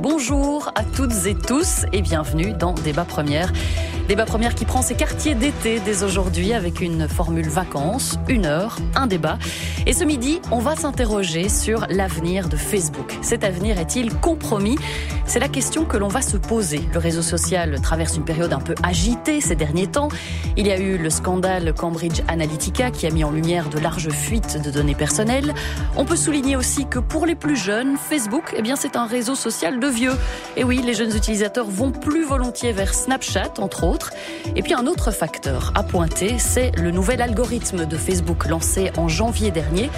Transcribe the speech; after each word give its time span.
Bonjour 0.00 0.70
à 0.76 0.84
toutes 0.84 1.26
et 1.26 1.34
tous 1.34 1.84
et 1.92 2.02
bienvenue 2.02 2.52
dans 2.52 2.72
Débat 2.72 3.04
Première. 3.04 3.52
Débat 4.08 4.24
Première 4.24 4.54
qui 4.54 4.64
prend 4.64 4.80
ses 4.80 4.94
quartiers 4.94 5.34
d'été 5.34 5.80
dès 5.80 6.02
aujourd'hui 6.02 6.54
avec 6.54 6.80
une 6.80 7.06
formule 7.08 7.46
vacances, 7.46 8.18
une 8.26 8.46
heure, 8.46 8.78
un 8.94 9.06
débat. 9.06 9.38
Et 9.86 9.92
ce 9.92 10.02
midi, 10.02 10.40
on 10.50 10.60
va 10.60 10.76
s'interroger 10.76 11.50
sur 11.50 11.86
l'avenir 11.90 12.48
de 12.48 12.56
Facebook. 12.56 13.18
Cet 13.20 13.44
avenir 13.44 13.78
est-il 13.78 14.14
compromis? 14.14 14.78
C'est 15.26 15.40
la 15.40 15.48
question 15.48 15.84
que 15.84 15.98
l'on 15.98 16.08
va 16.08 16.22
se 16.22 16.38
poser. 16.38 16.80
Le 16.94 16.98
réseau 16.98 17.20
social 17.20 17.82
traverse 17.82 18.16
une 18.16 18.24
période 18.24 18.54
un 18.54 18.60
peu 18.60 18.74
agitée 18.82 19.42
ces 19.42 19.54
derniers 19.54 19.88
temps. 19.88 20.08
Il 20.56 20.66
y 20.66 20.70
a 20.70 20.78
eu 20.78 20.96
le 20.96 21.10
scandale 21.10 21.74
Cambridge 21.74 22.22
Analytica 22.28 22.90
qui 22.90 23.06
a 23.06 23.10
mis 23.10 23.24
en 23.24 23.30
lumière 23.30 23.68
de 23.68 23.78
larges 23.78 24.08
fuites 24.08 24.58
de 24.62 24.70
données 24.70 24.94
personnelles. 24.94 25.52
On 25.98 26.06
peut 26.06 26.16
souligner 26.16 26.56
aussi 26.56 26.86
que 26.86 26.98
pour 26.98 27.26
les 27.26 27.34
plus 27.34 27.56
jeunes, 27.56 27.98
Facebook, 27.98 28.54
eh 28.56 28.62
bien, 28.62 28.74
c'est 28.74 28.96
un 28.96 29.04
réseau 29.04 29.34
social 29.34 29.78
de 29.78 29.86
vieux. 29.86 30.14
Et 30.56 30.64
oui, 30.64 30.80
les 30.82 30.94
jeunes 30.94 31.14
utilisateurs 31.14 31.68
vont 31.68 31.92
plus 31.92 32.24
volontiers 32.24 32.72
vers 32.72 32.94
Snapchat, 32.94 33.52
entre 33.58 33.84
autres. 33.84 33.97
Et 34.56 34.62
puis 34.62 34.74
un 34.74 34.86
autre 34.86 35.10
facteur 35.10 35.72
à 35.74 35.82
pointer, 35.82 36.38
c'est 36.38 36.72
le 36.76 36.90
nouvel 36.90 37.22
algorithme 37.22 37.86
de 37.86 37.96
Facebook 37.96 38.48
lancé 38.48 38.90
en 38.96 39.08
janvier 39.08 39.50
dernier. 39.50 39.90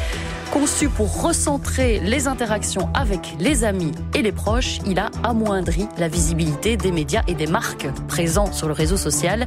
Conçu 0.53 0.89
pour 0.89 1.23
recentrer 1.23 2.01
les 2.01 2.27
interactions 2.27 2.89
avec 2.93 3.37
les 3.39 3.63
amis 3.63 3.93
et 4.17 4.23
les 4.23 4.33
proches, 4.33 4.81
il 4.85 4.99
a 4.99 5.11
amoindri 5.23 5.87
la 5.97 6.09
visibilité 6.09 6.77
des 6.77 6.91
médias 6.91 7.23
et 7.29 7.35
des 7.35 7.47
marques 7.47 7.87
présents 8.09 8.51
sur 8.51 8.67
le 8.67 8.73
réseau 8.73 8.97
social. 8.97 9.45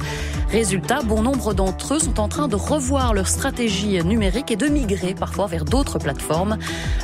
Résultat, 0.50 1.02
bon 1.02 1.20
nombre 1.20 1.52
d'entre 1.52 1.94
eux 1.94 1.98
sont 1.98 2.20
en 2.20 2.28
train 2.28 2.48
de 2.48 2.56
revoir 2.56 3.12
leur 3.12 3.28
stratégie 3.28 4.02
numérique 4.02 4.50
et 4.50 4.56
de 4.56 4.66
migrer 4.66 5.14
parfois 5.14 5.46
vers 5.46 5.66
d'autres 5.66 5.98
plateformes. 5.98 6.56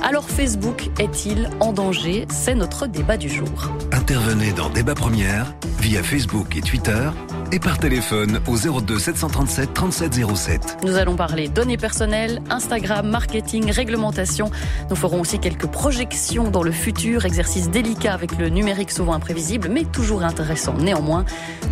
Alors 0.02 0.30
Facebook 0.30 0.88
est-il 0.98 1.50
en 1.60 1.74
danger? 1.74 2.26
C'est 2.30 2.54
notre 2.54 2.86
débat 2.86 3.18
du 3.18 3.28
jour. 3.28 3.70
Intervenez 3.92 4.52
dans 4.52 4.70
Débat 4.70 4.94
Première 4.94 5.52
via 5.78 6.02
Facebook 6.02 6.56
et 6.56 6.62
Twitter 6.62 7.10
et 7.52 7.58
par 7.58 7.78
téléphone 7.78 8.40
au 8.46 8.80
02 8.80 8.98
737 8.98 9.74
3707. 9.74 10.78
Nous 10.84 10.96
allons 10.96 11.16
parler 11.16 11.48
données 11.48 11.76
personnelles, 11.76 12.40
Instagram, 12.50 13.08
marketing, 13.08 13.70
réglementation. 13.70 14.50
Nous 14.88 14.96
ferons 14.96 15.20
aussi 15.20 15.38
quelques 15.38 15.66
projections 15.66 16.50
dans 16.50 16.62
le 16.62 16.72
futur, 16.72 17.24
exercice 17.24 17.70
délicat 17.70 18.14
avec 18.14 18.36
le 18.38 18.48
numérique 18.48 18.90
souvent 18.90 19.14
imprévisible, 19.14 19.68
mais 19.70 19.84
toujours 19.84 20.22
intéressant 20.22 20.74
néanmoins. 20.74 21.24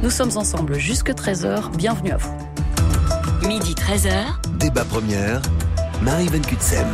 Nous 0.03 0.11
sommes 0.11 0.37
ensemble 0.37 0.75
jusque 0.75 1.11
13h. 1.11 1.77
Bienvenue 1.77 2.13
à 2.13 2.17
vous. 2.17 2.35
Midi 3.47 3.75
13h. 3.75 4.59
Débat 4.59 4.85
Première, 4.85 5.41
Marie 6.03 6.27
Van 6.27 6.41
Kutsem. 6.41 6.87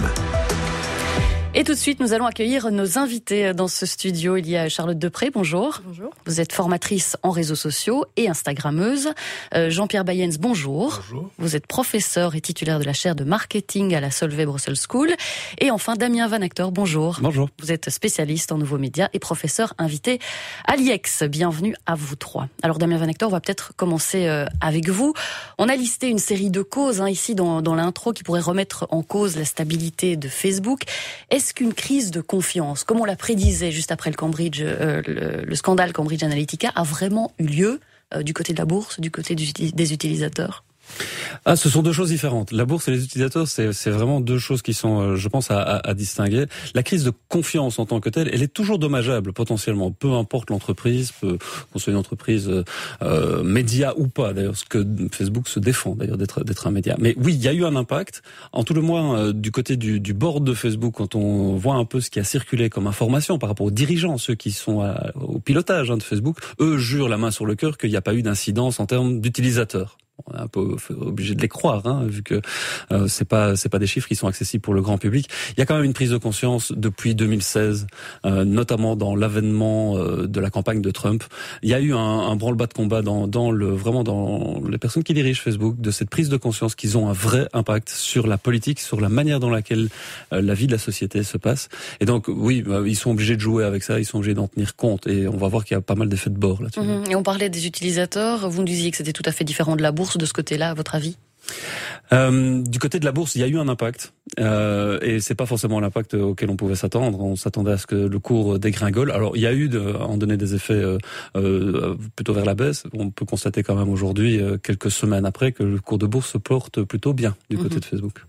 Et 1.56 1.62
tout 1.62 1.70
de 1.70 1.78
suite, 1.78 2.00
nous 2.00 2.12
allons 2.12 2.27
accueillir 2.27 2.72
nos 2.72 2.98
invités 2.98 3.55
dans 3.55 3.69
ce 3.69 3.86
studio. 3.86 4.36
Il 4.36 4.50
y 4.50 4.56
a 4.56 4.69
Charlotte 4.69 4.98
Depré, 4.98 5.30
bonjour. 5.30 5.83
Bonjour. 5.86 6.11
Vous 6.27 6.41
êtes 6.41 6.52
formatrice 6.52 7.16
en 7.22 7.30
réseaux 7.30 7.55
sociaux 7.55 8.06
et 8.16 8.28
Instagrammeuse. 8.28 9.11
Euh, 9.55 9.70
Jean-Pierre 9.70 10.05
Bayens, 10.05 10.36
bonjour. 10.41 11.00
Bonjour. 11.08 11.30
Vous 11.38 11.55
êtes 11.55 11.69
professeur 11.69 12.34
et 12.34 12.41
titulaire 12.41 12.80
de 12.80 12.84
la 12.84 12.92
chaire 12.92 13.14
de 13.14 13.22
marketing 13.22 13.94
à 13.94 14.00
la 14.00 14.11
Solvay 14.11 14.46
Brussels 14.46 14.74
School. 14.88 15.14
Et 15.61 15.70
enfin, 15.70 15.94
Damien 15.94 16.27
Van 16.27 16.42
Acteur, 16.42 16.72
bonjour. 16.72 17.19
Bonjour. 17.22 17.48
Vous 17.61 17.70
êtes 17.70 17.89
spécialiste 17.89 18.50
en 18.50 18.58
nouveaux 18.58 18.78
médias 18.78 19.08
et 19.12 19.20
professeur 19.20 19.74
invité 19.78 20.18
à 20.66 20.74
l'IEX. 20.74 21.22
Bienvenue 21.22 21.77
à 21.86 21.94
vous 21.94 22.16
trois. 22.16 22.48
Alors 22.62 22.78
Damien 22.78 22.98
Van 22.98 23.08
Acteur, 23.08 23.28
on 23.28 23.33
va 23.33 23.41
peut-être 23.41 23.74
commencer 23.77 24.27
euh, 24.27 24.44
avec 24.61 24.89
vous. 24.89 25.14
On 25.58 25.68
a 25.68 25.77
listé 25.77 26.08
une 26.08 26.18
série 26.18 26.50
de 26.50 26.62
causes 26.62 27.00
hein, 27.00 27.08
ici 27.08 27.36
dans, 27.36 27.62
dans 27.62 27.77
l'intro 27.77 28.12
qui 28.12 28.24
pourraient 28.24 28.41
remettre 28.41 28.89
en 28.91 29.05
cause 29.05 29.36
la 29.36 29.44
stabilité 29.44 30.16
de 30.16 30.27
Facebook. 30.27 30.83
Est-ce 31.44 31.52
qu'une 31.52 31.74
crise 31.74 32.10
de 32.10 32.22
confiance, 32.22 32.84
comme 32.84 33.02
on 33.02 33.04
l'a 33.04 33.16
prédisait 33.16 33.70
juste 33.70 33.92
après 33.92 34.08
le 34.08 34.16
Cambridge, 34.16 34.62
euh, 34.62 35.02
le, 35.06 35.44
le, 35.44 35.54
scandale 35.54 35.92
Cambridge 35.92 36.22
Analytica, 36.22 36.72
a 36.74 36.84
vraiment 36.84 37.32
eu 37.38 37.44
lieu 37.44 37.80
euh, 38.14 38.22
du 38.22 38.32
côté 38.32 38.54
de 38.54 38.58
la 38.58 38.64
bourse, 38.64 38.98
du 38.98 39.10
côté 39.10 39.34
des 39.34 39.92
utilisateurs? 39.92 40.64
Ah, 41.44 41.56
ce 41.56 41.68
sont 41.68 41.82
deux 41.82 41.92
choses 41.92 42.08
différentes. 42.08 42.52
La 42.52 42.64
bourse 42.64 42.89
et 42.89 42.90
les 42.90 43.05
utilisateurs, 43.05 43.48
c'est 43.48 43.90
vraiment 43.90 44.20
deux 44.20 44.39
choses 44.39 44.62
qui 44.62 44.74
sont, 44.74 45.00
euh, 45.00 45.17
je 45.17 45.28
pense, 45.28 45.50
à, 45.50 45.61
à, 45.61 45.90
à, 45.90 45.95
distinguer. 45.95 46.46
La 46.74 46.83
crise 46.83 47.05
de 47.05 47.12
confiance 47.28 47.78
en 47.78 47.86
tant 47.86 48.00
que 48.00 48.08
telle, 48.08 48.30
elle 48.33 48.42
est 48.42 48.52
toujours 48.52 48.78
dommageable 48.78 49.33
potentiellement, 49.33 49.90
peu 49.90 50.12
importe 50.12 50.50
l'entreprise, 50.50 51.12
qu'on 51.20 51.78
soit 51.78 51.92
une 51.92 51.98
entreprise 51.98 52.50
euh, 53.02 53.42
média 53.42 53.95
ou 53.96 54.08
pas. 54.08 54.33
D'ailleurs, 54.33 54.56
ce 54.56 54.64
que 54.64 54.84
Facebook 55.12 55.48
se 55.48 55.61
défend 55.61 55.95
d'ailleurs 55.95 56.17
d'être 56.17 56.45
d'être 56.45 56.67
un 56.67 56.70
média. 56.70 56.96
Mais 56.98 57.14
oui, 57.18 57.34
il 57.34 57.42
y 57.42 57.48
a 57.48 57.52
eu 57.52 57.64
un 57.64 57.77
impact. 57.77 58.22
En 58.52 58.64
tout 58.64 58.74
le 58.74 58.80
moins, 58.80 59.18
euh, 59.18 59.33
du 59.33 59.51
côté 59.51 59.77
du, 59.77 60.01
du 60.01 60.14
board 60.14 60.45
de 60.45 60.55
Facebook, 60.55 60.95
quand 60.96 61.14
on 61.14 61.56
voit 61.56 61.74
un 61.74 61.84
peu 61.84 62.01
ce 62.01 62.11
qui 62.11 62.20
a 62.20 62.24
circulé 62.24 62.70
comme 62.70 62.86
information 62.86 63.39
par 63.39 63.48
rapport 63.48 63.66
aux 63.66 63.70
dirigeants, 63.70 64.18
ceux 64.18 64.34
qui 64.34 64.52
sont 64.52 64.80
à, 64.80 65.12
au 65.14 65.40
pilotage 65.40 65.90
hein, 65.90 65.96
de 65.96 66.02
Facebook, 66.02 66.39
eux 66.61 66.78
jurent 66.78 67.08
la 67.08 67.18
main 67.18 67.30
sur 67.30 67.46
le 67.46 67.55
cœur 67.55 67.77
qu'il 67.77 67.90
n'y 67.90 67.96
a 67.96 68.02
pas 68.02 68.14
eu 68.14 68.22
d'incidence 68.22 68.80
en 68.80 68.86
termes 68.86 69.20
d'utilisateurs 69.20 69.98
on 70.27 70.36
est 70.36 70.41
un 70.41 70.47
peu 70.47 70.77
obligé 70.91 71.35
de 71.35 71.42
les 71.42 71.48
croire, 71.48 71.86
hein, 71.86 72.07
vu 72.07 72.23
que 72.23 72.41
euh, 72.92 73.08
c'est 73.08 73.25
pas 73.25 73.57
c'est 73.57 73.69
pas 73.69 73.79
des 73.79 73.86
chiffres 73.86 74.07
qui 74.07 74.14
sont 74.14 74.29
accessibles 74.29 74.63
pour 74.63 74.75
le 74.75 74.80
grand 74.80 74.97
public. 74.97 75.29
Il 75.51 75.58
y 75.58 75.63
a 75.63 75.67
quand 75.67 75.75
même 75.75 75.85
une 75.85 75.92
prise 75.92 76.11
de 76.11 76.17
conscience 76.17 76.73
depuis 76.73 77.14
2016, 77.14 77.86
euh, 78.25 78.45
notamment 78.45 78.97
dans 78.97 79.17
l'avènement 79.17 79.97
euh, 79.97 80.27
de 80.27 80.41
la 80.41 80.51
campagne 80.51 80.80
de 80.80 80.91
Trump. 80.91 81.25
Il 81.63 81.69
y 81.69 81.75
a 81.75 81.80
eu 81.80 81.95
un, 81.95 81.98
un 81.98 82.36
branle-bas 82.36 82.67
de 82.67 82.75
combat 82.75 83.02
dans, 83.02 83.27
dans 83.27 83.51
le 83.51 83.67
vraiment 83.67 84.05
dans 84.05 84.63
les 84.69 84.79
personnes 84.79 85.02
qui 85.02 85.14
dirigent 85.14 85.41
Facebook 85.41 85.80
de 85.80 85.91
cette 85.91 86.11
prise 86.11 86.29
de 86.29 86.36
conscience 86.36 86.75
qu'ils 86.75 86.96
ont 86.96 87.08
un 87.08 87.13
vrai 87.13 87.48
impact 87.52 87.89
sur 87.89 88.27
la 88.27 88.39
politique, 88.39 88.81
sur 88.81 89.01
la 89.01 89.08
manière 89.08 89.41
dans 89.41 89.51
laquelle 89.51 89.89
euh, 90.33 90.41
la 90.41 90.55
vie 90.55 90.69
de 90.69 90.73
la 90.73 90.79
société 90.79 91.23
se 91.25 91.39
passe. 91.39 91.69
Et 92.01 92.05
donc 92.05 92.27
oui, 92.29 92.63
bah, 92.63 92.83
ils 92.86 92.96
sont 92.96 93.11
obligés 93.11 93.35
de 93.35 93.41
jouer 93.41 93.64
avec 93.64 93.83
ça, 93.83 93.98
ils 93.98 94.05
sont 94.05 94.19
obligés 94.19 94.35
d'en 94.35 94.46
tenir 94.46 94.77
compte. 94.77 95.08
Et 95.08 95.27
on 95.27 95.36
va 95.36 95.48
voir 95.48 95.64
qu'il 95.64 95.75
y 95.75 95.79
a 95.79 95.81
pas 95.81 95.96
mal 95.96 96.08
d'effets 96.08 96.31
de 96.31 96.39
bord 96.39 96.63
là-dessus. 96.63 96.81
Mmh. 96.81 97.11
Et 97.11 97.17
on 97.17 97.25
parlait 97.25 97.48
des 97.48 97.67
utilisateurs. 97.67 98.48
Vous 98.48 98.61
nous 98.61 98.67
disiez 98.67 98.92
que 98.92 98.96
c'était 98.96 99.13
tout 99.13 99.25
à 99.27 99.33
fait 99.33 99.45
différent 99.45 99.75
de 99.75 99.83
la 99.83 99.91
bourse 99.91 100.03
de 100.18 100.26
ce 100.26 100.32
côté-là, 100.32 100.70
à 100.70 100.74
votre 100.74 100.94
avis 100.94 101.16
euh, 102.12 102.62
du 102.62 102.78
côté 102.78 103.00
de 103.00 103.04
la 103.04 103.12
bourse, 103.12 103.34
il 103.34 103.40
y 103.40 103.44
a 103.44 103.46
eu 103.46 103.58
un 103.58 103.68
impact, 103.68 104.12
euh, 104.38 104.98
et 105.00 105.20
c'est 105.20 105.34
pas 105.34 105.46
forcément 105.46 105.80
l'impact 105.80 106.14
auquel 106.14 106.50
on 106.50 106.56
pouvait 106.56 106.74
s'attendre. 106.74 107.20
On 107.20 107.36
s'attendait 107.36 107.72
à 107.72 107.78
ce 107.78 107.86
que 107.86 107.94
le 107.94 108.18
cours 108.18 108.58
dégringole. 108.58 109.10
Alors, 109.10 109.36
il 109.36 109.42
y 109.42 109.46
a 109.46 109.52
eu, 109.52 109.68
de, 109.68 109.80
en 109.80 110.16
donné 110.16 110.36
des 110.36 110.54
effets 110.54 110.74
euh, 110.74 110.98
euh, 111.36 111.96
plutôt 112.16 112.34
vers 112.34 112.44
la 112.44 112.54
baisse. 112.54 112.84
On 112.92 113.10
peut 113.10 113.24
constater 113.24 113.62
quand 113.62 113.74
même 113.74 113.88
aujourd'hui, 113.88 114.40
quelques 114.62 114.90
semaines 114.90 115.24
après, 115.24 115.52
que 115.52 115.62
le 115.62 115.78
cours 115.80 115.98
de 115.98 116.06
bourse 116.06 116.30
se 116.32 116.38
porte 116.38 116.82
plutôt 116.82 117.12
bien 117.12 117.34
du 117.50 117.56
côté 117.56 117.74
Mhm. 117.76 117.80
de 117.80 117.84
Facebook. 117.84 118.24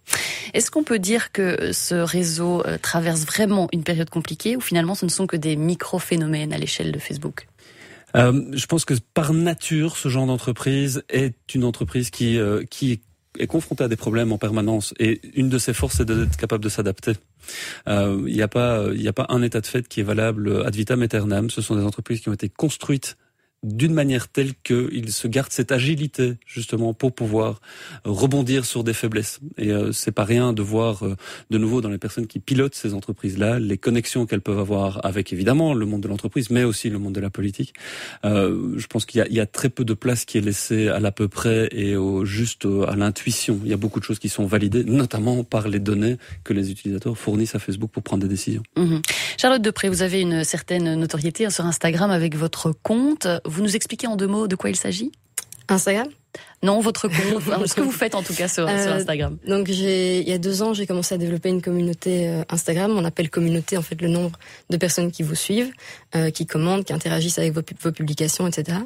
Est-ce 0.53 0.71
qu'on 0.71 0.83
peut 0.83 0.99
dire 0.99 1.31
que 1.31 1.71
ce 1.73 1.95
réseau 1.95 2.63
traverse 2.81 3.25
vraiment 3.25 3.67
une 3.73 3.83
période 3.83 4.09
compliquée 4.09 4.55
ou 4.55 4.61
finalement 4.61 4.95
ce 4.95 5.05
ne 5.05 5.11
sont 5.11 5.27
que 5.27 5.37
des 5.37 5.55
micro-phénomènes 5.55 6.53
à 6.53 6.57
l'échelle 6.57 6.91
de 6.91 6.99
Facebook? 6.99 7.47
Euh, 8.15 8.43
je 8.53 8.65
pense 8.65 8.85
que 8.85 8.93
par 9.13 9.33
nature, 9.33 9.97
ce 9.97 10.09
genre 10.09 10.25
d'entreprise 10.25 11.03
est 11.09 11.53
une 11.53 11.63
entreprise 11.63 12.09
qui 12.09 12.37
euh, 12.37 12.63
qui 12.69 13.01
est 13.37 13.47
confrontée 13.47 13.83
à 13.83 13.87
des 13.89 13.97
problèmes 13.97 14.31
en 14.31 14.37
permanence. 14.37 14.93
Et 14.97 15.19
une 15.35 15.49
de 15.49 15.57
ses 15.57 15.73
forces, 15.73 15.97
c'est 15.97 16.05
d'être 16.05 16.37
capable 16.37 16.63
de 16.63 16.69
s'adapter. 16.69 17.13
Euh, 17.87 18.23
Il 18.27 18.33
n'y 18.33 18.41
a 18.41 18.47
pas 18.47 18.85
a 18.85 19.13
pas 19.13 19.25
un 19.29 19.41
état 19.41 19.59
de 19.59 19.67
fait 19.67 19.87
qui 19.87 19.99
est 19.99 20.03
valable 20.03 20.63
ad 20.65 20.75
vitam 20.75 21.01
aeternam. 21.01 21.49
Ce 21.49 21.61
sont 21.61 21.75
des 21.75 21.83
entreprises 21.83 22.21
qui 22.21 22.29
ont 22.29 22.33
été 22.33 22.49
construites 22.49 23.17
d'une 23.65 23.93
manière 23.93 24.27
telle 24.27 24.53
qu'ils 24.63 25.11
se 25.11 25.27
gardent 25.27 25.51
cette 25.51 25.71
agilité 25.71 26.35
justement 26.45 26.93
pour 26.93 27.13
pouvoir 27.13 27.59
rebondir 28.03 28.65
sur 28.65 28.83
des 28.83 28.93
faiblesses. 28.93 29.39
Et 29.57 29.71
euh, 29.71 29.91
c'est 29.91 30.11
pas 30.11 30.23
rien 30.23 30.53
de 30.53 30.61
voir 30.61 31.03
euh, 31.03 31.15
de 31.49 31.57
nouveau 31.57 31.81
dans 31.81 31.89
les 31.89 31.97
personnes 31.97 32.27
qui 32.27 32.39
pilotent 32.39 32.75
ces 32.75 32.93
entreprises-là 32.93 33.59
les 33.59 33.77
connexions 33.77 34.25
qu'elles 34.25 34.41
peuvent 34.41 34.59
avoir 34.59 35.05
avec 35.05 35.33
évidemment 35.33 35.73
le 35.73 35.85
monde 35.85 36.01
de 36.01 36.07
l'entreprise, 36.07 36.49
mais 36.49 36.63
aussi 36.63 36.89
le 36.89 36.99
monde 36.99 37.13
de 37.13 37.19
la 37.19 37.29
politique. 37.29 37.73
Euh, 38.23 38.73
je 38.77 38.87
pense 38.87 39.05
qu'il 39.05 39.25
y, 39.29 39.33
y, 39.33 39.39
a 39.39 39.45
très 39.45 39.69
peu 39.69 39.83
de 39.83 39.93
place 39.93 40.25
qui 40.25 40.37
est 40.37 40.41
laissée 40.41 40.87
à 40.87 40.99
l'à 40.99 41.11
peu 41.11 41.27
près 41.27 41.69
et 41.71 41.95
au, 41.95 42.25
juste 42.25 42.65
euh, 42.65 42.85
à 42.87 42.95
l'intuition. 42.95 43.59
Il 43.63 43.69
y 43.69 43.73
a 43.73 43.77
beaucoup 43.77 43.99
de 43.99 44.05
choses 44.05 44.19
qui 44.19 44.29
sont 44.29 44.45
validées, 44.45 44.83
notamment 44.83 45.43
par 45.43 45.67
les 45.67 45.79
données 45.79 46.17
que 46.43 46.53
les 46.53 46.71
utilisateurs 46.71 47.17
fournissent 47.17 47.55
à 47.55 47.59
Facebook 47.59 47.91
pour 47.91 48.03
prendre 48.03 48.23
des 48.23 48.29
décisions. 48.29 48.63
Mmh. 48.77 48.97
Charlotte 49.37 49.61
Depré, 49.61 49.89
vous 49.89 50.01
avez 50.01 50.21
une 50.21 50.43
certaine 50.43 50.95
notoriété 50.95 51.49
sur 51.49 51.65
Instagram 51.65 52.11
avec 52.11 52.35
votre 52.35 52.71
compte. 52.71 53.27
Nous 53.61 53.75
expliquez 53.75 54.07
en 54.07 54.15
deux 54.15 54.27
mots 54.27 54.47
de 54.47 54.55
quoi 54.55 54.69
il 54.69 54.75
s'agit? 54.75 55.11
Instagram? 55.67 56.07
Non, 56.63 56.79
votre 56.79 57.07
compte. 57.07 57.67
ce 57.67 57.73
que 57.73 57.81
vous 57.81 57.91
faites 57.91 58.15
en 58.15 58.23
tout 58.23 58.33
cas 58.33 58.47
sur, 58.47 58.67
euh, 58.67 58.83
sur 58.83 58.93
Instagram. 58.93 59.37
Donc 59.47 59.67
il 59.69 60.27
y 60.27 60.33
a 60.33 60.37
deux 60.37 60.61
ans, 60.61 60.73
j'ai 60.73 60.85
commencé 60.85 61.15
à 61.15 61.17
développer 61.17 61.49
une 61.49 61.61
communauté 61.61 62.27
euh, 62.27 62.43
Instagram. 62.49 62.91
On 62.95 63.05
appelle 63.05 63.29
communauté 63.29 63.77
en 63.77 63.81
fait 63.81 64.01
le 64.01 64.07
nombre 64.07 64.37
de 64.69 64.77
personnes 64.77 65.11
qui 65.11 65.23
vous 65.23 65.35
suivent, 65.35 65.71
euh, 66.15 66.31
qui 66.31 66.45
commentent, 66.45 66.85
qui 66.85 66.93
interagissent 66.93 67.39
avec 67.39 67.53
vos, 67.53 67.61
vos 67.81 67.91
publications, 67.91 68.47
etc. 68.47 68.79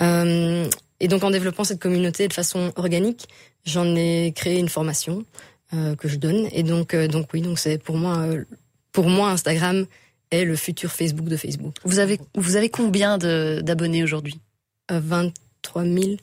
Euh, 0.00 0.68
et 1.00 1.08
donc 1.08 1.24
en 1.24 1.30
développant 1.30 1.64
cette 1.64 1.80
communauté 1.80 2.28
de 2.28 2.32
façon 2.32 2.72
organique, 2.76 3.28
j'en 3.64 3.96
ai 3.96 4.32
créé 4.34 4.58
une 4.58 4.68
formation 4.68 5.24
que 5.98 6.08
je 6.08 6.16
donne. 6.16 6.48
Et 6.52 6.62
donc, 6.62 6.94
donc 6.94 7.26
oui, 7.34 7.42
donc 7.42 7.58
c'est 7.58 7.76
pour 7.76 7.96
moi, 7.96 8.24
pour 8.92 9.08
moi 9.08 9.30
Instagram 9.30 9.84
est 10.30 10.44
le 10.44 10.56
futur 10.56 10.92
Facebook 10.92 11.28
de 11.28 11.36
Facebook. 11.36 11.74
Vous 11.84 11.98
avez, 11.98 12.18
vous 12.34 12.56
avez 12.56 12.68
combien 12.68 13.18
d'abonnés 13.18 14.02
aujourd'hui? 14.02 14.40
Euh, 14.90 15.00
23 15.02 15.84
000. 15.84 16.16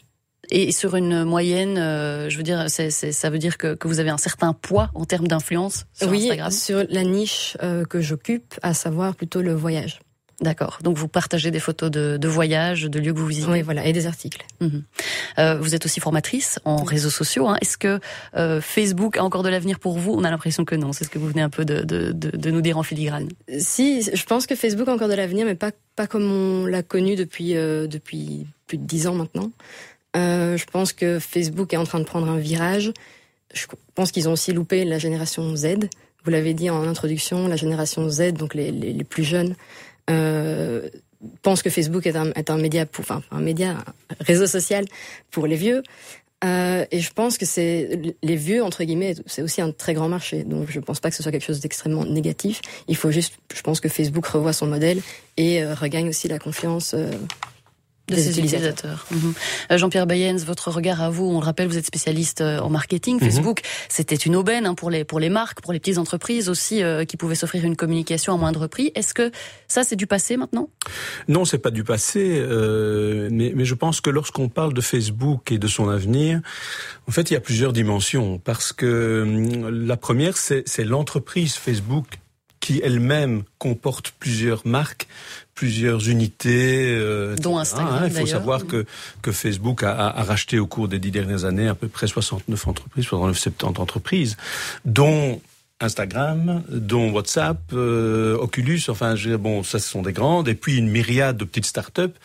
Et 0.51 0.71
sur 0.71 0.95
une 0.95 1.23
moyenne, 1.23 1.77
euh, 1.77 2.29
je 2.29 2.37
veux 2.37 2.43
dire, 2.43 2.65
ça 2.69 3.29
veut 3.29 3.39
dire 3.39 3.57
que, 3.57 3.75
que, 3.75 3.87
vous 3.87 3.99
avez 3.99 4.09
un 4.09 4.17
certain 4.17 4.53
poids 4.53 4.91
en 4.93 5.05
termes 5.05 5.27
d'influence 5.27 5.85
sur 5.93 6.09
oui, 6.09 6.23
Instagram? 6.23 6.51
sur 6.51 6.85
la 6.89 7.03
niche 7.03 7.57
euh, 7.63 7.85
que 7.85 8.01
j'occupe, 8.01 8.55
à 8.61 8.73
savoir 8.73 9.15
plutôt 9.15 9.41
le 9.41 9.53
voyage. 9.53 10.01
D'accord. 10.41 10.79
Donc 10.83 10.97
vous 10.97 11.07
partagez 11.07 11.51
des 11.51 11.59
photos 11.59 11.89
de, 11.89 12.17
de 12.17 12.27
voyages, 12.27 12.83
de 12.83 12.99
lieux 12.99 13.13
que 13.13 13.19
vous 13.19 13.27
visitez? 13.27 13.49
Oui, 13.49 13.61
voilà, 13.61 13.85
et 13.85 13.93
des 13.93 14.05
articles. 14.05 14.45
Mhm. 14.59 14.83
Euh, 15.39 15.57
vous 15.59 15.75
êtes 15.75 15.85
aussi 15.85 15.99
formatrice 15.99 16.59
en 16.65 16.83
réseaux 16.83 17.09
sociaux. 17.09 17.47
Hein. 17.47 17.57
Est-ce 17.61 17.77
que 17.77 17.99
euh, 18.35 18.61
Facebook 18.61 19.17
a 19.17 19.23
encore 19.23 19.43
de 19.43 19.49
l'avenir 19.49 19.79
pour 19.79 19.97
vous? 19.97 20.13
On 20.13 20.23
a 20.23 20.31
l'impression 20.31 20.65
que 20.65 20.75
non. 20.75 20.93
C'est 20.93 21.03
ce 21.03 21.09
que 21.09 21.19
vous 21.19 21.27
venez 21.27 21.41
un 21.41 21.49
peu 21.49 21.65
de, 21.65 21.81
de, 21.81 22.11
de, 22.11 22.35
de, 22.35 22.51
nous 22.51 22.61
dire 22.61 22.77
en 22.77 22.83
filigrane. 22.83 23.29
Si, 23.59 24.01
je 24.01 24.25
pense 24.25 24.47
que 24.47 24.55
Facebook 24.55 24.87
a 24.87 24.93
encore 24.93 25.09
de 25.09 25.15
l'avenir, 25.15 25.45
mais 25.45 25.55
pas 25.55 25.71
pas 25.95 26.07
comme 26.07 26.31
on 26.31 26.65
l'a 26.65 26.81
connu 26.81 27.15
depuis 27.15 27.55
euh, 27.55 27.87
depuis 27.87 28.47
plus 28.67 28.77
de 28.77 28.85
dix 28.85 29.07
ans 29.07 29.15
maintenant. 29.15 29.51
Je 30.15 30.65
pense 30.65 30.93
que 30.93 31.19
Facebook 31.19 31.73
est 31.73 31.77
en 31.77 31.85
train 31.85 31.99
de 31.99 32.05
prendre 32.05 32.29
un 32.29 32.37
virage. 32.37 32.91
Je 33.53 33.65
pense 33.95 34.11
qu'ils 34.11 34.29
ont 34.29 34.33
aussi 34.33 34.53
loupé 34.53 34.85
la 34.85 34.97
génération 34.97 35.55
Z. 35.55 35.89
Vous 36.23 36.31
l'avez 36.31 36.53
dit 36.53 36.69
en 36.69 36.87
introduction, 36.87 37.47
la 37.47 37.55
génération 37.55 38.09
Z, 38.09 38.33
donc 38.33 38.53
les, 38.53 38.71
les, 38.71 38.93
les 38.93 39.03
plus 39.03 39.23
jeunes, 39.23 39.55
euh, 40.09 40.89
pense 41.41 41.61
que 41.61 41.69
Facebook 41.69 42.05
est 42.05 42.15
un, 42.15 42.57
média, 42.57 42.85
pour, 42.85 43.05
un 43.31 43.41
média, 43.41 43.83
réseau 44.19 44.47
social 44.47 44.85
pour 45.31 45.47
les 45.47 45.55
vieux. 45.55 45.83
Euh, 46.43 46.85
et 46.91 46.99
je 46.99 47.13
pense 47.13 47.37
que 47.37 47.45
c'est 47.45 48.15
les 48.21 48.35
vieux 48.35 48.63
entre 48.63 48.83
guillemets, 48.83 49.15
c'est 49.25 49.41
aussi 49.41 49.61
un 49.61 49.71
très 49.71 49.93
grand 49.93 50.09
marché. 50.09 50.43
Donc 50.43 50.69
je 50.69 50.79
pense 50.79 50.99
pas 50.99 51.09
que 51.09 51.15
ce 51.15 51.23
soit 51.23 51.31
quelque 51.31 51.45
chose 51.45 51.61
d'extrêmement 51.61 52.05
négatif. 52.05 52.61
Il 52.87 52.97
faut 52.97 53.11
juste, 53.11 53.35
je 53.53 53.61
pense 53.61 53.79
que 53.79 53.87
Facebook 53.87 54.25
revoit 54.25 54.53
son 54.53 54.67
modèle 54.67 55.01
et 55.37 55.63
euh, 55.63 55.73
regagne 55.73 56.09
aussi 56.09 56.27
la 56.27 56.39
confiance 56.39 56.93
euh, 56.93 57.11
de 58.09 58.15
ses 58.15 58.37
utilisateurs. 58.37 59.05
Mhm. 59.11 59.33
Euh, 59.71 59.77
Jean-Pierre 59.77 60.05
Bayens, 60.05 60.39
votre 60.45 60.71
regard 60.71 61.01
à 61.01 61.09
vous, 61.09 61.23
on 61.23 61.39
le 61.39 61.45
rappelle, 61.45 61.67
vous 61.67 61.77
êtes 61.77 61.85
spécialiste 61.85 62.41
euh, 62.41 62.59
en 62.59 62.69
marketing. 62.69 63.15
Mhm. 63.15 63.31
Facebook, 63.31 63.61
c'était 63.87 64.15
une 64.15 64.35
aubaine 64.35 64.65
hein, 64.65 64.73
pour 64.73 64.89
les 64.89 65.05
pour 65.05 65.19
les 65.19 65.29
marques, 65.29 65.61
pour 65.61 65.71
les 65.71 65.79
petites 65.79 65.97
entreprises 65.97 66.49
aussi 66.49 66.83
euh, 66.83 67.05
qui 67.05 67.15
pouvaient 67.15 67.35
s'offrir 67.35 67.63
une 67.63 67.77
communication 67.77 68.33
à 68.33 68.37
moindre 68.37 68.67
prix. 68.67 68.91
Est-ce 68.95 69.13
que 69.13 69.31
ça 69.67 69.83
c'est 69.83 69.95
du 69.95 70.05
passé 70.05 70.35
maintenant? 70.35 70.69
Non, 71.29 71.45
c'est 71.45 71.59
pas 71.59 71.71
du 71.71 71.85
passé, 71.85 72.37
euh, 72.37 73.29
mais, 73.31 73.53
mais 73.55 73.63
je 73.63 73.73
pense 73.73 74.01
que 74.01 74.09
lorsqu'on 74.09 74.49
parle 74.49 74.73
de 74.73 74.81
Facebook 74.81 75.51
et 75.51 75.57
de 75.57 75.67
son 75.67 75.87
avenir, 75.87 76.41
en 77.07 77.11
fait, 77.11 77.31
il 77.31 77.33
y 77.33 77.37
a 77.37 77.41
plusieurs 77.41 77.71
dimensions 77.71 78.37
parce 78.37 78.73
que 78.73 79.23
hum, 79.23 79.69
la 79.69 79.95
première 79.95 80.35
c'est 80.35 80.83
l'entreprise 80.83 81.53
Facebook 81.55 82.05
qui 82.63 82.79
elle-même 82.81 83.43
comporte 83.57 84.13
plusieurs 84.19 84.65
marques, 84.65 85.09
plusieurs 85.53 86.07
unités. 86.07 86.95
Euh, 86.97 87.35
Dont 87.35 87.57
Instagram. 87.57 88.03
Hein, 88.03 88.07
il 88.07 88.13
faut 88.13 88.25
savoir 88.25 88.65
que, 88.65 88.85
que 89.21 89.33
Facebook 89.33 89.83
a, 89.83 89.91
a, 89.91 90.23
racheté 90.23 90.59
au 90.59 90.65
cours 90.65 90.87
des 90.87 90.97
dix 90.97 91.11
dernières 91.11 91.43
années 91.43 91.67
à 91.67 91.75
peu 91.75 91.89
près 91.89 92.07
69 92.07 92.69
entreprises, 92.69 93.05
69-70 93.05 93.81
entreprises, 93.81 94.37
dont 94.85 95.41
Instagram, 95.81 96.63
dont 96.69 97.11
WhatsApp, 97.11 97.59
euh, 97.73 98.37
Oculus, 98.37 98.83
enfin, 98.87 99.15
bon, 99.37 99.61
ça 99.63 99.79
ce 99.79 99.89
sont 99.89 100.01
des 100.01 100.13
grandes, 100.13 100.47
et 100.47 100.55
puis 100.55 100.77
une 100.77 100.87
myriade 100.87 101.35
de 101.35 101.43
petites 101.43 101.65
startups, 101.65 102.15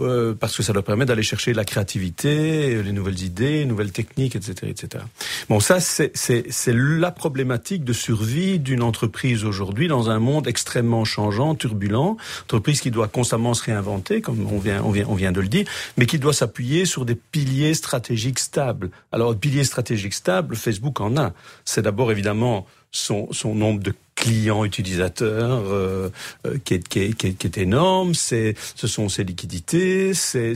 euh, 0.00 0.34
parce 0.34 0.56
que 0.56 0.62
ça 0.62 0.72
leur 0.72 0.84
permet 0.84 1.04
d'aller 1.04 1.22
chercher 1.22 1.52
la 1.52 1.64
créativité, 1.64 2.82
les 2.82 2.92
nouvelles 2.92 3.22
idées, 3.22 3.58
les 3.58 3.64
nouvelles 3.66 3.92
techniques, 3.92 4.36
etc., 4.36 4.54
etc. 4.70 5.04
Bon, 5.48 5.60
ça 5.60 5.80
c'est 5.80 6.12
c'est 6.14 6.72
la 6.72 7.10
problématique 7.10 7.84
de 7.84 7.92
survie 7.92 8.58
d'une 8.58 8.82
entreprise 8.82 9.44
aujourd'hui 9.44 9.88
dans 9.88 10.10
un 10.10 10.18
monde 10.18 10.48
extrêmement 10.48 11.04
changeant, 11.04 11.54
turbulent, 11.54 12.16
entreprise 12.44 12.80
qui 12.80 12.90
doit 12.90 13.08
constamment 13.08 13.54
se 13.54 13.64
réinventer, 13.64 14.20
comme 14.20 14.46
on 14.50 14.58
vient 14.58 14.82
on 14.82 14.90
vient 14.90 15.06
on 15.08 15.14
vient 15.14 15.32
de 15.32 15.40
le 15.40 15.48
dire, 15.48 15.66
mais 15.96 16.06
qui 16.06 16.18
doit 16.18 16.32
s'appuyer 16.32 16.86
sur 16.86 17.04
des 17.04 17.14
piliers 17.14 17.74
stratégiques 17.74 18.38
stables. 18.38 18.90
Alors, 19.12 19.36
piliers 19.36 19.64
stratégiques 19.64 20.14
stables, 20.14 20.56
Facebook 20.56 21.00
en 21.00 21.16
a. 21.16 21.32
C'est 21.64 21.82
d'abord 21.82 22.10
évidemment 22.12 22.66
son, 22.90 23.28
son 23.32 23.54
nombre 23.54 23.82
de 23.82 23.94
clients 24.14 24.64
utilisateurs 24.64 25.62
euh, 25.66 26.10
euh, 26.46 26.58
qui, 26.64 26.74
est, 26.74 26.88
qui, 26.88 27.00
est, 27.00 27.12
qui, 27.14 27.28
est, 27.28 27.32
qui, 27.32 27.46
est, 27.46 27.58
énorme, 27.58 28.14
c'est 28.14 28.54
ce 28.76 28.86
sont 28.86 29.08
ses 29.08 29.24
liquidités, 29.24 30.14
c'est 30.14 30.54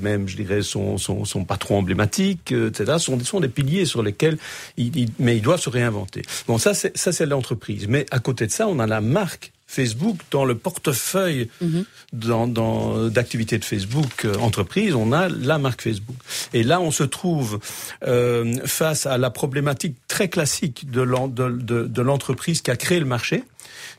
même 0.00 0.28
je 0.28 0.36
dirais 0.36 0.62
son, 0.62 0.98
son, 0.98 1.24
son 1.24 1.44
patron 1.44 1.78
emblématique, 1.78 2.52
euh, 2.52 2.68
etc. 2.68 2.92
Ce 2.98 3.06
sont, 3.06 3.18
sont 3.20 3.40
des 3.40 3.48
piliers 3.48 3.84
sur 3.84 4.02
lesquels 4.02 4.38
il, 4.76 4.96
il, 4.96 5.10
mais 5.18 5.36
il 5.36 5.42
doit 5.42 5.58
se 5.58 5.70
réinventer. 5.70 6.22
Bon 6.46 6.58
ça 6.58 6.74
c'est 6.74 6.96
ça 6.96 7.12
c'est 7.12 7.26
l'entreprise, 7.26 7.86
mais 7.88 8.06
à 8.10 8.18
côté 8.18 8.46
de 8.46 8.52
ça 8.52 8.66
on 8.66 8.78
a 8.78 8.86
la 8.86 9.00
marque 9.00 9.52
Facebook 9.70 10.18
dans 10.32 10.44
le 10.44 10.56
portefeuille 10.56 11.48
mm 11.60 11.84
-hmm. 12.12 13.10
d'activités 13.10 13.58
de 13.58 13.64
Facebook 13.64 14.24
euh, 14.24 14.34
entreprise, 14.48 14.94
on 14.94 15.12
a 15.12 15.28
la 15.28 15.58
marque 15.58 15.82
Facebook. 15.82 16.16
Et 16.52 16.62
là, 16.64 16.80
on 16.80 16.90
se 16.90 17.04
trouve 17.04 17.60
euh, 18.06 18.56
face 18.66 19.06
à 19.06 19.16
la 19.16 19.30
problématique 19.30 19.96
très 20.08 20.28
classique 20.28 20.90
de 20.90 22.02
l'entreprise 22.02 22.62
qui 22.62 22.70
a 22.70 22.76
créé 22.76 22.98
le 22.98 23.10
marché, 23.16 23.44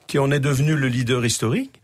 qui 0.07 0.19
en 0.19 0.29
est 0.31 0.43
devenu 0.49 0.75
le 0.75 0.87
leader 0.87 1.25
historique 1.25 1.80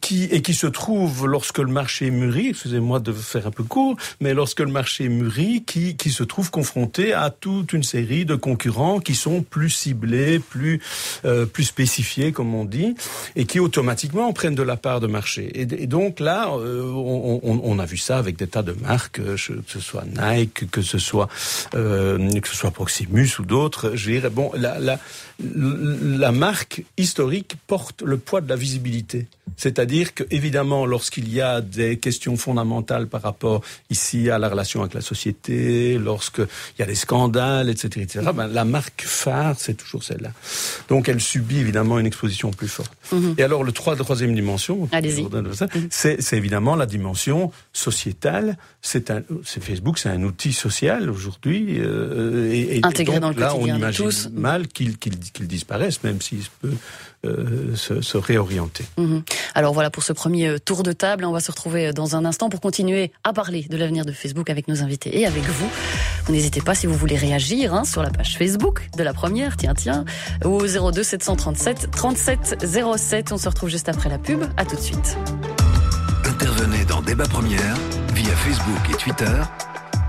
qui, 0.00 0.24
et 0.24 0.42
qui 0.42 0.54
se 0.54 0.66
trouve 0.66 1.26
lorsque 1.26 1.58
le 1.58 1.66
marché 1.72 2.10
mûrit, 2.10 2.48
excusez-moi 2.48 3.00
de 3.00 3.12
faire 3.12 3.46
un 3.46 3.50
peu 3.50 3.64
court, 3.64 3.96
mais 4.20 4.34
lorsque 4.34 4.60
le 4.60 4.70
marché 4.70 5.08
mûrit, 5.08 5.64
qui, 5.64 5.96
qui 5.96 6.10
se 6.10 6.22
trouve 6.22 6.50
confronté 6.50 7.12
à 7.12 7.30
toute 7.30 7.72
une 7.72 7.82
série 7.82 8.24
de 8.24 8.34
concurrents 8.34 9.00
qui 9.00 9.14
sont 9.14 9.42
plus 9.42 9.70
ciblés, 9.70 10.38
plus, 10.38 10.80
euh, 11.24 11.46
plus 11.46 11.64
spécifiés, 11.64 12.32
comme 12.32 12.54
on 12.54 12.64
dit, 12.64 12.94
et 13.36 13.44
qui 13.44 13.60
automatiquement 13.60 14.32
prennent 14.32 14.54
de 14.54 14.62
la 14.62 14.76
part 14.76 15.00
de 15.00 15.06
marché. 15.06 15.50
Et, 15.54 15.86
donc 15.86 16.20
là, 16.20 16.50
euh, 16.50 16.82
on, 16.82 17.40
on, 17.42 17.60
on, 17.64 17.78
a 17.78 17.86
vu 17.86 17.96
ça 17.96 18.18
avec 18.18 18.36
des 18.36 18.46
tas 18.46 18.62
de 18.62 18.72
marques, 18.72 19.18
euh, 19.18 19.36
que 19.36 19.62
ce 19.66 19.80
soit 19.80 20.04
Nike, 20.04 20.70
que 20.70 20.82
ce 20.82 20.98
soit, 20.98 21.28
euh, 21.74 22.40
que 22.40 22.48
ce 22.48 22.56
soit 22.56 22.70
Proximus 22.70 23.28
ou 23.38 23.44
d'autres. 23.44 23.92
Je 23.94 24.10
dirais, 24.10 24.30
bon, 24.30 24.50
la, 24.54 24.78
la, 24.78 24.98
la 25.42 26.32
marque 26.32 26.82
historique 26.96 27.54
porte 27.66 28.02
le 28.02 28.18
poids 28.18 28.40
de 28.40 28.48
la 28.48 28.56
visibilité. 28.56 29.26
C'est-à-dire 29.72 30.12
que, 30.12 30.24
évidemment, 30.30 30.84
lorsqu'il 30.84 31.32
y 31.32 31.40
a 31.40 31.62
des 31.62 31.96
questions 31.96 32.36
fondamentales 32.36 33.06
par 33.06 33.22
rapport 33.22 33.62
ici 33.88 34.28
à 34.28 34.38
la 34.38 34.50
relation 34.50 34.80
avec 34.82 34.92
la 34.92 35.00
société, 35.00 35.96
lorsqu'il 35.96 36.46
y 36.78 36.82
a 36.82 36.86
des 36.86 36.94
scandales, 36.94 37.70
etc., 37.70 38.02
etc., 38.02 38.30
ben, 38.34 38.48
la 38.48 38.66
marque 38.66 39.02
phare, 39.02 39.54
c'est 39.58 39.74
toujours 39.74 40.02
celle-là. 40.02 40.32
Donc, 40.90 41.08
elle 41.08 41.22
subit 41.22 41.58
évidemment 41.58 41.98
une 41.98 42.04
exposition 42.06 42.50
plus 42.50 42.68
forte. 42.68 42.92
Mm 43.12 43.16
-hmm. 43.16 43.34
Et 43.40 43.42
alors, 43.42 43.64
le 43.64 43.72
troisième 43.72 44.34
dimension, 44.34 44.76
c'est 45.90 46.36
évidemment 46.36 46.76
la 46.76 46.86
dimension 46.86 47.50
sociétale. 47.72 48.58
C'est 48.82 49.10
Facebook, 49.68 49.96
c'est 49.98 50.10
un 50.18 50.22
outil 50.22 50.52
social 50.52 51.08
aujourd'hui, 51.08 51.78
euh, 51.78 52.52
et, 52.52 52.76
et, 52.76 52.80
intégré 52.82 53.20
donc, 53.20 53.22
dans 53.22 53.30
le 53.30 53.40
là, 53.40 53.50
on 53.54 53.66
imagine 53.66 54.06
tous. 54.06 54.28
mal 54.50 54.60
qu'il 54.74 54.92
qu 55.02 55.10
qu 55.34 55.44
disparaisse, 55.56 55.98
même 56.06 56.20
s'il 56.20 56.44
peut 56.60 56.76
euh, 57.24 57.74
se, 57.76 58.00
se, 58.00 58.18
réorienter. 58.18 58.84
-hmm. 58.98 59.22
Alors 59.54 59.72
voilà 59.74 59.90
pour 59.90 60.02
ce 60.02 60.12
premier 60.12 60.58
tour 60.60 60.82
de 60.82 60.92
table. 60.92 61.24
On 61.24 61.32
va 61.32 61.40
se 61.40 61.50
retrouver 61.50 61.92
dans 61.92 62.16
un 62.16 62.24
instant 62.24 62.48
pour 62.48 62.60
continuer 62.60 63.12
à 63.24 63.32
parler 63.32 63.66
de 63.68 63.76
l'avenir 63.76 64.04
de 64.04 64.12
Facebook 64.12 64.50
avec 64.50 64.68
nos 64.68 64.82
invités 64.82 65.18
et 65.18 65.26
avec 65.26 65.44
vous. 65.44 65.70
N'hésitez 66.28 66.60
pas 66.60 66.74
si 66.74 66.86
vous 66.86 66.94
voulez 66.94 67.16
réagir 67.16 67.74
hein, 67.74 67.84
sur 67.84 68.02
la 68.02 68.10
page 68.10 68.36
Facebook 68.36 68.88
de 68.96 69.02
la 69.02 69.12
première, 69.12 69.56
tiens 69.56 69.74
tiens, 69.74 70.04
au 70.44 70.66
02 70.66 71.02
737 71.02 71.90
37 71.90 72.64
07. 72.96 73.32
On 73.32 73.38
se 73.38 73.48
retrouve 73.48 73.70
juste 73.70 73.88
après 73.88 74.08
la 74.08 74.18
pub. 74.18 74.42
À 74.56 74.64
tout 74.64 74.76
de 74.76 74.80
suite. 74.80 75.16
Intervenez 76.24 76.84
dans 76.84 77.02
Débat 77.02 77.26
Première 77.28 77.76
via 78.14 78.34
Facebook 78.36 78.90
et 78.90 78.96
Twitter 78.96 79.38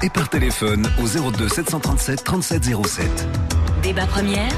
et 0.01 0.10
par 0.10 0.29
téléphone 0.29 0.88
au 1.01 1.32
02 1.32 1.48
737 1.48 2.24
37 2.24 2.63
07. 2.86 3.27
Débat 3.82 4.05
Première, 4.05 4.51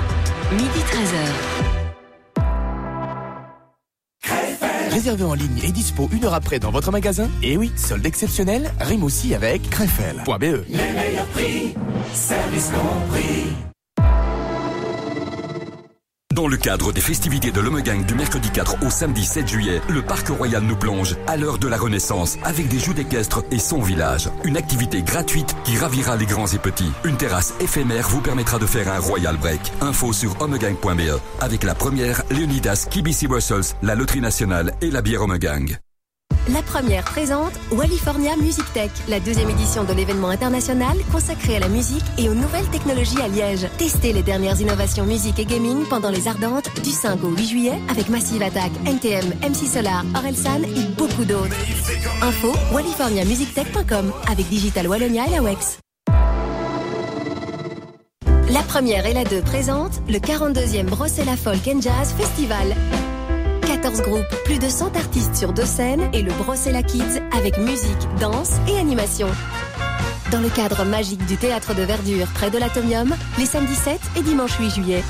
midi 0.52 0.80
13h. 0.92 1.85
Réservé 4.96 5.26
en 5.26 5.34
ligne 5.34 5.60
et 5.62 5.74
dispo 5.74 6.08
une 6.14 6.24
heure 6.24 6.34
après 6.34 6.58
dans 6.58 6.72
votre 6.72 6.90
magasin. 6.90 7.30
Et 7.44 7.58
oui, 7.58 7.70
solde 7.76 8.06
exceptionnel 8.06 8.72
rime 8.80 9.04
aussi 9.04 9.36
avec 9.36 9.70
Crefel.be. 9.70 10.64
Les 10.70 10.78
meilleurs 10.78 11.26
prix, 11.34 11.74
compris. 11.74 13.75
Dans 16.36 16.50
le 16.50 16.58
cadre 16.58 16.92
des 16.92 17.00
festivités 17.00 17.54
de 17.54 17.62
l'Omegang 17.62 18.06
du 18.06 18.14
mercredi 18.14 18.50
4 18.50 18.86
au 18.86 18.90
samedi 18.90 19.24
7 19.24 19.48
juillet, 19.48 19.80
le 19.88 20.02
Parc 20.02 20.28
Royal 20.28 20.62
nous 20.62 20.76
plonge 20.76 21.16
à 21.28 21.38
l'heure 21.38 21.58
de 21.58 21.68
la 21.70 21.78
Renaissance 21.78 22.38
avec 22.44 22.68
des 22.68 22.78
jeux 22.78 22.94
d'équestre 22.94 23.46
et 23.52 23.58
son 23.58 23.80
village. 23.80 24.30
Une 24.44 24.58
activité 24.58 25.02
gratuite 25.02 25.56
qui 25.64 25.78
ravira 25.78 26.18
les 26.18 26.26
grands 26.26 26.48
et 26.48 26.58
petits. 26.58 26.92
Une 27.06 27.16
terrasse 27.16 27.54
éphémère 27.62 28.10
vous 28.10 28.20
permettra 28.20 28.60
de 28.60 28.66
faire 28.66 28.92
un 28.92 29.00
Royal 29.00 29.38
Break. 29.38 29.62
Info 29.80 30.12
sur 30.12 30.36
omegang.be 30.42 31.22
avec 31.40 31.64
la 31.64 31.74
première 31.74 32.22
Leonidas 32.30 32.86
KBC 32.92 33.28
Brussels, 33.28 33.74
la 33.82 33.96
Loterie 33.96 34.20
Nationale 34.20 34.74
et 34.82 34.92
la 34.92 35.02
bière 35.02 35.22
Omegang. 35.22 35.78
La 36.54 36.62
première 36.62 37.04
présente 37.04 37.54
Wallifornia 37.72 38.36
Music 38.36 38.64
Tech, 38.72 38.92
la 39.08 39.20
deuxième 39.20 39.50
édition 39.50 39.84
de 39.84 39.94
l'événement 39.94 40.30
international 40.30 40.96
consacré 41.12 41.56
à 41.56 41.60
la 41.60 41.70
musique 41.70 42.04
et 42.20 42.30
aux 42.30 42.36
nouvelles 42.36 42.68
technologies 42.68 43.20
à 43.20 43.28
Liège. 43.28 43.68
Testez 43.80 44.14
les 44.14 44.22
dernières 44.22 44.62
innovations 44.62 45.08
musique 45.08 45.40
et 45.40 45.46
gaming 45.46 45.86
pendant 45.90 46.12
les 46.12 46.28
Ardentes 46.28 46.70
du 46.84 46.92
5 46.92 47.24
au 47.24 47.30
8 47.30 47.48
juillet 47.48 47.80
avec 47.90 48.10
Massive 48.10 48.44
Attack, 48.44 48.72
NTM, 48.86 49.26
MC 49.42 49.66
Solar, 49.68 50.06
Orelsan 50.16 50.62
et 50.64 50.84
beaucoup 50.96 51.26
d'autres. 51.26 51.56
Info 52.22 52.54
walliforniamusictech.com 52.74 54.14
avec 54.32 54.48
Digital 54.48 54.88
Wallonia 54.88 55.26
et 55.26 55.32
la 55.32 55.42
WEX. 55.42 55.80
La 58.52 58.62
première 58.62 59.08
et 59.08 59.14
la 59.14 59.24
deux 59.24 59.42
présentent 59.42 60.00
le 60.08 60.20
42e 60.20 60.86
Brossella 60.86 61.38
Folk 61.38 61.68
and 61.68 61.82
Jazz 61.82 62.14
Festival. 62.16 62.76
14 63.82 64.02
groupes, 64.04 64.36
plus 64.46 64.58
de 64.58 64.70
100 64.70 64.96
artistes 64.96 65.36
sur 65.36 65.52
deux 65.52 65.66
scènes 65.66 66.10
et 66.14 66.22
le 66.22 66.32
Brossella 66.32 66.82
Kids 66.82 67.20
avec 67.36 67.58
musique, 67.58 68.08
danse 68.22 68.54
et 68.70 68.80
animation. 68.80 69.28
Dans 70.32 70.40
le 70.40 70.48
cadre 70.48 70.86
magique 70.86 71.26
du 71.26 71.36
théâtre 71.36 71.76
de 71.76 71.84
verdure 71.84 72.28
près 72.28 72.50
de 72.50 72.58
l'Atomium, 72.58 73.14
les 73.38 73.46
samedis 73.46 73.76
7 73.76 74.00
et 74.18 74.22
dimanche 74.22 74.58
8 74.58 74.70
juillet. 74.70 75.04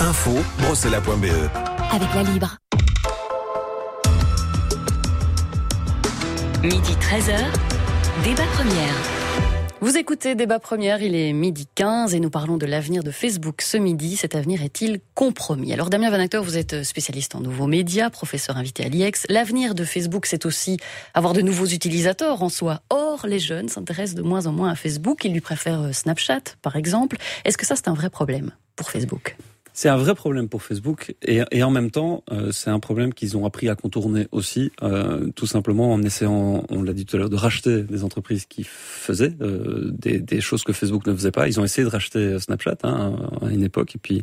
Info 0.00 0.30
brossella.be 0.58 1.26
Avec 1.90 2.14
la 2.14 2.22
Libre. 2.22 2.56
Midi 6.62 6.92
13h, 6.92 7.42
débat 8.22 8.46
première. 8.54 9.21
Vous 9.82 9.98
écoutez 9.98 10.36
Débat 10.36 10.60
Première, 10.60 11.02
il 11.02 11.16
est 11.16 11.32
midi 11.32 11.66
15 11.74 12.14
et 12.14 12.20
nous 12.20 12.30
parlons 12.30 12.56
de 12.56 12.66
l'avenir 12.66 13.02
de 13.02 13.10
Facebook 13.10 13.62
ce 13.62 13.76
midi. 13.76 14.16
Cet 14.16 14.36
avenir 14.36 14.62
est-il 14.62 15.00
compromis? 15.16 15.72
Alors 15.72 15.90
Damien 15.90 16.08
Van 16.08 16.20
Acteur, 16.20 16.44
vous 16.44 16.56
êtes 16.56 16.84
spécialiste 16.84 17.34
en 17.34 17.40
nouveaux 17.40 17.66
médias, 17.66 18.08
professeur 18.08 18.56
invité 18.56 18.84
à 18.84 18.88
l'IEX. 18.88 19.26
L'avenir 19.28 19.74
de 19.74 19.82
Facebook, 19.82 20.26
c'est 20.26 20.46
aussi 20.46 20.76
avoir 21.14 21.32
de 21.32 21.40
nouveaux 21.40 21.66
utilisateurs 21.66 22.44
en 22.44 22.48
soi. 22.48 22.82
Or, 22.90 23.26
les 23.26 23.40
jeunes 23.40 23.68
s'intéressent 23.68 24.14
de 24.14 24.22
moins 24.22 24.46
en 24.46 24.52
moins 24.52 24.70
à 24.70 24.76
Facebook. 24.76 25.24
Ils 25.24 25.32
lui 25.32 25.40
préfèrent 25.40 25.92
Snapchat, 25.92 26.42
par 26.62 26.76
exemple. 26.76 27.16
Est-ce 27.44 27.58
que 27.58 27.66
ça, 27.66 27.74
c'est 27.74 27.88
un 27.88 27.94
vrai 27.94 28.08
problème 28.08 28.52
pour 28.76 28.88
Facebook? 28.88 29.36
C'est 29.72 29.88
un 29.88 29.96
vrai 29.96 30.14
problème 30.14 30.48
pour 30.48 30.62
Facebook 30.62 31.14
et, 31.22 31.40
et 31.50 31.62
en 31.62 31.70
même 31.70 31.90
temps, 31.90 32.24
euh, 32.30 32.52
c'est 32.52 32.70
un 32.70 32.80
problème 32.80 33.14
qu'ils 33.14 33.36
ont 33.36 33.44
appris 33.46 33.68
à 33.68 33.74
contourner 33.74 34.28
aussi, 34.32 34.70
euh, 34.82 35.30
tout 35.34 35.46
simplement 35.46 35.92
en 35.92 36.02
essayant, 36.02 36.64
on 36.68 36.82
l'a 36.82 36.92
dit 36.92 37.06
tout 37.06 37.16
à 37.16 37.18
l'heure, 37.18 37.30
de 37.30 37.36
racheter 37.36 37.82
des 37.82 38.04
entreprises 38.04 38.46
qui 38.46 38.64
faisaient 38.64 39.34
euh, 39.40 39.90
des, 39.92 40.18
des, 40.18 40.40
choses 40.40 40.64
que 40.64 40.72
Facebook 40.72 41.06
ne 41.06 41.14
faisait 41.14 41.30
pas. 41.30 41.48
Ils 41.48 41.60
ont 41.60 41.64
essayé 41.64 41.84
de 41.84 41.90
racheter 41.90 42.38
Snapchat 42.38 42.76
hein, 42.82 43.16
à 43.40 43.50
une 43.50 43.62
époque 43.62 43.94
et 43.94 43.98
puis 43.98 44.22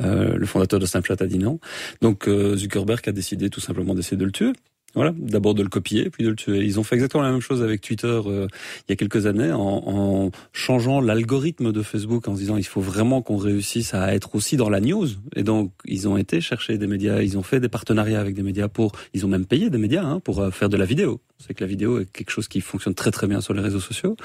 euh, 0.00 0.36
le 0.36 0.46
fondateur 0.46 0.80
de 0.80 0.86
Snapchat 0.86 1.16
a 1.20 1.26
dit 1.26 1.38
non. 1.38 1.58
Donc 2.00 2.28
euh, 2.28 2.56
Zuckerberg 2.56 3.08
a 3.08 3.12
décidé 3.12 3.50
tout 3.50 3.60
simplement 3.60 3.94
d'essayer 3.94 4.16
de 4.16 4.24
le 4.24 4.32
tuer. 4.32 4.52
Voilà, 4.94 5.12
d'abord 5.16 5.54
de 5.54 5.62
le 5.62 5.68
copier, 5.68 6.10
puis 6.10 6.24
de 6.24 6.28
le 6.28 6.36
tuer. 6.36 6.64
Ils 6.64 6.78
ont 6.78 6.82
fait 6.82 6.96
exactement 6.96 7.22
la 7.22 7.30
même 7.30 7.40
chose 7.40 7.62
avec 7.62 7.80
Twitter 7.80 8.06
euh, 8.06 8.46
il 8.88 8.90
y 8.90 8.92
a 8.92 8.96
quelques 8.96 9.26
années, 9.26 9.52
en, 9.52 9.58
en 9.58 10.30
changeant 10.52 11.00
l'algorithme 11.00 11.72
de 11.72 11.82
Facebook, 11.82 12.28
en 12.28 12.34
se 12.34 12.40
disant 12.40 12.56
il 12.56 12.66
faut 12.66 12.80
vraiment 12.80 13.22
qu'on 13.22 13.36
réussisse 13.36 13.94
à 13.94 14.14
être 14.14 14.34
aussi 14.34 14.56
dans 14.56 14.68
la 14.68 14.80
news. 14.80 15.08
Et 15.34 15.42
donc 15.42 15.72
ils 15.84 16.08
ont 16.08 16.16
été 16.16 16.40
chercher 16.40 16.78
des 16.78 16.86
médias, 16.86 17.22
ils 17.22 17.38
ont 17.38 17.42
fait 17.42 17.60
des 17.60 17.68
partenariats 17.68 18.20
avec 18.20 18.34
des 18.34 18.42
médias 18.42 18.68
pour, 18.68 18.92
ils 19.14 19.24
ont 19.24 19.28
même 19.28 19.46
payé 19.46 19.70
des 19.70 19.78
médias 19.78 20.04
hein, 20.04 20.20
pour 20.20 20.40
euh, 20.40 20.50
faire 20.50 20.68
de 20.68 20.76
la 20.76 20.84
vidéo. 20.84 21.20
C'est 21.38 21.54
que 21.54 21.64
la 21.64 21.68
vidéo 21.68 22.00
est 22.00 22.10
quelque 22.12 22.30
chose 22.30 22.48
qui 22.48 22.60
fonctionne 22.60 22.94
très 22.94 23.10
très 23.10 23.26
bien 23.26 23.40
sur 23.40 23.54
les 23.54 23.62
réseaux 23.62 23.80
sociaux. 23.80 24.16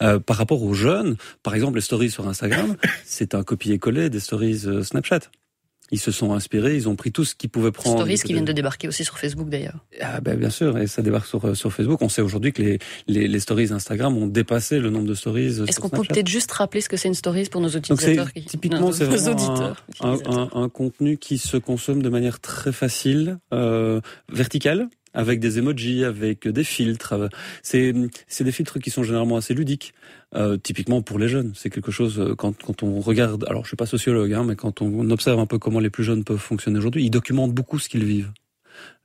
Euh, 0.00 0.18
par 0.18 0.36
rapport 0.36 0.62
aux 0.62 0.74
jeunes, 0.74 1.16
par 1.42 1.54
exemple 1.54 1.76
les 1.76 1.82
stories 1.82 2.10
sur 2.10 2.28
Instagram, 2.28 2.76
c'est 3.04 3.34
un 3.34 3.42
copier-coller 3.42 4.10
des 4.10 4.20
stories 4.20 4.62
euh, 4.66 4.82
Snapchat 4.82 5.30
ils 5.90 5.98
se 5.98 6.10
sont 6.10 6.32
inspirés, 6.32 6.74
ils 6.76 6.88
ont 6.88 6.96
pris 6.96 7.12
tout 7.12 7.24
ce 7.24 7.34
qu'ils 7.34 7.50
pouvaient 7.50 7.72
prendre. 7.72 7.96
Stories 7.96 8.18
qui 8.18 8.32
viennent 8.32 8.44
de 8.44 8.52
débarquer 8.52 8.88
aussi 8.88 9.04
sur 9.04 9.18
Facebook 9.18 9.48
d'ailleurs. 9.48 9.84
Ah 10.00 10.20
ben 10.20 10.36
bien 10.36 10.50
sûr, 10.50 10.78
et 10.78 10.86
ça 10.86 11.02
débarque 11.02 11.26
sur, 11.26 11.44
euh, 11.44 11.54
sur 11.54 11.72
Facebook. 11.72 12.00
On 12.02 12.08
sait 12.08 12.22
aujourd'hui 12.22 12.52
que 12.52 12.62
les, 12.62 12.78
les, 13.06 13.28
les, 13.28 13.40
stories 13.40 13.72
Instagram 13.72 14.16
ont 14.16 14.26
dépassé 14.26 14.78
le 14.78 14.90
nombre 14.90 15.06
de 15.06 15.14
stories. 15.14 15.62
Est-ce 15.66 15.80
qu'on 15.80 15.88
peut 15.88 16.02
peut-être 16.02 16.28
juste 16.28 16.50
rappeler 16.52 16.80
ce 16.80 16.88
que 16.88 16.96
c'est 16.96 17.08
une 17.08 17.14
story 17.14 17.44
pour 17.50 17.60
nos 17.60 17.68
utilisateurs 17.68 18.32
qui... 18.32 18.44
Typiquement, 18.44 18.92
c'est 18.92 19.04
vraiment 19.04 19.74
un, 20.00 20.18
un, 20.26 20.50
un, 20.52 20.68
contenu 20.68 21.18
qui 21.18 21.38
se 21.38 21.56
consomme 21.56 22.02
de 22.02 22.08
manière 22.08 22.40
très 22.40 22.72
facile, 22.72 23.38
euh, 23.52 24.00
verticale 24.32 24.88
avec 25.14 25.40
des 25.40 25.58
emojis, 25.58 26.04
avec 26.04 26.46
des 26.46 26.64
filtres. 26.64 27.14
C'est 27.62 27.94
c'est 28.26 28.44
des 28.44 28.52
filtres 28.52 28.78
qui 28.78 28.90
sont 28.90 29.02
généralement 29.02 29.36
assez 29.36 29.54
ludiques. 29.54 29.94
Euh, 30.34 30.56
typiquement 30.56 31.00
pour 31.00 31.18
les 31.18 31.28
jeunes, 31.28 31.52
c'est 31.54 31.70
quelque 31.70 31.92
chose 31.92 32.18
euh, 32.18 32.34
quand 32.34 32.60
quand 32.62 32.82
on 32.82 33.00
regarde. 33.00 33.44
Alors 33.48 33.62
je 33.64 33.68
suis 33.68 33.76
pas 33.76 33.86
sociologue, 33.86 34.32
hein, 34.32 34.44
mais 34.44 34.56
quand 34.56 34.82
on 34.82 35.10
observe 35.10 35.38
un 35.38 35.46
peu 35.46 35.58
comment 35.58 35.80
les 35.80 35.90
plus 35.90 36.04
jeunes 36.04 36.24
peuvent 36.24 36.38
fonctionner 36.38 36.78
aujourd'hui, 36.78 37.04
ils 37.04 37.10
documentent 37.10 37.54
beaucoup 37.54 37.78
ce 37.78 37.88
qu'ils 37.88 38.04
vivent. 38.04 38.32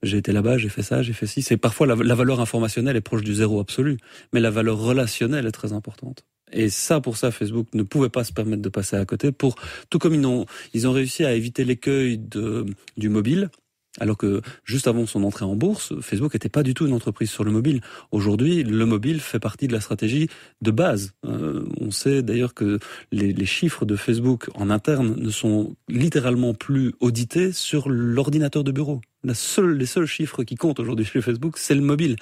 J'ai 0.02 0.18
été 0.18 0.32
là-bas, 0.32 0.58
j'ai 0.58 0.70
fait 0.70 0.82
ça, 0.82 1.04
j'ai 1.04 1.14
fait 1.14 1.28
ci. 1.28 1.42
C'est 1.42 1.58
parfois 1.58 1.86
la, 1.86 2.16
valeur 2.16 2.40
informationnelle 2.40 2.96
est 2.96 3.02
proche 3.02 3.22
du 3.22 3.34
zéro 3.34 3.60
absolu, 3.60 3.98
mais 4.34 4.40
la 4.40 4.50
valeur 4.50 4.78
relationnelle 4.78 5.46
est 5.46 5.52
très 5.52 5.74
importante. 5.74 6.26
Et 6.52 6.70
ça, 6.70 7.00
pour 7.00 7.18
ça, 7.18 7.30
Facebook 7.30 7.68
ne 7.74 7.84
pouvait 7.84 8.10
pas 8.10 8.24
se 8.24 8.34
permettre 8.34 8.62
de 8.62 8.70
passer 8.70 8.96
à 8.96 9.06
côté. 9.06 9.32
Pour 9.32 9.56
tout 9.90 10.00
comme 10.00 10.16
ils 10.16 10.26
ont, 10.26 10.46
ils 10.74 10.88
ont 10.88 10.92
réussi 10.92 11.24
à 11.24 11.34
éviter 11.34 11.64
l'écueil 11.64 12.18
de 12.18 12.66
du 12.98 13.10
mobile 13.10 13.50
alors 14.00 14.18
que 14.18 14.42
juste 14.64 14.88
avant 14.88 15.06
son 15.06 15.24
entrée 15.24 15.46
en 15.46 15.56
bourse, 15.56 15.94
Facebook 16.02 16.34
n'était 16.34 16.50
pas 16.50 16.64
du 16.64 16.74
tout 16.74 16.88
une 16.88 16.94
entreprise 16.94 17.30
sur 17.30 17.44
le 17.44 17.52
mobile. 17.52 17.82
Aujourd'hui, 18.12 18.64
le 18.64 18.86
mobile 18.86 19.20
fait 19.20 19.40
partie 19.40 19.68
de 19.68 19.74
la 19.74 19.82
stratégie 19.82 20.30
de 20.62 20.72
base. 20.72 21.14
Euh, 21.26 21.66
on 21.80 21.92
sait 21.92 22.22
d'ailleurs 22.22 22.54
que 22.54 22.80
les, 23.12 23.34
les, 23.34 23.46
chiffres 23.46 23.86
de 23.86 23.96
Facebook 23.96 24.50
en 24.56 24.70
interne 24.70 25.16
ne 25.18 25.30
sont 25.30 25.76
littéralement 25.88 26.54
plus 26.54 26.94
audités 27.00 27.52
sur 27.52 27.90
l'ordinateur 27.90 28.64
de 28.64 28.72
bureau. 28.72 29.02
La 29.24 29.34
seule, 29.34 29.78
les 29.78 29.86
seuls 29.86 30.06
chiffres 30.06 30.44
qui 30.44 30.56
comptent 30.56 30.80
aujourd'hui 30.80 31.06
chez 31.06 31.22
Facebook, 31.22 31.58
c'est 31.58 31.76
le 31.76 31.82
mobile. 31.82 32.16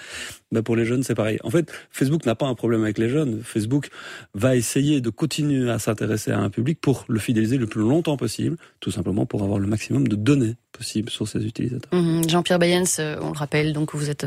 Ben 0.52 0.64
pour 0.64 0.76
les 0.76 0.84
jeunes, 0.84 1.04
c'est 1.04 1.14
pareil. 1.14 1.38
En 1.44 1.52
fait, 1.52 1.72
Facebook 1.92 2.26
n'a 2.26 2.34
pas 2.34 2.48
un 2.48 2.56
problème 2.56 2.82
avec 2.84 2.98
les 2.98 3.08
jeunes. 3.08 3.42
Facebook 3.44 3.90
va 4.34 4.56
essayer 4.56 5.00
de 5.00 5.12
continuer 5.12 5.70
à 5.70 5.78
s'intéresser 5.78 6.32
à 6.32 6.40
un 6.40 6.50
public 6.50 6.82
pour 6.82 7.06
le 7.08 7.20
fidéliser 7.20 7.58
le 7.58 7.68
plus 7.68 7.82
longtemps 7.82 8.18
possible, 8.18 8.58
tout 8.80 8.90
simplement 8.90 9.28
pour 9.28 9.44
avoir 9.44 9.60
le 9.60 9.68
maximum 9.68 10.08
de 10.08 10.16
données 10.16 10.56
possibles 10.72 11.12
sur 11.12 11.28
ses 11.28 11.46
utilisateurs. 11.46 11.94
Mmh. 11.94 12.30
Jean-Pierre 12.30 12.58
Bayens, 12.58 13.00
on 13.22 13.32
le 13.32 13.38
rappelle, 13.38 13.74
donc 13.74 13.94
vous 13.94 14.10
êtes 14.10 14.26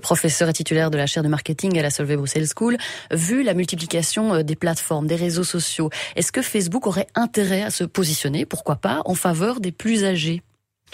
professeur 0.00 0.48
et 0.48 0.52
titulaire 0.52 0.92
de 0.92 0.96
la 0.96 1.06
chaire 1.06 1.24
de 1.24 1.28
marketing 1.28 1.76
à 1.78 1.82
la 1.82 1.90
Solvay 1.90 2.16
Bruxelles 2.16 2.46
School. 2.56 2.76
Vu 3.10 3.42
la 3.42 3.54
multiplication 3.54 4.42
des 4.42 4.56
plateformes, 4.56 5.08
des 5.08 5.16
réseaux 5.16 5.44
sociaux, 5.44 5.90
est-ce 6.14 6.30
que 6.30 6.42
Facebook 6.42 6.86
aurait 6.86 7.08
intérêt 7.16 7.62
à 7.62 7.70
se 7.70 7.82
positionner, 7.82 8.46
pourquoi 8.46 8.76
pas, 8.76 9.02
en 9.04 9.14
faveur 9.14 9.58
des 9.58 9.72
plus 9.72 10.04
âgés? 10.04 10.42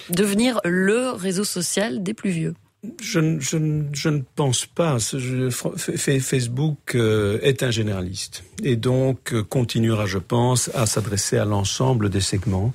Devenir 0.09 0.61
le 0.65 1.11
réseau 1.11 1.45
social 1.45 2.03
des 2.03 2.15
plus 2.15 2.31
vieux 2.31 2.55
je, 2.99 3.39
je, 3.41 3.59
je, 3.93 4.09
ne 4.09 4.23
pense 4.37 4.65
pas. 4.65 4.97
Facebook 4.99 6.97
est 6.97 7.63
un 7.63 7.71
généraliste 7.71 8.43
et 8.63 8.77
donc 8.77 9.39
continuera, 9.51 10.07
je 10.07 10.17
pense, 10.17 10.71
à 10.75 10.87
s'adresser 10.87 11.37
à 11.37 11.45
l'ensemble 11.45 12.09
des 12.09 12.23
segments. 12.23 12.73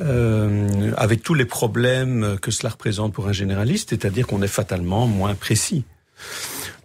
Euh, 0.00 0.92
avec 0.96 1.24
tous 1.24 1.34
les 1.34 1.44
problèmes 1.44 2.38
que 2.40 2.52
cela 2.52 2.70
représente 2.70 3.12
pour 3.12 3.26
un 3.26 3.32
généraliste, 3.32 3.90
c'est-à-dire 3.90 4.28
qu'on 4.28 4.42
est 4.42 4.46
fatalement 4.46 5.08
moins 5.08 5.34
précis. 5.34 5.84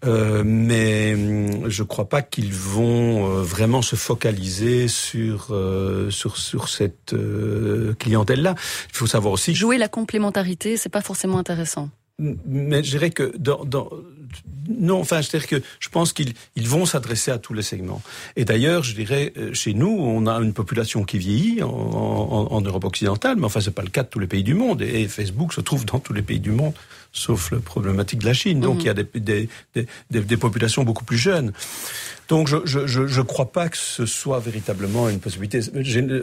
Euh, 0.05 0.43
mais 0.45 1.15
je 1.69 1.81
ne 1.81 1.87
crois 1.87 2.09
pas 2.09 2.21
qu'ils 2.21 2.53
vont 2.53 3.27
euh, 3.27 3.41
vraiment 3.41 3.81
se 3.81 3.95
focaliser 3.95 4.87
sur 4.87 5.47
euh, 5.51 6.09
sur 6.09 6.37
sur 6.37 6.69
cette 6.69 7.13
euh, 7.13 7.93
clientèle-là. 7.99 8.55
Il 8.89 8.95
faut 8.95 9.07
savoir 9.07 9.33
aussi 9.33 9.55
jouer 9.55 9.77
la 9.77 9.87
complémentarité, 9.87 10.77
c'est 10.77 10.89
pas 10.89 11.01
forcément 11.01 11.37
intéressant. 11.37 11.89
Mais 12.19 12.83
je 12.83 12.91
dirais 12.91 13.09
que 13.09 13.33
dans, 13.37 13.65
dans 13.65 13.89
non, 14.69 14.99
enfin, 14.99 15.21
c'est-à-dire 15.21 15.47
que 15.47 15.61
je 15.79 15.89
pense 15.89 16.13
qu'ils 16.13 16.33
ils 16.55 16.67
vont 16.67 16.85
s'adresser 16.85 17.31
à 17.31 17.37
tous 17.37 17.53
les 17.53 17.61
segments. 17.61 18.01
Et 18.35 18.45
d'ailleurs, 18.45 18.83
je 18.83 18.95
dirais, 18.95 19.33
chez 19.53 19.73
nous, 19.73 19.89
on 19.89 20.25
a 20.25 20.35
une 20.39 20.53
population 20.53 21.03
qui 21.03 21.17
vieillit 21.17 21.61
en, 21.63 21.69
en, 21.69 22.47
en 22.51 22.61
Europe 22.61 22.85
occidentale, 22.85 23.35
mais 23.37 23.45
enfin, 23.45 23.59
c'est 23.59 23.75
pas 23.75 23.81
le 23.81 23.89
cas 23.89 24.03
de 24.03 24.07
tous 24.07 24.19
les 24.19 24.27
pays 24.27 24.43
du 24.43 24.53
monde. 24.53 24.81
Et 24.81 25.07
Facebook 25.07 25.53
se 25.53 25.61
trouve 25.61 25.85
dans 25.85 25.99
tous 25.99 26.13
les 26.13 26.21
pays 26.21 26.39
du 26.39 26.51
monde 26.51 26.73
sauf 27.13 27.51
la 27.51 27.59
problématique 27.59 28.19
de 28.19 28.25
la 28.25 28.33
Chine. 28.33 28.59
Donc 28.59 28.77
mmh. 28.77 28.81
il 28.81 28.85
y 28.85 28.89
a 28.89 28.93
des, 28.95 29.07
des, 29.15 29.49
des, 29.75 29.87
des, 30.21 30.37
populations 30.37 30.83
beaucoup 30.83 31.05
plus 31.05 31.17
jeunes. 31.17 31.53
Donc 32.33 32.47
je 32.47 32.57
je, 32.65 32.87
je, 32.87 33.05
je 33.05 33.21
crois 33.21 33.51
pas 33.51 33.69
que 33.69 33.77
ce 33.77 34.07
soit 34.07 34.39
véritablement 34.39 35.07
une 35.07 35.19
possibilité. 35.19 35.61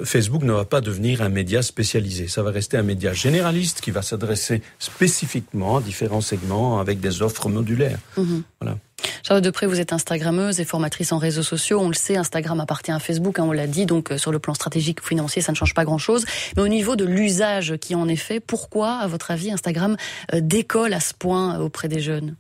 Facebook 0.04 0.42
ne 0.42 0.52
va 0.52 0.64
pas 0.64 0.80
devenir 0.80 1.22
un 1.22 1.28
média 1.28 1.62
spécialisé. 1.62 2.26
Ça 2.26 2.42
va 2.42 2.50
rester 2.50 2.76
un 2.76 2.82
média 2.82 3.12
généraliste 3.12 3.80
qui 3.80 3.92
va 3.92 4.02
s'adresser 4.02 4.60
spécifiquement 4.80 5.76
à 5.76 5.80
différents 5.80 6.20
segments 6.20 6.80
avec 6.80 6.98
des 6.98 7.22
offres 7.22 7.48
modulaires. 7.48 8.00
Mmh. 8.16 8.40
Voilà. 8.60 8.76
Charlotte 9.22 9.44
Depré, 9.44 9.68
vous 9.68 9.78
êtes 9.78 9.92
Instagrammeuse 9.92 10.58
et 10.58 10.64
formatrice 10.64 11.12
en 11.12 11.18
réseaux 11.18 11.44
sociaux. 11.44 11.78
On 11.80 11.86
le 11.86 11.94
sait, 11.94 12.16
Instagram 12.16 12.58
appartient 12.58 12.90
à 12.90 12.98
Facebook, 12.98 13.38
hein, 13.38 13.44
on 13.46 13.52
l'a 13.52 13.68
dit, 13.68 13.86
donc 13.86 14.10
euh, 14.10 14.18
sur 14.18 14.32
le 14.32 14.40
plan 14.40 14.54
stratégique 14.54 15.06
financier, 15.06 15.42
ça 15.42 15.52
ne 15.52 15.56
change 15.56 15.74
pas 15.74 15.84
grand-chose. 15.84 16.24
Mais 16.56 16.62
au 16.62 16.68
niveau 16.68 16.96
de 16.96 17.04
l'usage 17.04 17.76
qui 17.76 17.94
en 17.94 18.08
est 18.08 18.16
fait, 18.16 18.40
pourquoi, 18.40 18.94
à 18.94 19.06
votre 19.06 19.30
avis, 19.30 19.52
Instagram 19.52 19.96
euh, 20.34 20.40
décolle 20.42 20.92
à 20.92 21.00
ce 21.00 21.14
point 21.14 21.54
euh, 21.54 21.62
auprès 21.62 21.86
des 21.86 22.00
jeunes? 22.00 22.34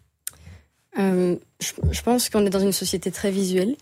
Euh, 1.00 1.36
je, 1.60 2.02
pense 2.02 2.28
qu'on 2.28 2.44
est 2.44 2.50
dans 2.50 2.60
une 2.60 2.72
société 2.72 3.10
très 3.10 3.30
visuelle. 3.30 3.76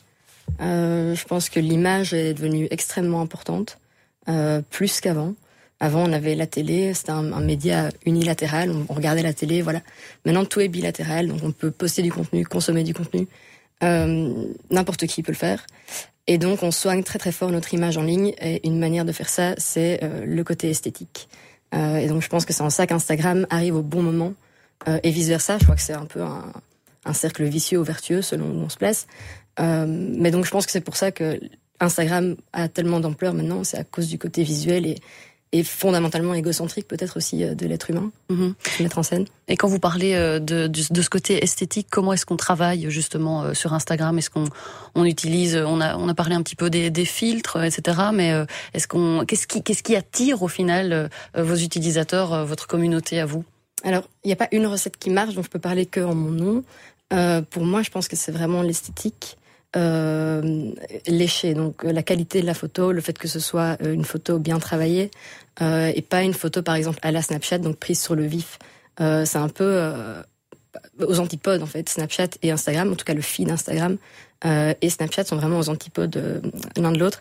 Euh, 0.60 1.14
je 1.14 1.24
pense 1.24 1.48
que 1.48 1.60
l'image 1.60 2.14
est 2.14 2.34
devenue 2.34 2.68
extrêmement 2.70 3.20
importante, 3.20 3.78
euh, 4.28 4.62
plus 4.70 5.00
qu'avant. 5.00 5.34
Avant, 5.80 6.08
on 6.08 6.12
avait 6.12 6.34
la 6.34 6.46
télé, 6.46 6.92
c'était 6.94 7.12
un, 7.12 7.40
média 7.40 7.90
unilatéral, 8.04 8.72
on, 8.88 8.92
regardait 8.92 9.22
la 9.22 9.32
télé, 9.32 9.62
voilà. 9.62 9.80
Maintenant, 10.24 10.44
tout 10.44 10.60
est 10.60 10.68
bilatéral, 10.68 11.28
donc 11.28 11.40
on 11.44 11.52
peut 11.52 11.70
poster 11.70 12.02
du 12.02 12.10
contenu, 12.10 12.44
consommer 12.44 12.82
du 12.82 12.94
contenu. 12.94 13.28
N'importe 13.80 15.06
qui 15.06 15.22
peut 15.22 15.30
le 15.30 15.36
faire. 15.36 15.64
Et 16.26 16.36
donc, 16.36 16.64
on 16.64 16.72
soigne 16.72 17.04
très 17.04 17.20
très 17.20 17.30
fort 17.30 17.50
notre 17.50 17.72
image 17.74 17.96
en 17.96 18.02
ligne. 18.02 18.34
Et 18.42 18.66
une 18.66 18.80
manière 18.80 19.04
de 19.04 19.12
faire 19.12 19.28
ça, 19.28 19.54
c'est 19.56 20.00
le 20.02 20.42
côté 20.42 20.68
esthétique. 20.68 21.28
Et 21.72 22.08
donc, 22.08 22.22
je 22.22 22.28
pense 22.28 22.44
que 22.44 22.52
c'est 22.52 22.64
en 22.64 22.70
ça 22.70 22.88
qu'Instagram 22.88 23.46
arrive 23.48 23.76
au 23.76 23.82
bon 23.82 24.02
moment. 24.02 24.34
Et 25.04 25.10
vice 25.10 25.28
versa, 25.28 25.58
je 25.58 25.64
crois 25.64 25.76
que 25.76 25.82
c'est 25.82 25.92
un 25.92 26.06
peu 26.06 26.22
un, 26.22 26.52
un, 27.08 27.12
cercle 27.12 27.44
vicieux 27.44 27.78
ou 27.78 27.84
vertueux 27.84 28.22
selon 28.22 28.46
où 28.46 28.60
on 28.60 28.68
se 28.68 28.76
place. 28.76 29.06
Euh, 29.60 29.86
mais 29.88 30.30
donc, 30.30 30.44
je 30.44 30.50
pense 30.50 30.66
que 30.66 30.72
c'est 30.72 30.80
pour 30.80 30.96
ça 30.96 31.10
que 31.10 31.40
Instagram 31.80 32.36
a 32.52 32.68
tellement 32.68 33.00
d'ampleur 33.00 33.34
maintenant. 33.34 33.64
C'est 33.64 33.78
à 33.78 33.84
cause 33.84 34.08
du 34.08 34.18
côté 34.18 34.42
visuel 34.42 34.86
et 34.86 34.96
et 35.52 35.64
fondamentalement 35.64 36.34
égocentrique 36.34 36.86
peut-être 36.86 37.16
aussi 37.16 37.38
de 37.38 37.66
l'être 37.66 37.88
humain, 37.88 38.10
mm 38.28 38.50
mettre 38.80 38.98
en 38.98 39.02
scène. 39.02 39.24
Et 39.48 39.56
quand 39.56 39.66
vous 39.66 39.78
parlez 39.78 40.12
de, 40.14 40.66
de, 40.66 41.02
ce 41.02 41.08
côté 41.08 41.42
esthétique, 41.42 41.88
comment 41.90 42.12
est-ce 42.12 42.26
qu'on 42.26 42.36
travaille 42.36 42.90
justement 42.90 43.54
sur 43.54 43.72
Instagram? 43.72 44.18
Est-ce 44.18 44.28
qu'on 44.28 44.44
on 44.94 45.06
utilise, 45.06 45.56
on 45.56 45.80
a, 45.80 45.96
on 45.96 46.06
a 46.08 46.14
parlé 46.14 46.34
un 46.34 46.42
petit 46.42 46.54
peu 46.54 46.68
des, 46.68 46.90
des 46.90 47.06
filtres, 47.06 47.64
etc. 47.64 47.98
Mais 48.12 48.30
est-ce 48.74 48.86
qu'on, 48.86 49.24
qu'est-ce 49.26 49.46
qui, 49.46 49.62
qu'est-ce 49.62 49.82
qui 49.82 49.96
attire 49.96 50.42
au 50.42 50.48
final 50.48 51.08
vos 51.34 51.56
utilisateurs, 51.56 52.44
votre 52.44 52.66
communauté 52.66 53.18
à 53.18 53.24
vous? 53.24 53.42
Alors, 53.84 54.08
il 54.24 54.28
n'y 54.28 54.32
a 54.32 54.36
pas 54.36 54.48
une 54.52 54.66
recette 54.66 54.96
qui 54.96 55.10
marche, 55.10 55.34
donc 55.34 55.44
je 55.44 55.50
peux 55.50 55.58
parler 55.58 55.86
que 55.86 56.00
en 56.00 56.14
mon 56.14 56.30
nom. 56.30 56.64
Euh, 57.12 57.42
pour 57.42 57.64
moi, 57.64 57.82
je 57.82 57.90
pense 57.90 58.08
que 58.08 58.16
c'est 58.16 58.32
vraiment 58.32 58.62
l'esthétique 58.62 59.38
euh, 59.76 60.72
léché. 61.06 61.52
Donc 61.52 61.84
euh, 61.84 61.92
la 61.92 62.02
qualité 62.02 62.40
de 62.40 62.46
la 62.46 62.54
photo, 62.54 62.90
le 62.90 63.02
fait 63.02 63.18
que 63.18 63.28
ce 63.28 63.38
soit 63.38 63.76
euh, 63.82 63.92
une 63.92 64.04
photo 64.04 64.38
bien 64.38 64.58
travaillée 64.58 65.10
et 65.60 66.02
pas 66.02 66.22
une 66.22 66.34
photo 66.34 66.62
par 66.62 66.76
exemple 66.76 67.00
à 67.02 67.10
la 67.10 67.20
Snapchat, 67.20 67.58
donc 67.58 67.78
prise 67.78 68.00
sur 68.00 68.14
le 68.14 68.24
vif. 68.24 68.60
C'est 68.98 69.36
un 69.36 69.48
peu 69.48 69.92
aux 71.00 71.18
antipodes 71.18 71.64
en 71.64 71.66
fait. 71.66 71.88
Snapchat 71.88 72.28
et 72.42 72.52
Instagram, 72.52 72.92
en 72.92 72.94
tout 72.94 73.04
cas 73.04 73.12
le 73.12 73.20
feed 73.20 73.50
Instagram 73.50 73.96
et 74.44 74.88
Snapchat 74.88 75.24
sont 75.24 75.34
vraiment 75.34 75.58
aux 75.58 75.68
antipodes 75.68 76.42
l'un 76.76 76.92
de 76.92 76.98
l'autre. 77.00 77.18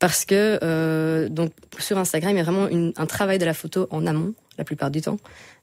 Parce 0.00 0.24
que 0.24 1.28
donc 1.28 1.52
sur 1.78 1.96
Instagram, 1.96 2.32
il 2.32 2.38
y 2.38 2.40
a 2.40 2.42
vraiment 2.42 2.66
un 2.96 3.06
travail 3.06 3.38
de 3.38 3.44
la 3.44 3.54
photo 3.54 3.86
en 3.92 4.04
amont 4.04 4.34
la 4.58 4.64
plupart 4.64 4.90
du 4.90 5.00
temps, 5.00 5.18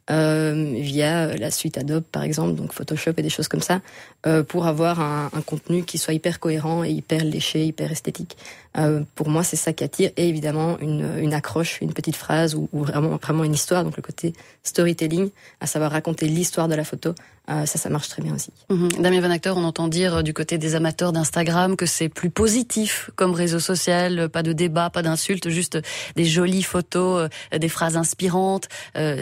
euh, 0.09 0.73
via 0.77 1.35
la 1.35 1.51
suite 1.51 1.77
Adobe 1.77 2.03
par 2.11 2.23
exemple, 2.23 2.55
donc 2.55 2.71
Photoshop 2.71 3.11
et 3.17 3.21
des 3.21 3.29
choses 3.29 3.47
comme 3.47 3.61
ça, 3.61 3.81
euh, 4.25 4.43
pour 4.43 4.65
avoir 4.65 4.99
un, 5.01 5.29
un, 5.33 5.41
contenu 5.41 5.83
qui 5.83 5.97
soit 5.97 6.13
hyper 6.13 6.39
cohérent 6.39 6.83
et 6.83 6.91
hyper 6.91 7.23
léché, 7.23 7.65
hyper 7.65 7.91
esthétique. 7.91 8.37
Euh, 8.77 9.03
pour 9.15 9.29
moi, 9.29 9.43
c'est 9.43 9.55
ça 9.55 9.73
qui 9.73 9.83
attire, 9.83 10.11
et 10.17 10.27
évidemment 10.27 10.77
une, 10.79 11.17
une 11.17 11.33
accroche, 11.33 11.79
une 11.81 11.93
petite 11.93 12.15
phrase 12.15 12.55
ou, 12.55 12.69
ou, 12.71 12.83
vraiment 12.83 13.17
vraiment 13.17 13.43
une 13.43 13.53
histoire, 13.53 13.83
donc 13.83 13.97
le 13.97 14.03
côté 14.03 14.33
storytelling, 14.63 15.29
à 15.59 15.67
savoir 15.67 15.91
raconter 15.91 16.27
l'histoire 16.27 16.67
de 16.67 16.75
la 16.75 16.83
photo. 16.83 17.13
Euh, 17.49 17.65
ça, 17.65 17.77
ça 17.77 17.89
marche 17.89 18.09
très 18.09 18.21
bien 18.21 18.35
aussi. 18.35 18.51
Mmh. 18.69 18.87
Damien 18.99 19.21
Van 19.21 19.31
Acteur, 19.31 19.55
on 19.57 19.63
entend 19.63 19.87
dire 19.87 20.17
euh, 20.17 20.21
du 20.21 20.33
côté 20.33 20.57
des 20.57 20.75
amateurs 20.75 21.13
d'Instagram 21.13 21.77
que 21.77 21.85
c'est 21.85 22.09
plus 22.09 22.29
positif 22.29 23.09
comme 23.15 23.31
réseau 23.31 23.59
social, 23.59 24.27
pas 24.29 24.43
de 24.43 24.51
débat, 24.51 24.89
pas 24.89 25.01
d'insultes, 25.01 25.49
juste 25.49 25.79
des 26.15 26.25
jolies 26.25 26.63
photos, 26.63 27.29
euh, 27.53 27.57
des 27.57 27.69
phrases 27.69 27.95
inspirantes. 27.95 28.67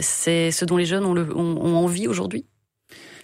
c'est 0.02 0.52
ce 0.52 0.66
dont 0.66 0.78
les 0.78 0.86
jeunes 0.86 1.06
ont, 1.06 1.14
le, 1.14 1.36
ont, 1.38 1.58
ont 1.62 1.76
envie 1.78 2.08
aujourd'hui? 2.08 2.46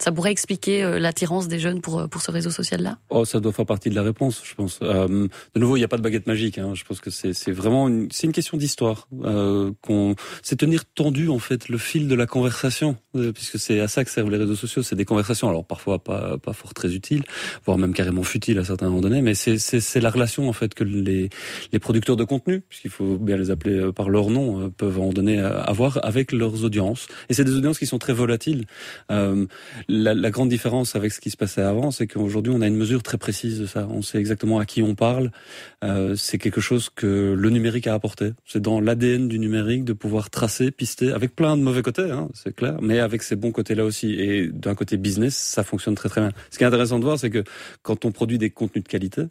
Ça 0.02 0.12
pourrait 0.12 0.32
expliquer 0.32 0.84
euh, 0.84 1.00
l'attirance 1.00 1.48
des 1.48 1.60
jeunes 1.60 1.80
pour, 1.80 2.00
euh, 2.00 2.08
pour 2.08 2.22
ce 2.22 2.32
réseau 2.32 2.50
social-là? 2.50 2.98
Oh, 3.10 3.24
ça 3.24 3.40
doit 3.40 3.52
faire 3.52 3.66
partie 3.66 3.90
de 3.90 3.96
la 3.96 4.02
réponse, 4.02 4.42
je 4.44 4.56
pense. 4.56 4.80
Euh, 4.82 5.28
de 5.54 5.60
nouveau, 5.60 5.78
il 5.78 5.80
n'y 5.80 5.86
a 5.86 5.88
pas 5.88 5.98
de 5.98 6.02
baguette 6.02 6.28
magique. 6.28 6.58
Hein. 6.58 6.74
Je 6.74 6.84
pense 6.84 7.00
que 7.00 7.10
c'est 7.10 7.52
vraiment 7.52 7.88
une, 7.88 8.08
c'est 8.12 8.26
une 8.26 8.34
question 8.34 8.58
d'histoire. 8.58 9.08
Euh, 9.24 9.72
qu'on, 9.82 10.16
c'est 10.42 10.56
tenir 10.56 10.86
tendu 10.86 11.30
en 11.30 11.40
fait 11.40 11.70
le 11.70 11.78
fil 11.78 12.08
de 12.08 12.16
la 12.16 12.26
conversation, 12.26 12.98
puisque 13.34 13.60
c'est 13.60 13.80
à 13.80 13.88
ça 13.88 14.04
que 14.04 14.10
servent 14.10 14.32
les 14.32 14.38
réseaux 14.38 14.56
sociaux. 14.56 14.82
C'est 14.82 14.96
des 14.96 15.06
conversations, 15.06 15.48
alors 15.50 15.66
parfois 15.66 16.00
pas 16.00 16.38
pas 16.38 16.54
fort 16.54 16.74
très 16.74 16.94
utiles, 16.94 17.24
voire 17.66 17.78
même 17.78 17.94
carrément 17.94 18.24
futiles 18.24 18.58
à 18.58 18.66
certains 18.66 18.88
moments 18.88 19.02
donnés. 19.02 19.22
Mais 19.22 19.36
c'est 19.36 19.58
c'est 19.58 20.02
la 20.02 20.10
relation 20.10 20.50
en 20.50 20.54
fait 20.54 20.74
que 20.74 20.84
les 20.84 21.30
les 21.72 21.80
producteurs 21.80 22.16
de 22.16 22.24
contenu, 22.24 22.62
puisqu'il 22.62 22.92
faut 22.92 23.18
bien 23.18 23.38
les 23.38 23.52
appeler 23.52 23.92
par 23.94 24.10
leur 24.10 24.30
nom, 24.30 24.70
peuvent 24.72 25.00
en 25.00 25.10
donner 25.14 25.40
à 25.40 25.60
avoir 25.62 26.04
avec 26.04 26.32
leurs 26.32 26.64
audiences. 26.64 27.08
Et 27.30 27.34
c'est 27.34 27.44
des 27.44 27.56
audiences 27.56 27.80
qui 27.80 27.86
sont 27.86 28.00
très 28.00 28.14
volatiles. 28.14 28.66
La, 29.92 30.14
la, 30.14 30.32
grande 30.32 30.50
différence 30.50 30.96
avec 30.96 31.12
ce 31.12 31.20
qui 31.20 31.30
se 31.30 31.38
passait 31.38 31.62
avant, 31.62 31.92
c'est 31.92 32.08
qu'aujourd'hui, 32.08 32.54
on 32.56 32.62
a 32.62 32.68
une 32.68 32.78
mesure 32.78 33.04
très 33.04 33.18
précise 33.18 33.60
de 33.60 33.66
ça. 33.66 33.88
On 33.92 34.02
sait 34.02 34.18
exactement 34.18 34.58
à 34.60 34.66
qui 34.66 34.82
on 34.82 34.96
parle. 34.96 35.32
Euh, 35.84 36.16
c'est 36.16 36.38
quelque 36.38 36.62
chose 36.62 36.90
que 36.90 37.36
le 37.38 37.50
numérique 37.50 37.88
a 37.88 37.94
apporté. 37.94 38.32
C'est 38.46 38.62
dans 38.62 38.80
l'ADN 38.80 39.28
du 39.28 39.38
numérique 39.38 39.84
de 39.84 39.94
pouvoir 39.94 40.30
tracer, 40.30 40.72
pister, 40.72 41.12
avec 41.12 41.36
plein 41.36 41.58
de 41.58 41.62
mauvais 41.62 41.82
côtés, 41.82 42.10
hein, 42.10 42.30
c'est 42.34 42.56
clair, 42.56 42.78
mais 42.82 43.00
avec 43.00 43.22
ces 43.22 43.36
bons 43.36 43.52
côtés-là 43.52 43.84
aussi. 43.84 44.14
Et 44.14 44.48
d'un 44.48 44.76
côté 44.76 44.98
business, 44.98 45.36
ça 45.36 45.64
fonctionne 45.64 45.96
très 45.96 46.10
très 46.10 46.22
bien. 46.22 46.32
Ce 46.50 46.58
qui 46.58 46.64
est 46.64 46.68
intéressant 46.68 47.00
de 47.00 47.04
voir, 47.04 47.20
c'est 47.20 47.30
que 47.30 47.44
quand 47.82 48.06
on 48.06 48.12
produit 48.12 48.38
des 48.38 48.50
contenus 48.50 48.84
de 48.84 48.90
qualité, 48.90 49.24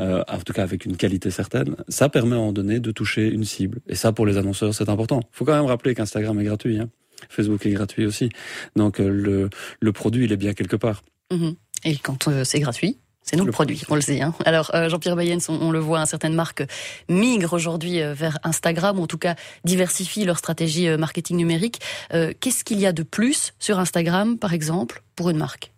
euh, 0.00 0.22
en 0.28 0.38
tout 0.38 0.52
cas 0.52 0.62
avec 0.62 0.84
une 0.84 0.96
qualité 0.96 1.30
certaine, 1.30 1.76
ça 1.88 2.08
permet 2.08 2.32
à 2.32 2.36
un 2.36 2.40
moment 2.40 2.52
donné 2.52 2.80
de 2.80 2.90
toucher 2.90 3.28
une 3.28 3.44
cible. 3.44 3.80
Et 3.88 3.94
ça, 3.94 4.12
pour 4.12 4.26
les 4.26 4.36
annonceurs, 4.36 4.74
c'est 4.74 4.88
important. 4.88 5.20
Il 5.22 5.36
faut 5.36 5.44
quand 5.44 5.56
même 5.56 5.66
rappeler 5.66 5.94
qu'Instagram 5.94 6.38
est 6.40 6.44
gratuit. 6.44 6.78
Hein. 6.78 6.90
Facebook 7.28 7.64
est 7.66 7.72
gratuit 7.72 8.06
aussi. 8.06 8.30
Donc 8.76 9.00
euh, 9.00 9.08
le, 9.08 9.50
le 9.80 9.92
produit, 9.92 10.24
il 10.24 10.32
est 10.32 10.36
bien 10.36 10.54
quelque 10.54 10.76
part. 10.76 11.02
Mmh. 11.32 11.50
Et 11.84 11.96
quand 11.96 12.28
euh, 12.28 12.44
c'est 12.44 12.60
gratuit, 12.60 12.98
c'est 13.24 13.36
nous 13.36 13.46
le, 13.46 13.52
produit, 13.52 13.82
on 13.88 13.94
le 13.94 14.02
sait. 14.02 14.20
Hein. 14.20 14.34
Alors 14.44 14.70
euh, 14.74 14.90
Jean-Pierre 14.90 15.16
Bayens, 15.16 15.40
on, 15.48 15.54
on, 15.54 15.70
le 15.70 15.78
voit, 15.78 16.00
hein, 16.00 16.06
certaines 16.06 16.34
marques 16.34 16.62
migrent 17.08 17.54
aujourd'hui 17.54 18.02
euh, 18.02 18.12
vers 18.12 18.38
Instagram, 18.44 19.00
ou 19.00 19.04
en 19.04 19.06
tout 19.06 19.16
cas 19.16 19.34
diversifient 19.64 20.26
leur 20.26 20.36
stratégie 20.36 20.88
euh, 20.88 20.98
marketing 20.98 21.38
numérique. 21.38 21.80
Qu'est-ce 22.10 22.64
qu'il 22.64 22.78
y 22.78 22.86
a 22.86 22.92
de 22.92 23.02
plus 23.02 23.54
sur 23.58 23.78
Instagram, 23.78 24.38
par 24.38 24.52
exemple, 24.52 25.02
pour 25.16 25.30
une 25.30 25.36
marque 25.36 25.70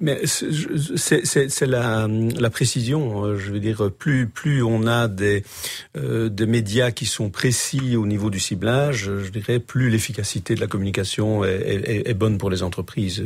mais 0.00 0.20
c'est 0.26 1.66
la, 1.66 2.06
la, 2.06 2.50
précision. 2.50 3.24
Euh, 3.24 3.36
je 3.36 3.50
veux 3.50 3.58
dire, 3.58 3.90
plus 3.90 4.28
plus 4.28 4.62
on 4.62 4.86
a 4.86 5.08
des 5.08 5.42
euh, 5.96 6.28
des 6.28 6.46
médias 6.46 6.92
qui 6.92 7.06
sont 7.06 7.30
précis 7.30 7.96
au 7.96 8.06
niveau 8.06 8.30
du 8.30 8.38
ciblage, 8.38 9.10
je 9.24 9.30
dirais, 9.30 9.58
plus 9.58 9.90
l'efficacité 9.90 10.54
de 10.54 10.60
la 10.60 10.68
communication 10.68 11.44
est, 11.44 11.50
est, 11.50 12.08
est, 12.08 12.14
bonne 12.14 12.38
pour 12.38 12.50
les 12.50 12.62
entreprises. 12.62 13.24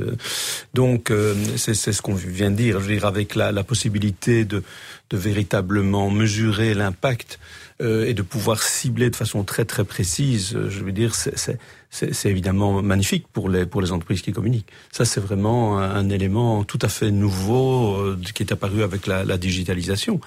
Donc 0.72 1.10
euh, 1.10 1.34
c'est 1.56 1.74
ce 1.74 2.00
qu'on 2.00 2.14
vient 2.14 2.50
de 2.50 2.56
dire. 2.56 2.80
Je 2.80 2.86
veux 2.86 2.94
dire, 2.94 3.04
avec 3.04 3.34
la, 3.34 3.52
la 3.52 3.64
possibilité 3.64 4.44
de 4.44 4.62
de 5.10 5.16
véritablement 5.18 6.10
mesurer 6.10 6.72
l'impact 6.72 7.38
euh, 7.80 8.06
et 8.06 8.14
de 8.14 8.22
pouvoir 8.22 8.62
cibler 8.62 9.10
de 9.10 9.16
façon 9.16 9.44
très 9.44 9.64
très 9.64 9.84
précise, 9.84 10.56
je 10.68 10.84
veux 10.84 10.92
dire, 10.92 11.14
c'est 11.14 12.30
évidemment 12.30 12.82
magnifique 12.82 13.26
pour 13.32 13.48
les 13.48 13.66
pour 13.66 13.80
les 13.82 13.92
entreprises 13.92 14.22
qui 14.22 14.32
communiquent. 14.32 14.70
Ça, 14.90 15.04
c'est 15.04 15.20
vraiment 15.20 15.78
un, 15.78 15.90
un, 15.90 16.08
élément 16.10 16.64
tout 16.64 16.78
à 16.82 16.88
fait 16.88 17.10
nouveau 17.10 17.96
euh, 17.96 18.18
qui 18.34 18.42
est 18.42 18.52
apparu 18.52 18.82
avec 18.82 19.06
la, 19.06 19.24
la 19.24 19.38
digitalisation. 19.38 20.20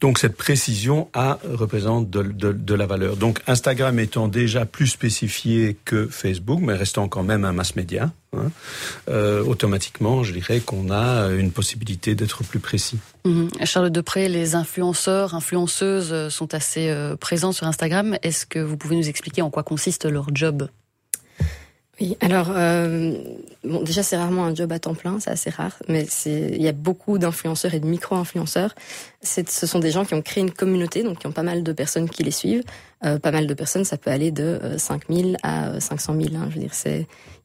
Donc 0.00 0.18
cette 0.18 0.36
précision 0.36 1.08
a 1.14 1.38
représente 1.44 2.10
de, 2.10 2.74
la 2.74 2.86
valeur. 2.86 3.16
Donc 3.16 3.40
Instagram 3.46 3.98
étant 3.98 4.28
déjà 4.28 4.66
plus 4.66 4.88
spécifié 4.88 5.76
que 5.84 6.06
Facebook, 6.06 6.60
mais 6.62 6.74
restant 6.74 7.08
quand 7.08 7.22
même 7.22 7.44
un 7.44 7.52
mass 7.52 7.76
média, 7.76 8.10
hein, 8.34 8.50
euh, 9.08 9.42
automatiquement, 9.42 10.22
je 10.22 10.32
dirais 10.32 10.60
qu'on 10.60 10.90
a 10.90 11.28
une 11.28 11.50
possibilité 11.50 12.14
d'être 12.14 12.44
plus 12.44 12.58
précis. 12.58 12.98
Mmh. 13.24 13.48
Charlotte 13.64 13.92
Depré, 13.92 14.28
les 14.28 14.54
influenceurs, 14.54 15.34
influenceuses 15.34 16.28
sont 16.28 16.54
assez 16.54 16.90
euh, 16.90 17.16
présents 17.16 17.52
sur 17.52 17.66
Instagram. 17.66 18.18
Est-ce 18.22 18.44
que 18.44 18.58
vous 18.58 18.76
pouvez 18.76 18.96
nous 18.96 19.08
expliquer 19.08 19.42
en 19.42 19.50
quoi 19.50 19.62
consiste 19.62 20.04
leur 20.04 20.28
job? 20.34 20.68
Oui, 21.98 22.16
alors 22.20 22.48
euh, 22.50 23.14
bon, 23.64 23.82
déjà 23.82 24.02
c'est 24.02 24.18
rarement 24.18 24.44
un 24.44 24.54
job 24.54 24.70
à 24.70 24.78
temps 24.78 24.94
plein, 24.94 25.18
c'est 25.18 25.30
assez 25.30 25.48
rare, 25.48 25.78
mais 25.88 26.06
il 26.26 26.60
y 26.60 26.68
a 26.68 26.72
beaucoup 26.72 27.16
d'influenceurs 27.16 27.72
et 27.72 27.80
de 27.80 27.86
micro-influenceurs. 27.86 28.74
Ce 29.22 29.66
sont 29.66 29.78
des 29.78 29.90
gens 29.90 30.04
qui 30.04 30.12
ont 30.12 30.20
créé 30.20 30.42
une 30.42 30.50
communauté, 30.50 31.02
donc 31.02 31.20
qui 31.20 31.26
ont 31.26 31.32
pas 31.32 31.42
mal 31.42 31.62
de 31.62 31.72
personnes 31.72 32.10
qui 32.10 32.22
les 32.22 32.30
suivent. 32.30 32.64
Euh, 33.04 33.18
pas 33.18 33.30
mal 33.30 33.46
de 33.46 33.54
personnes, 33.54 33.84
ça 33.84 33.96
peut 33.96 34.10
aller 34.10 34.30
de 34.30 34.58
euh, 34.62 34.78
5000 34.78 35.38
à 35.42 35.80
500 35.80 36.20
000. 36.20 36.34
Hein, 36.36 36.48
je 36.50 36.54
veux 36.54 36.60
dire, 36.60 36.72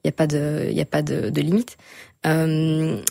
il 0.04 0.08
y 0.08 0.10
a 0.10 0.12
pas 0.12 0.28
de 0.28 0.70
y 0.70 0.82
a 0.82 0.86
pas 0.86 1.02
de, 1.02 1.42
limite. 1.42 1.78
Euh, 2.26 3.02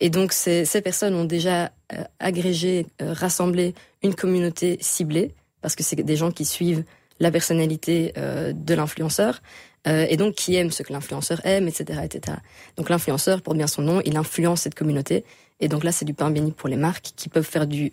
et 0.00 0.10
donc 0.10 0.32
ces, 0.32 0.64
ces 0.64 0.80
personnes 0.80 1.14
ont 1.14 1.24
déjà 1.24 1.72
euh, 1.92 2.04
agrégé, 2.20 2.86
euh, 3.02 3.12
rassemblé 3.12 3.74
une 4.02 4.14
communauté 4.14 4.78
ciblée 4.80 5.34
parce 5.60 5.74
que 5.74 5.82
c'est 5.82 5.96
des 5.96 6.16
gens 6.16 6.30
qui 6.30 6.44
suivent 6.44 6.84
la 7.20 7.30
personnalité 7.30 8.12
de 8.16 8.74
l'influenceur 8.74 9.40
euh, 9.86 10.06
et 10.08 10.16
donc 10.16 10.34
qui 10.34 10.54
aime 10.56 10.70
ce 10.70 10.82
que 10.82 10.92
l'influenceur 10.92 11.44
aime, 11.44 11.68
etc., 11.68 12.00
etc. 12.04 12.38
Donc 12.76 12.88
l'influenceur, 12.88 13.42
pour 13.42 13.54
bien 13.54 13.66
son 13.66 13.82
nom, 13.82 14.00
il 14.04 14.16
influence 14.16 14.62
cette 14.62 14.74
communauté. 14.74 15.24
Et 15.60 15.68
donc 15.68 15.84
là, 15.84 15.92
c'est 15.92 16.04
du 16.04 16.14
pain 16.14 16.30
béni 16.30 16.52
pour 16.52 16.68
les 16.68 16.76
marques 16.76 17.12
qui 17.16 17.28
peuvent 17.28 17.46
faire 17.46 17.66
du 17.66 17.92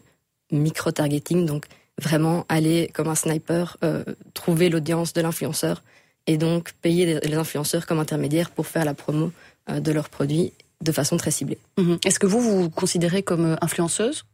micro-targeting, 0.52 1.46
donc 1.46 1.66
vraiment 1.98 2.46
aller 2.50 2.90
comme 2.94 3.08
un 3.08 3.16
sniper, 3.16 3.78
euh, 3.84 4.04
trouver 4.34 4.70
l'audience 4.70 5.14
de 5.14 5.22
l'influenceur 5.22 5.84
et 6.28 6.38
donc 6.38 6.74
payer 6.82 7.20
les 7.20 7.36
influenceurs 7.36 7.86
comme 7.86 8.00
intermédiaires 8.00 8.52
pour 8.52 8.68
faire 8.68 8.86
la 8.86 8.94
promo 8.94 9.32
euh, 9.70 9.80
de 9.80 9.92
leurs 9.92 10.10
produits 10.10 10.54
de 10.82 10.92
façon 10.92 11.18
très 11.18 11.32
ciblée. 11.32 11.60
Mmh. 11.78 11.96
Est-ce 12.06 12.20
que 12.20 12.28
vous 12.28 12.42
vous 12.42 12.70
considérez 12.70 13.22
comme 13.22 13.58
influenceuse? 13.62 14.26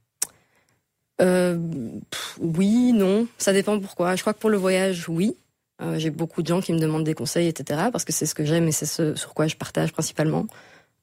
Euh, 1.21 1.57
pff, 2.09 2.37
Oui, 2.39 2.93
non, 2.93 3.27
ça 3.37 3.53
dépend 3.53 3.79
pourquoi. 3.79 4.15
Je 4.15 4.21
crois 4.21 4.33
que 4.33 4.39
pour 4.39 4.49
le 4.49 4.57
voyage, 4.57 5.09
oui. 5.09 5.35
Euh, 5.81 5.99
j'ai 5.99 6.09
beaucoup 6.09 6.41
de 6.41 6.47
gens 6.47 6.61
qui 6.61 6.73
me 6.73 6.79
demandent 6.79 7.03
des 7.03 7.13
conseils, 7.13 7.47
etc. 7.47 7.89
Parce 7.91 8.03
que 8.03 8.11
c'est 8.11 8.25
ce 8.25 8.33
que 8.33 8.45
j'aime 8.45 8.67
et 8.67 8.71
c'est 8.71 8.85
ce 8.85 9.15
sur 9.15 9.33
quoi 9.33 9.47
je 9.47 9.55
partage 9.55 9.91
principalement. 9.91 10.47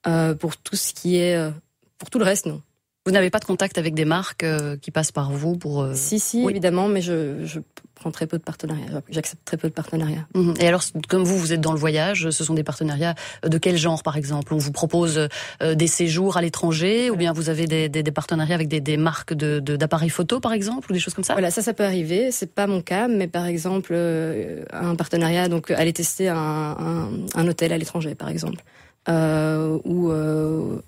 Euh, 0.06 0.34
pour 0.34 0.56
tout 0.56 0.76
ce 0.76 0.92
qui 0.92 1.16
est, 1.16 1.36
euh, 1.36 1.50
pour 1.98 2.10
tout 2.10 2.18
le 2.18 2.24
reste, 2.24 2.46
non. 2.46 2.62
Vous 3.06 3.12
n'avez 3.12 3.28
pas 3.28 3.38
de 3.38 3.44
contact 3.44 3.76
avec 3.76 3.92
des 3.94 4.06
marques 4.06 4.46
qui 4.80 4.90
passent 4.90 5.12
par 5.12 5.30
vous 5.30 5.56
pour... 5.58 5.86
Si, 5.92 6.18
si, 6.18 6.42
évidemment, 6.48 6.88
mais 6.88 7.02
je, 7.02 7.44
je 7.44 7.60
prends 7.94 8.10
très 8.10 8.26
peu 8.26 8.38
de 8.38 8.42
partenariats. 8.42 9.02
J'accepte 9.10 9.44
très 9.44 9.58
peu 9.58 9.68
de 9.68 9.74
partenariats. 9.74 10.26
Mhm. 10.34 10.54
Et 10.58 10.66
alors, 10.66 10.82
comme 11.08 11.22
vous, 11.22 11.36
vous 11.38 11.52
êtes 11.52 11.60
dans 11.60 11.72
le 11.72 11.78
voyage, 11.78 12.30
ce 12.30 12.44
sont 12.44 12.54
des 12.54 12.64
partenariats 12.64 13.14
de 13.46 13.58
quel 13.58 13.76
genre, 13.76 14.02
par 14.02 14.16
exemple? 14.16 14.54
On 14.54 14.56
vous 14.56 14.72
propose 14.72 15.28
des 15.62 15.86
séjours 15.86 16.38
à 16.38 16.40
l'étranger, 16.40 17.10
ou 17.10 17.16
bien 17.16 17.34
vous 17.34 17.50
avez 17.50 17.66
des, 17.66 17.90
des, 17.90 18.02
des 18.02 18.10
partenariats 18.10 18.54
avec 18.54 18.68
des, 18.68 18.80
des 18.80 18.96
marques 18.96 19.34
d'appareils 19.34 19.62
de, 19.62 19.76
d'appareils 19.76 20.08
photo, 20.08 20.40
par 20.40 20.54
exemple, 20.54 20.90
ou 20.90 20.94
des 20.94 20.98
choses 20.98 21.12
comme 21.12 21.24
ça? 21.24 21.34
Voilà, 21.34 21.50
ça, 21.50 21.60
ça 21.60 21.74
peut 21.74 21.84
arriver. 21.84 22.30
C'est 22.30 22.54
pas 22.54 22.66
mon 22.66 22.80
cas, 22.80 23.06
mais 23.06 23.28
par 23.28 23.44
exemple, 23.44 23.94
un 24.72 24.96
partenariat, 24.96 25.48
donc 25.48 25.70
aller 25.70 25.92
tester 25.92 26.30
un, 26.30 26.36
un, 26.36 27.08
un 27.34 27.48
hôtel 27.48 27.72
à 27.74 27.76
l'étranger, 27.76 28.14
par 28.14 28.30
exemple, 28.30 28.62
euh, 29.10 29.78
ou 29.84 30.10
euh, 30.10 30.80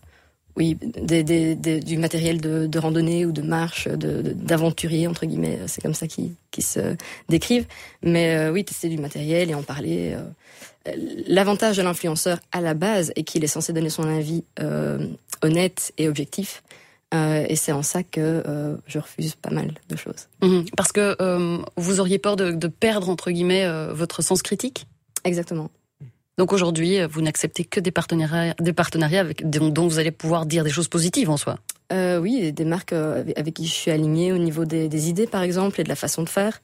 oui, 0.57 0.77
des, 0.81 1.23
des, 1.23 1.55
des, 1.55 1.81
du 1.81 1.99
matériel 1.99 2.41
de, 2.41 2.67
de, 2.67 2.79
randonnée 2.79 3.27
ou 3.27 3.33
de 3.33 3.43
marche, 3.43 3.89
d'aventurier 3.89 5.05
de, 5.05 5.11
entre 5.11 5.27
guillemets, 5.27 5.61
c'est 5.67 5.83
comme 5.83 5.95
ça 5.95 6.07
qu'ils 6.07 6.33
qui 6.51 6.63
se 6.63 6.97
décrivent. 7.29 7.67
Mais 8.03 8.37
euh, 8.37 8.53
oui, 8.53 8.65
tester 8.65 8.89
du 8.89 8.99
matériel 8.99 9.51
et 9.51 9.55
en 9.55 9.63
parler. 9.63 10.15
Euh, 10.15 10.23
L'avantage 11.27 11.77
de 11.77 11.83
l'influenceur 11.83 12.39
à 12.53 12.61
la 12.61 12.75
base 12.75 13.13
est 13.17 13.25
qu'il 13.25 13.43
est 13.43 13.49
censé 13.49 13.73
donner 13.73 13.91
son 13.91 14.05
avis 14.05 14.45
euh, 14.61 15.05
honnête 15.43 15.93
et 15.99 16.09
objectif. 16.09 16.63
Euh, 17.13 17.45
et 17.49 17.57
c'est 17.57 17.73
en 17.73 17.83
ça 17.83 18.05
que 18.05 18.21
euh, 18.21 18.77
je 18.87 19.01
refuse 19.01 19.35
pas 19.35 19.51
mal 19.51 19.75
de 19.89 19.97
choses. 19.97 20.29
Mmh. 20.43 20.61
Parce 20.77 20.93
que 20.93 21.17
euh, 21.21 21.59
vous 21.77 21.99
auriez 21.99 22.19
peur 22.19 22.37
de, 22.37 22.53
de 22.53 22.69
perdre 22.69 23.09
entre 23.09 23.33
guillemets 23.33 23.67
votre 23.93 24.23
sens 24.23 24.43
critique? 24.43 24.87
Exactement. 25.25 25.71
Donc 26.39 26.53
aujourd'hui, 26.53 26.99
vous 27.05 27.23
n'acceptez 27.23 27.65
que 27.65 27.81
des 27.81 27.91
partenariats, 27.91 28.55
des 28.61 28.73
partenariats 28.73 29.21
avec, 29.21 29.49
dont, 29.49 29.89
vous 29.89 29.99
allez 29.99 30.11
pouvoir 30.11 30.47
dire 30.47 30.65
des 30.65 30.71
choses 30.71 30.89
positives 30.89 31.31
en 31.31 31.37
soi. 31.37 31.59
Euh, 31.93 32.19
oui, 32.19 32.53
des 32.53 32.65
marques 32.65 32.93
avec 32.93 33.55
qui 33.55 33.67
je 33.67 33.73
suis 33.73 33.91
alignée 33.91 34.33
au 34.33 34.39
niveau 34.39 34.65
des, 34.65 34.89
des 34.89 35.09
idées, 35.09 35.27
par 35.27 35.43
exemple, 35.43 35.81
et 35.81 35.85
de 35.85 35.89
la 35.89 35.97
façon 35.97 36.23
de 36.23 36.29
faire. 36.29 36.61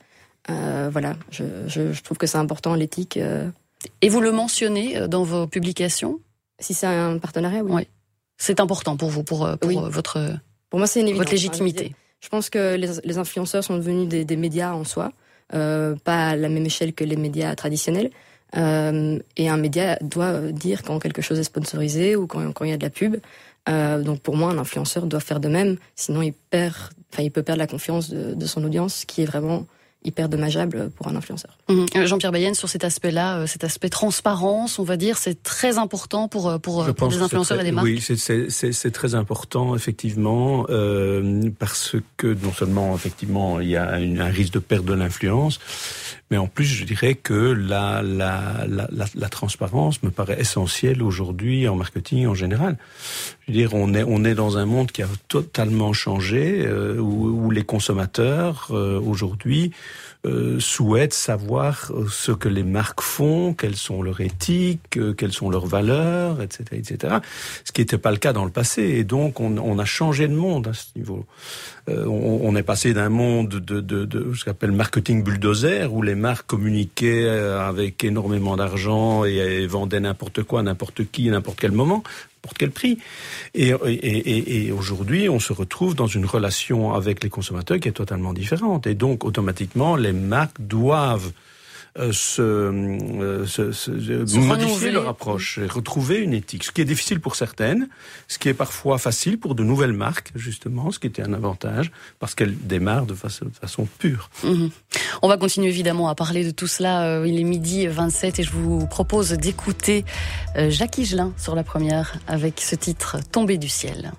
Euh, 0.50 0.90
voilà, 0.92 1.16
je, 1.30 1.44
je, 1.68 1.92
je, 1.92 2.02
trouve 2.02 2.18
que 2.18 2.26
c'est 2.26 2.38
important 2.38 2.74
l'éthique. 2.74 3.16
Euh... 3.16 3.48
Et 4.02 4.08
vous 4.08 4.20
le 4.20 4.32
mentionnez 4.32 5.08
dans 5.08 5.22
vos 5.22 5.46
publications? 5.46 6.20
Si 6.58 6.74
c'est 6.74 6.86
un 6.86 7.18
partenariat, 7.18 7.62
oui. 7.62 7.72
oui. 7.72 7.88
C'est 8.36 8.60
important 8.60 8.96
pour 8.96 9.08
vous, 9.08 9.22
pour, 9.22 9.48
pour 9.58 9.68
oui. 9.68 9.78
votre, 9.80 10.18
pour 10.68 10.78
moi, 10.78 10.86
c'est 10.86 11.00
une 11.00 11.14
votre 11.14 11.30
légitimité. 11.30 11.94
Je 12.20 12.28
pense 12.28 12.48
que 12.48 12.76
les, 12.76 12.88
les 13.04 13.18
influenceurs 13.18 13.62
sont 13.62 13.76
devenus 13.76 14.08
des, 14.08 14.24
des 14.24 14.36
médias 14.36 14.72
en 14.72 14.84
soi, 14.84 15.12
euh, 15.54 15.96
pas 15.96 16.28
à 16.30 16.36
la 16.36 16.48
même 16.48 16.64
échelle 16.64 16.94
que 16.94 17.04
les 17.04 17.16
médias 17.16 17.54
traditionnels. 17.54 18.10
Euh, 18.56 19.18
et 19.36 19.48
un 19.48 19.56
média 19.56 19.96
doit 20.00 20.40
dire 20.52 20.82
quand 20.82 20.98
quelque 20.98 21.22
chose 21.22 21.38
est 21.38 21.44
sponsorisé 21.44 22.16
ou 22.16 22.26
quand, 22.26 22.64
il 22.64 22.70
y 22.70 22.72
a 22.72 22.76
de 22.76 22.82
la 22.82 22.90
pub. 22.90 23.16
Euh, 23.68 24.02
donc 24.02 24.20
pour 24.20 24.36
moi, 24.36 24.50
un 24.50 24.58
influenceur 24.58 25.06
doit 25.06 25.20
faire 25.20 25.40
de 25.40 25.48
même, 25.48 25.76
sinon 25.94 26.22
il 26.22 26.32
perd, 26.32 26.74
enfin 27.12 27.22
il 27.22 27.30
peut 27.30 27.42
perdre 27.42 27.60
la 27.60 27.66
confiance 27.66 28.10
de, 28.10 28.34
de 28.34 28.46
son 28.46 28.64
audience, 28.64 28.94
ce 28.96 29.06
qui 29.06 29.22
est 29.22 29.26
vraiment 29.26 29.66
hyper 30.04 30.28
dommageable 30.28 30.90
pour 30.96 31.08
un 31.08 31.16
influenceur. 31.16 31.58
Mmh. 31.68 32.04
Jean-Pierre 32.06 32.32
Bayenne, 32.32 32.54
sur 32.54 32.68
cet 32.68 32.84
aspect-là, 32.84 33.46
cet 33.46 33.64
aspect 33.64 33.88
transparence, 33.88 34.78
on 34.78 34.84
va 34.84 34.96
dire, 34.96 35.16
c'est 35.18 35.42
très 35.42 35.78
important 35.78 36.28
pour 36.28 36.60
pour, 36.60 36.92
pour 36.94 37.10
les 37.10 37.22
influenceurs 37.22 37.58
très, 37.58 37.66
et 37.66 37.70
les 37.70 37.72
marques. 37.72 37.86
Oui, 37.86 38.00
c'est 38.00 38.90
très 38.90 39.14
important 39.14 39.74
effectivement 39.74 40.66
euh, 40.70 41.50
parce 41.58 41.96
que 42.16 42.28
non 42.42 42.52
seulement 42.52 42.94
effectivement 42.94 43.60
il 43.60 43.68
y 43.68 43.76
a 43.76 43.98
une, 43.98 44.20
un 44.20 44.26
risque 44.26 44.54
de 44.54 44.58
perte 44.58 44.84
de 44.84 44.94
l'influence, 44.94 45.60
mais 46.30 46.38
en 46.38 46.46
plus, 46.46 46.64
je 46.64 46.84
dirais 46.84 47.14
que 47.14 47.34
la, 47.34 48.00
la, 48.02 48.64
la, 48.66 48.88
la, 48.90 49.04
la 49.14 49.28
transparence 49.28 50.02
me 50.02 50.10
paraît 50.10 50.40
essentielle 50.40 51.02
aujourd'hui 51.02 51.68
en 51.68 51.76
marketing 51.76 52.26
en 52.26 52.34
général. 52.34 52.78
Je 53.46 53.52
veux 53.52 53.58
dire, 53.58 53.74
on 53.74 53.92
est, 53.92 54.04
on 54.06 54.24
est 54.24 54.34
dans 54.34 54.56
un 54.56 54.66
monde 54.66 54.92
qui 54.92 55.02
a 55.02 55.08
totalement 55.28 55.92
changé, 55.92 56.64
euh, 56.64 56.98
où, 56.98 57.46
où, 57.46 57.50
les 57.50 57.64
consommateurs, 57.64 58.68
euh, 58.70 59.00
aujourd'hui, 59.00 59.72
euh, 60.24 60.60
souhaitent 60.60 61.14
savoir 61.14 61.90
ce 62.08 62.30
que 62.30 62.48
les 62.48 62.62
marques 62.62 63.00
font, 63.00 63.54
quelles 63.54 63.74
sont 63.74 64.02
leurs 64.02 64.20
éthiques, 64.20 64.96
euh, 64.96 65.12
quelles 65.14 65.32
sont 65.32 65.50
leurs 65.50 65.66
valeurs, 65.66 66.40
etc., 66.40 66.62
etc. 66.74 67.16
Ce 67.64 67.72
qui 67.72 67.80
n'était 67.80 67.98
pas 67.98 68.12
le 68.12 68.18
cas 68.18 68.32
dans 68.32 68.44
le 68.44 68.52
passé. 68.52 68.82
Et 68.82 69.02
donc, 69.02 69.40
on, 69.40 69.58
on 69.58 69.80
a 69.80 69.84
changé 69.84 70.28
de 70.28 70.34
monde 70.34 70.68
à 70.68 70.74
ce 70.74 70.86
niveau. 70.94 71.26
Euh, 71.88 72.06
on, 72.06 72.40
on, 72.44 72.54
est 72.54 72.62
passé 72.62 72.94
d'un 72.94 73.08
monde 73.08 73.48
de, 73.48 73.80
de, 73.80 74.04
de 74.04 74.34
ce 74.34 74.44
qu'on 74.44 74.52
appelle 74.52 74.70
marketing 74.72 75.24
bulldozer, 75.24 75.92
où 75.92 76.02
les 76.02 76.14
marques 76.14 76.46
communiquaient 76.46 77.28
avec 77.28 78.04
énormément 78.04 78.56
d'argent 78.56 79.24
et, 79.24 79.36
et 79.36 79.66
vendaient 79.66 80.00
n'importe 80.00 80.44
quoi, 80.44 80.62
n'importe 80.62 81.10
qui, 81.10 81.28
n'importe 81.28 81.58
quel 81.58 81.72
moment, 81.72 82.04
n'importe 82.36 82.58
quel 82.58 82.70
prix. 82.70 82.98
Et, 83.54 83.70
et, 83.70 83.92
et, 83.92 84.66
et 84.66 84.72
aujourd'hui, 84.72 85.28
on 85.28 85.40
se 85.40 85.52
retrouve 85.52 85.96
dans 85.96 86.06
une 86.06 86.24
relation 86.24 86.94
avec 86.94 87.24
les 87.24 87.30
consommateurs 87.30 87.80
qui 87.80 87.88
est 87.88 87.92
totalement 87.92 88.32
différente. 88.32 88.86
Et 88.86 88.94
donc, 88.94 89.24
automatiquement, 89.24 89.96
les 89.96 90.12
marques 90.12 90.60
doivent 90.60 91.26
euh, 91.28 91.41
se, 91.96 92.42
euh, 92.42 93.46
se, 93.46 93.72
se, 93.72 94.26
se 94.26 94.38
modifier 94.38 94.90
leur 94.90 95.08
approche, 95.08 95.58
et 95.58 95.66
retrouver 95.66 96.18
une 96.18 96.32
éthique. 96.32 96.64
Ce 96.64 96.72
qui 96.72 96.80
est 96.80 96.86
difficile 96.86 97.20
pour 97.20 97.36
certaines, 97.36 97.88
ce 98.28 98.38
qui 98.38 98.48
est 98.48 98.54
parfois 98.54 98.98
facile 98.98 99.38
pour 99.38 99.54
de 99.54 99.62
nouvelles 99.62 99.92
marques, 99.92 100.32
justement, 100.34 100.90
ce 100.90 100.98
qui 100.98 101.06
était 101.06 101.22
un 101.22 101.32
avantage, 101.32 101.92
parce 102.18 102.34
qu'elles 102.34 102.56
démarrent 102.56 103.06
de 103.06 103.14
façon, 103.14 103.46
de 103.46 103.54
façon 103.54 103.86
pure. 103.98 104.30
Mmh. 104.42 104.68
On 105.20 105.28
va 105.28 105.36
continuer 105.36 105.68
évidemment 105.68 106.08
à 106.08 106.14
parler 106.14 106.44
de 106.44 106.50
tout 106.50 106.66
cela. 106.66 107.24
Il 107.26 107.38
est 107.38 107.44
midi 107.44 107.86
27 107.86 108.38
et 108.38 108.42
je 108.42 108.52
vous 108.52 108.86
propose 108.86 109.32
d'écouter 109.32 110.04
Jacques 110.56 110.98
Higelin 110.98 111.32
sur 111.36 111.54
la 111.54 111.62
première 111.62 112.14
avec 112.26 112.60
ce 112.60 112.74
titre 112.74 113.18
Tombé 113.30 113.58
du 113.58 113.68
ciel. 113.68 114.12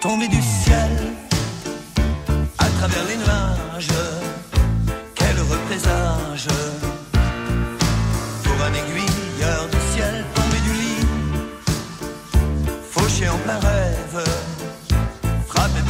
Tombé 0.00 0.28
du 0.28 0.42
ciel 0.42 0.53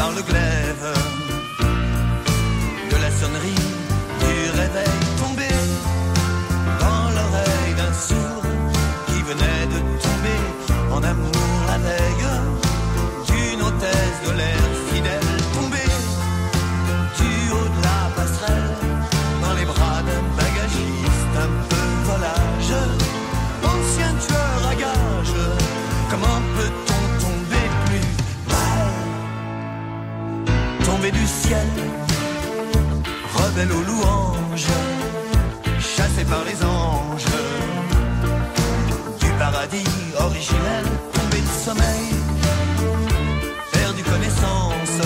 frappé 0.05 0.11
par 0.11 0.13
le 0.13 0.23
glaive 0.23 0.94
du 31.11 31.27
ciel, 31.27 31.67
rebelle 33.35 33.73
aux 33.73 33.83
louanges, 33.83 34.67
chassé 35.79 36.25
par 36.25 36.45
les 36.45 36.65
anges, 36.65 37.25
du 39.21 39.31
paradis 39.39 39.85
originel, 40.19 40.85
tombé 41.13 41.41
de 41.41 41.53
sommeil, 41.65 42.09
perdu 43.73 44.03
connaissance, 44.03 44.97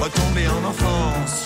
retombé 0.00 0.46
en 0.48 0.68
enfance, 0.68 1.44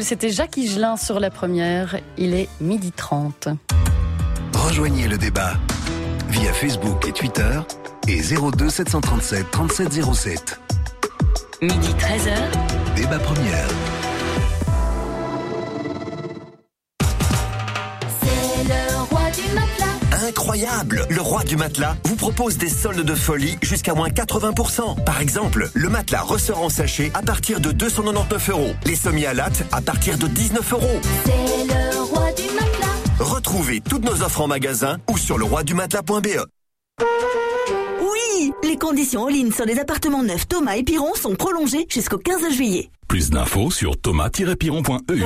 c'était 0.00 0.30
Jacques 0.30 0.56
Higelin 0.56 0.96
sur 0.96 1.20
la 1.20 1.30
première. 1.30 1.96
Il 2.16 2.32
est 2.32 2.48
midi 2.60 2.90
30. 2.90 3.48
Rejoignez 4.54 5.08
le 5.08 5.18
débat 5.18 5.54
via 6.28 6.52
Facebook 6.54 7.06
et 7.06 7.12
Twitter 7.12 7.60
et 8.08 8.20
02 8.22 8.70
737 8.70 9.50
3707. 9.50 10.60
Midi 11.60 11.88
13h. 11.98 12.96
Débat 12.96 13.18
première. 13.18 13.68
Incroyable 20.24 21.06
Le 21.10 21.20
roi 21.20 21.44
du 21.44 21.56
matelas 21.56 21.96
vous 22.04 22.16
propose 22.16 22.56
des 22.56 22.70
soldes 22.70 23.04
de 23.04 23.14
folie 23.14 23.58
jusqu'à 23.60 23.92
moins 23.92 24.08
80%. 24.08 25.04
Par 25.04 25.20
exemple, 25.20 25.68
le 25.74 25.88
matelas 25.90 26.22
ressort 26.22 26.62
en 26.62 26.70
sachet 26.70 27.10
à 27.12 27.20
partir 27.20 27.60
de 27.60 27.72
299 27.72 28.50
euros. 28.50 28.72
Les 28.86 28.96
semis 28.96 29.26
à 29.26 29.34
latte 29.34 29.64
à 29.70 29.82
partir 29.82 30.16
de 30.16 30.26
19 30.26 30.72
euros. 30.72 31.00
C'est 31.26 31.66
le 31.66 32.02
roi 32.02 32.32
du 32.32 32.44
matelas. 32.54 32.94
Retrouvez 33.18 33.82
toutes 33.82 34.04
nos 34.04 34.22
offres 34.22 34.40
en 34.40 34.46
magasin 34.46 34.96
ou 35.10 35.18
sur 35.18 35.36
leroidumatelas.be. 35.36 36.46
Oui 38.00 38.52
Les 38.62 38.78
conditions 38.78 39.26
all-in 39.26 39.50
sur 39.50 39.66
les 39.66 39.78
appartements 39.78 40.22
neufs 40.22 40.48
Thomas 40.48 40.76
et 40.76 40.84
Piron 40.84 41.14
sont 41.14 41.34
prolongées 41.34 41.86
jusqu'au 41.90 42.18
15 42.18 42.50
juillet. 42.50 42.90
Plus 43.08 43.28
d'infos 43.28 43.70
sur 43.70 44.00
thomas-piron.eu. 44.00 45.24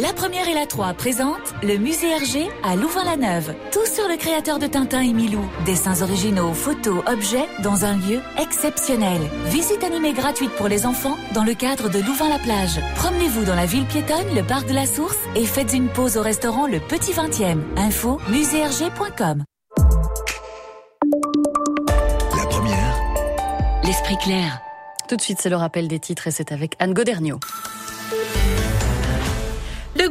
La 0.00 0.14
première 0.14 0.48
et 0.48 0.54
la 0.54 0.64
3 0.64 0.94
présentent 0.94 1.52
le 1.62 1.76
musée 1.76 2.08
Hergé 2.08 2.48
à 2.62 2.76
Louvain-la-Neuve. 2.76 3.54
Tout 3.72 3.84
sur 3.84 4.08
le 4.08 4.16
créateur 4.16 4.58
de 4.58 4.66
Tintin 4.66 5.02
et 5.02 5.12
Milou. 5.12 5.44
Dessins 5.66 6.00
originaux, 6.00 6.54
photos, 6.54 7.04
objets 7.06 7.44
dans 7.62 7.84
un 7.84 7.98
lieu 7.98 8.20
exceptionnel. 8.40 9.20
Visite 9.48 9.84
animée 9.84 10.14
gratuite 10.14 10.52
pour 10.52 10.68
les 10.68 10.86
enfants 10.86 11.18
dans 11.34 11.44
le 11.44 11.52
cadre 11.52 11.90
de 11.90 11.98
Louvain-la-Plage. 11.98 12.80
Promenez-vous 12.94 13.44
dans 13.44 13.54
la 13.54 13.66
ville 13.66 13.84
piétonne, 13.84 14.34
le 14.34 14.42
parc 14.42 14.66
de 14.66 14.72
la 14.72 14.86
Source 14.86 15.18
et 15.36 15.44
faites 15.44 15.74
une 15.74 15.88
pause 15.88 16.16
au 16.16 16.22
restaurant 16.22 16.66
Le 16.66 16.80
Petit 16.80 17.12
20e. 17.12 17.58
Info 17.76 18.18
muséerg.com. 18.30 19.44
La 22.34 22.46
première, 22.46 23.82
L'esprit 23.84 24.16
clair. 24.16 24.58
Tout 25.06 25.16
de 25.16 25.20
suite, 25.20 25.42
c'est 25.42 25.50
le 25.50 25.56
rappel 25.56 25.86
des 25.86 25.98
titres 25.98 26.28
et 26.28 26.30
c'est 26.30 26.50
avec 26.50 26.76
Anne 26.78 26.94
Goderniot. 26.94 27.40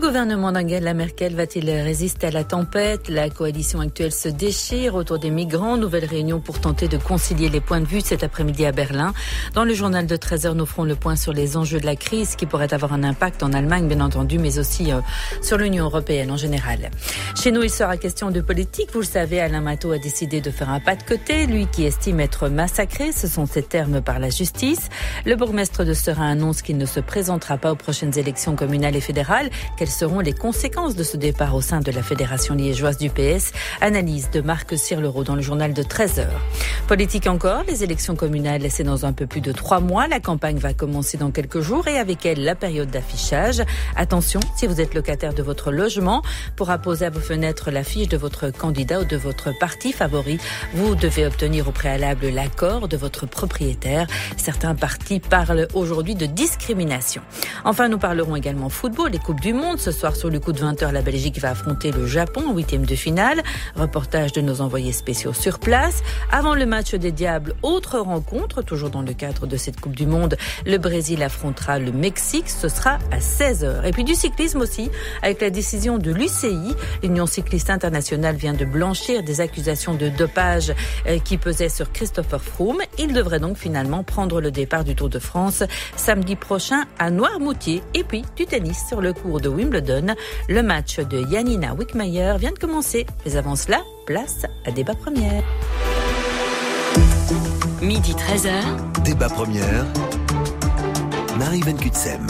Le 0.02 0.08
gouvernement 0.08 0.52
d'Angela 0.52 0.96
Merkel 0.96 1.36
va-t-il 1.36 1.70
résister 1.70 2.26
à 2.26 2.32
la 2.32 2.44
tempête? 2.44 3.08
La 3.08 3.30
coalition 3.30 3.82
actuelle 3.82 4.12
se 4.12 4.30
déchire 4.30 4.96
autour 4.96 5.20
des 5.20 5.30
migrants. 5.30 5.78
Nouvelle 5.78 6.06
réunion 6.06 6.40
pour 6.40 6.60
tenter 6.60 6.88
de 6.88 6.98
concilier 6.98 7.50
les 7.50 7.62
points 7.62 7.82
de 7.82 7.86
vue 7.86 8.02
cet 8.02 8.24
après-midi 8.24 8.66
à 8.66 8.72
Berlin. 8.72 9.14
Dans 9.54 9.64
le 9.64 9.76
journal 9.76 10.08
de 10.08 10.18
13h, 10.18 10.54
nous 10.54 10.66
ferons 10.66 10.86
le 10.86 10.96
point 10.96 11.16
sur 11.16 11.34
les 11.34 11.56
enjeux 11.56 11.80
de 11.80 11.86
la 11.86 11.96
crise 11.96 12.36
qui 12.36 12.48
pourraient 12.48 12.74
avoir 12.74 12.94
un 12.94 13.04
impact 13.04 13.44
en 13.44 13.54
Allemagne, 13.54 13.88
bien 13.88 14.02
entendu, 14.02 14.40
mais 14.40 14.58
aussi 14.58 14.92
euh, 14.92 15.02
sur 15.44 15.60
l'Union 15.60 15.86
européenne 15.86 16.32
en 16.32 16.38
général. 16.38 16.90
Chez 17.40 17.52
nous, 17.52 17.62
il 17.62 17.70
sera 17.70 17.96
question 17.98 18.32
de 18.32 18.42
politique. 18.42 18.90
Vous 18.94 19.02
le 19.02 19.06
savez, 19.06 19.40
Alain 19.40 19.62
Matteau 19.62 19.92
a 19.92 20.00
décidé 20.00 20.42
de 20.42 20.50
faire 20.50 20.72
un 20.72 20.80
pas 20.80 20.96
de 20.96 21.04
côté. 21.04 21.46
Lui 21.46 21.68
qui 21.68 21.86
estime 21.86 22.22
être 22.22 22.50
massacré, 22.50 23.12
ce 23.12 23.28
sont 23.28 23.46
ses 23.46 23.62
termes 23.62 24.02
par 24.02 24.18
la 24.18 24.32
justice. 24.32 24.90
Le 25.28 25.36
bourgmestre 25.36 25.86
de 25.86 25.94
Serein 25.94 26.32
annonce 26.32 26.64
qu'il 26.64 26.78
ne 26.78 26.88
se 26.88 27.00
présentera 27.00 27.60
pas 27.60 27.72
aux 27.72 27.76
prochaines 27.76 28.18
élections 28.18 28.56
communales 28.56 28.96
et 28.96 29.02
fédérales. 29.02 29.52
Seront 29.91 30.19
les 30.19 30.34
conséquences 30.34 30.95
de 30.95 31.04
ce 31.04 31.17
départ 31.17 31.54
au 31.56 31.62
sein 31.62 31.82
de 31.82 31.91
la 31.91 32.01
Fédération 32.01 32.56
liégeoise 32.56 32.97
du 32.97 33.10
PS 33.10 33.51
Analyse 33.82 34.30
de 34.32 34.41
Marc 34.41 34.77
Cirlereau 34.77 35.23
dans 35.23 35.36
le 35.36 35.41
journal 35.41 35.73
de 35.73 35.84
13h. 35.84 36.27
Politique 36.88 37.27
encore, 37.27 37.63
les 37.67 37.84
élections 37.84 38.15
communales, 38.15 38.69
c'est 38.69 38.84
dans 38.84 39.06
un 39.06 39.13
peu 39.13 39.27
plus 39.27 39.41
de 39.41 39.51
trois 39.51 39.80
mois. 39.80 40.08
La 40.08 40.19
campagne 40.19 40.58
va 40.58 40.73
commencer 40.73 41.17
dans 41.17 41.32
quelques 41.32 41.62
jours 41.62 41.88
et 41.88 41.97
avec 41.97 42.25
elle 42.25 42.43
la 42.43 42.56
période 42.56 42.89
d'affichage. 42.89 43.62
Attention, 43.95 44.39
si 44.56 44.67
vous 44.67 44.82
êtes 44.82 44.93
locataire 44.93 45.34
de 45.34 45.43
votre 45.43 45.71
logement, 45.71 46.21
pour 46.56 46.69
apposer 46.69 47.06
à 47.06 47.10
vos 47.10 47.19
fenêtres 47.19 47.71
l'affiche 47.71 48.08
de 48.08 48.17
votre 48.17 48.49
candidat 48.49 49.01
ou 49.01 49.06
de 49.06 49.17
votre 49.17 49.58
parti 49.60 49.91
favori, 49.91 50.39
vous 50.73 50.95
devez 50.95 51.25
obtenir 51.25 51.67
au 51.67 51.71
préalable 51.71 52.30
l'accord 52.30 52.88
de 52.88 52.97
votre 52.97 53.25
propriétaire. 53.25 54.08
Certains 54.38 54.75
partis 54.75 55.19
parlent 55.19 55.67
aujourd'hui 55.73 56.15
de 56.15 56.25
discrimination. 56.25 57.21
Enfin, 57.65 57.89
nous 57.89 57.97
parlerons 57.97 58.36
également 58.36 58.69
football, 58.69 59.12
les 59.12 59.19
Coupes 59.19 59.41
du 59.41 59.54
Monde. 59.54 59.80
Ce 59.82 59.89
soir, 59.89 60.15
sur 60.15 60.30
le 60.30 60.39
coup 60.39 60.52
de 60.52 60.60
20h, 60.60 60.91
la 60.91 61.02
Belgique 61.02 61.39
va 61.39 61.50
affronter 61.50 61.91
le 61.91 62.06
Japon 62.06 62.44
en 62.48 62.54
huitième 62.54 62.86
de 62.86 62.94
finale. 62.94 63.41
Reportage 63.76 64.32
de 64.32 64.39
nos 64.39 64.62
envoyés 64.62 64.91
spéciaux 64.91 65.34
sur 65.34 65.58
place. 65.58 66.04
Avant 66.32 66.54
le 66.54 66.67
match 66.67 66.94
des 66.94 67.12
Diables, 67.12 67.56
autre 67.63 67.98
rencontre, 67.98 68.62
toujours 68.62 68.91
dans 68.91 69.02
le 69.02 69.13
cadre 69.13 69.48
de 69.48 69.58
cette 69.58 69.82
Coupe 69.82 69.96
du 69.96 70.06
Monde. 70.06 70.38
Le 70.67 70.78
Brésil 70.78 71.24
affrontera 71.24 71.80
le 71.80 71.91
Mexique. 71.91 72.48
Ce 72.48 72.70
sera 72.70 73.00
à 73.10 73.17
16h. 73.17 73.84
Et 73.84 73.91
puis 73.91 74.04
du 74.04 74.13
cyclisme 74.13 74.62
aussi, 74.62 74.91
avec 75.24 75.41
la 75.41 75.50
décision 75.50 75.98
de 75.98 76.12
l'UCI. 76.12 76.76
L'Union 77.02 77.26
cycliste 77.26 77.72
internationale 77.72 78.36
vient 78.36 78.54
de 78.54 78.65
blanchir 78.65 79.24
des 79.24 79.41
accusations 79.41 79.96
de 79.96 80.10
dopage 80.10 80.74
euh, 81.08 81.17
qui 81.17 81.38
pesaient 81.39 81.70
sur 81.70 81.91
Christopher 81.91 82.44
Froome. 82.44 82.84
Il 83.00 83.13
devrait 83.13 83.39
donc 83.39 83.58
finalement 83.58 84.04
prendre 84.04 84.41
le 84.41 84.52
départ 84.52 84.84
du 84.84 84.94
Tour 84.94 85.10
de 85.10 85.17
France 85.17 85.63
samedi 85.96 86.36
prochain 86.36 86.84
à 87.00 87.10
Noirmoutier. 87.10 87.82
Et 87.96 88.04
puis 88.04 88.22
du 88.36 88.46
tennis 88.46 88.78
sur 88.88 89.02
le 89.02 89.13
cours 89.13 89.41
de 89.41 89.50
Wimbledon. 89.50 89.71
Le 89.72 90.62
match 90.62 91.00
de 91.00 91.26
Yanina 91.32 91.74
Wickmeyer 91.74 92.36
vient 92.38 92.52
de 92.52 92.60
commencer. 92.60 93.06
Mais 93.26 93.36
avant 93.38 93.56
cela, 93.56 93.82
place 94.06 94.46
à 94.66 94.72
débat 94.72 94.96
première. 94.96 95.44
Midi 97.82 98.14
13h. 98.14 99.04
débat 99.04 99.30
première. 99.30 99.86
Marie 101.38 101.62
Van 101.62 101.74
Kutsem. 101.74 102.28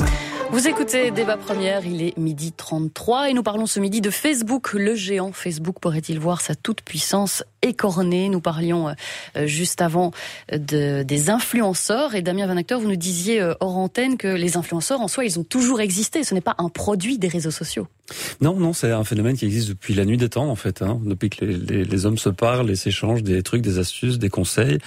Vous 0.52 0.68
écoutez 0.68 1.12
Débat 1.12 1.38
Première, 1.38 1.86
il 1.86 2.02
est 2.02 2.18
midi 2.18 2.52
33 2.52 3.30
et 3.30 3.34
nous 3.34 3.42
parlons 3.42 3.66
ce 3.66 3.80
midi 3.80 4.02
de 4.02 4.10
Facebook. 4.10 4.74
Le 4.74 4.96
géant 4.96 5.32
Facebook 5.32 5.78
pourrait-il 5.80 6.20
voir 6.20 6.42
sa 6.42 6.56
toute-puissance 6.56 7.46
écornée? 7.62 8.28
Nous 8.28 8.42
parlions 8.42 8.90
euh, 8.90 9.46
juste 9.48 9.82
avant 9.82 10.12
de, 10.52 11.04
des 11.04 11.30
influenceurs 11.30 12.16
et 12.16 12.22
Damien 12.22 12.48
Van 12.48 12.58
Acteur, 12.58 12.82
vous 12.82 12.90
nous 12.90 12.98
disiez 12.98 13.40
euh, 13.40 13.54
hors 13.62 13.78
antenne 13.78 14.18
que 14.18 14.28
les 14.28 14.58
influenceurs 14.58 15.00
en 15.00 15.08
soi, 15.08 15.24
ils 15.24 15.40
ont 15.40 15.46
toujours 15.46 15.80
existé. 15.80 16.26
Ce 16.26 16.34
n'est 16.34 16.42
pas 16.42 16.56
un 16.58 16.68
produit 16.68 17.18
des 17.18 17.30
réseaux 17.30 17.50
sociaux. 17.50 17.88
Non, 18.42 18.56
non, 18.56 18.74
c'est 18.74 18.92
un 18.92 19.04
phénomène 19.04 19.38
qui 19.38 19.46
existe 19.46 19.70
depuis 19.70 19.94
la 19.94 20.06
nuit 20.06 20.18
des 20.18 20.30
temps 20.30 20.50
en 20.50 20.56
fait. 20.56 20.82
Hein, 20.82 21.00
depuis 21.06 21.30
que 21.30 21.46
les, 21.46 21.58
les, 21.58 21.84
les, 21.86 22.06
hommes 22.06 22.18
se 22.18 22.30
parlent 22.30 22.70
et 22.70 22.76
s'échangent 22.76 23.24
des 23.24 23.44
trucs, 23.44 23.62
des 23.62 23.78
astuces, 23.80 24.20
des 24.20 24.30
conseils. 24.30 24.80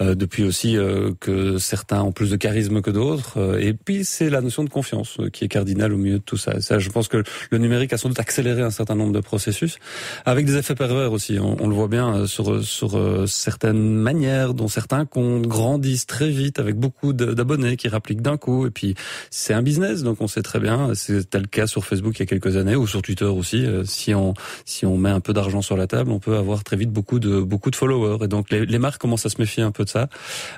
Euh, 0.00 0.14
depuis 0.14 0.44
aussi 0.44 0.76
euh, 0.76 1.12
que 1.20 1.58
certains 1.58 2.02
ont 2.02 2.12
plus 2.12 2.30
de 2.30 2.36
charisme 2.36 2.80
que 2.82 2.90
d'autres. 2.90 3.38
Euh, 3.38 3.58
et 3.58 3.72
puis 3.72 4.04
c'est 4.04 4.30
la 4.30 4.40
notion 4.40 4.64
de 4.64 4.70
confiance 4.70 5.16
euh, 5.20 5.30
qui 5.30 5.44
est 5.44 5.48
cardinale 5.48 5.92
au 5.92 5.96
milieu 5.96 6.18
de 6.18 6.22
tout 6.22 6.36
ça. 6.36 6.60
ça. 6.60 6.78
Je 6.78 6.90
pense 6.90 7.08
que 7.08 7.22
le 7.50 7.58
numérique 7.58 7.92
a 7.92 7.98
sans 7.98 8.08
doute 8.08 8.20
accéléré 8.20 8.62
un 8.62 8.70
certain 8.70 8.94
nombre 8.94 9.12
de 9.12 9.20
processus, 9.20 9.78
avec 10.24 10.46
des 10.46 10.56
effets 10.56 10.74
pervers 10.74 11.12
aussi. 11.12 11.38
On, 11.38 11.56
on 11.60 11.68
le 11.68 11.74
voit 11.74 11.88
bien 11.88 12.14
euh, 12.14 12.26
sur 12.26 12.64
sur 12.64 12.96
euh, 12.96 13.26
certaines 13.26 13.94
manières 13.94 14.54
dont 14.54 14.68
certains 14.68 15.04
comptes 15.04 15.46
grandissent 15.46 16.06
très 16.06 16.28
vite 16.28 16.58
avec 16.58 16.76
beaucoup 16.76 17.12
d'abonnés 17.12 17.76
qui 17.76 17.88
rappliquent 17.88 18.22
d'un 18.22 18.36
coup. 18.36 18.66
Et 18.66 18.70
puis 18.70 18.94
c'est 19.30 19.54
un 19.54 19.62
business, 19.62 20.02
donc 20.02 20.20
on 20.20 20.28
sait 20.28 20.42
très 20.42 20.60
bien. 20.60 20.94
C'était 20.94 21.40
le 21.40 21.46
cas 21.46 21.66
sur 21.66 21.84
Facebook 21.84 22.18
il 22.18 22.20
y 22.20 22.22
a 22.22 22.26
quelques 22.26 22.56
années 22.56 22.67
ou 22.74 22.86
sur 22.86 23.02
Twitter 23.02 23.24
aussi. 23.24 23.64
Euh, 23.64 23.84
si 23.84 24.14
on 24.14 24.34
si 24.64 24.86
on 24.86 24.96
met 24.96 25.10
un 25.10 25.20
peu 25.20 25.32
d'argent 25.32 25.62
sur 25.62 25.76
la 25.76 25.86
table, 25.86 26.10
on 26.10 26.18
peut 26.18 26.36
avoir 26.36 26.64
très 26.64 26.76
vite 26.76 26.90
beaucoup 26.90 27.18
de 27.18 27.40
beaucoup 27.40 27.70
de 27.70 27.76
followers. 27.76 28.24
Et 28.24 28.28
donc 28.28 28.50
les, 28.50 28.66
les 28.66 28.78
marques 28.78 29.00
commencent 29.00 29.26
à 29.26 29.30
se 29.30 29.40
méfier 29.40 29.62
un 29.62 29.70
peu 29.70 29.84
de 29.84 29.90
ça. 29.90 30.08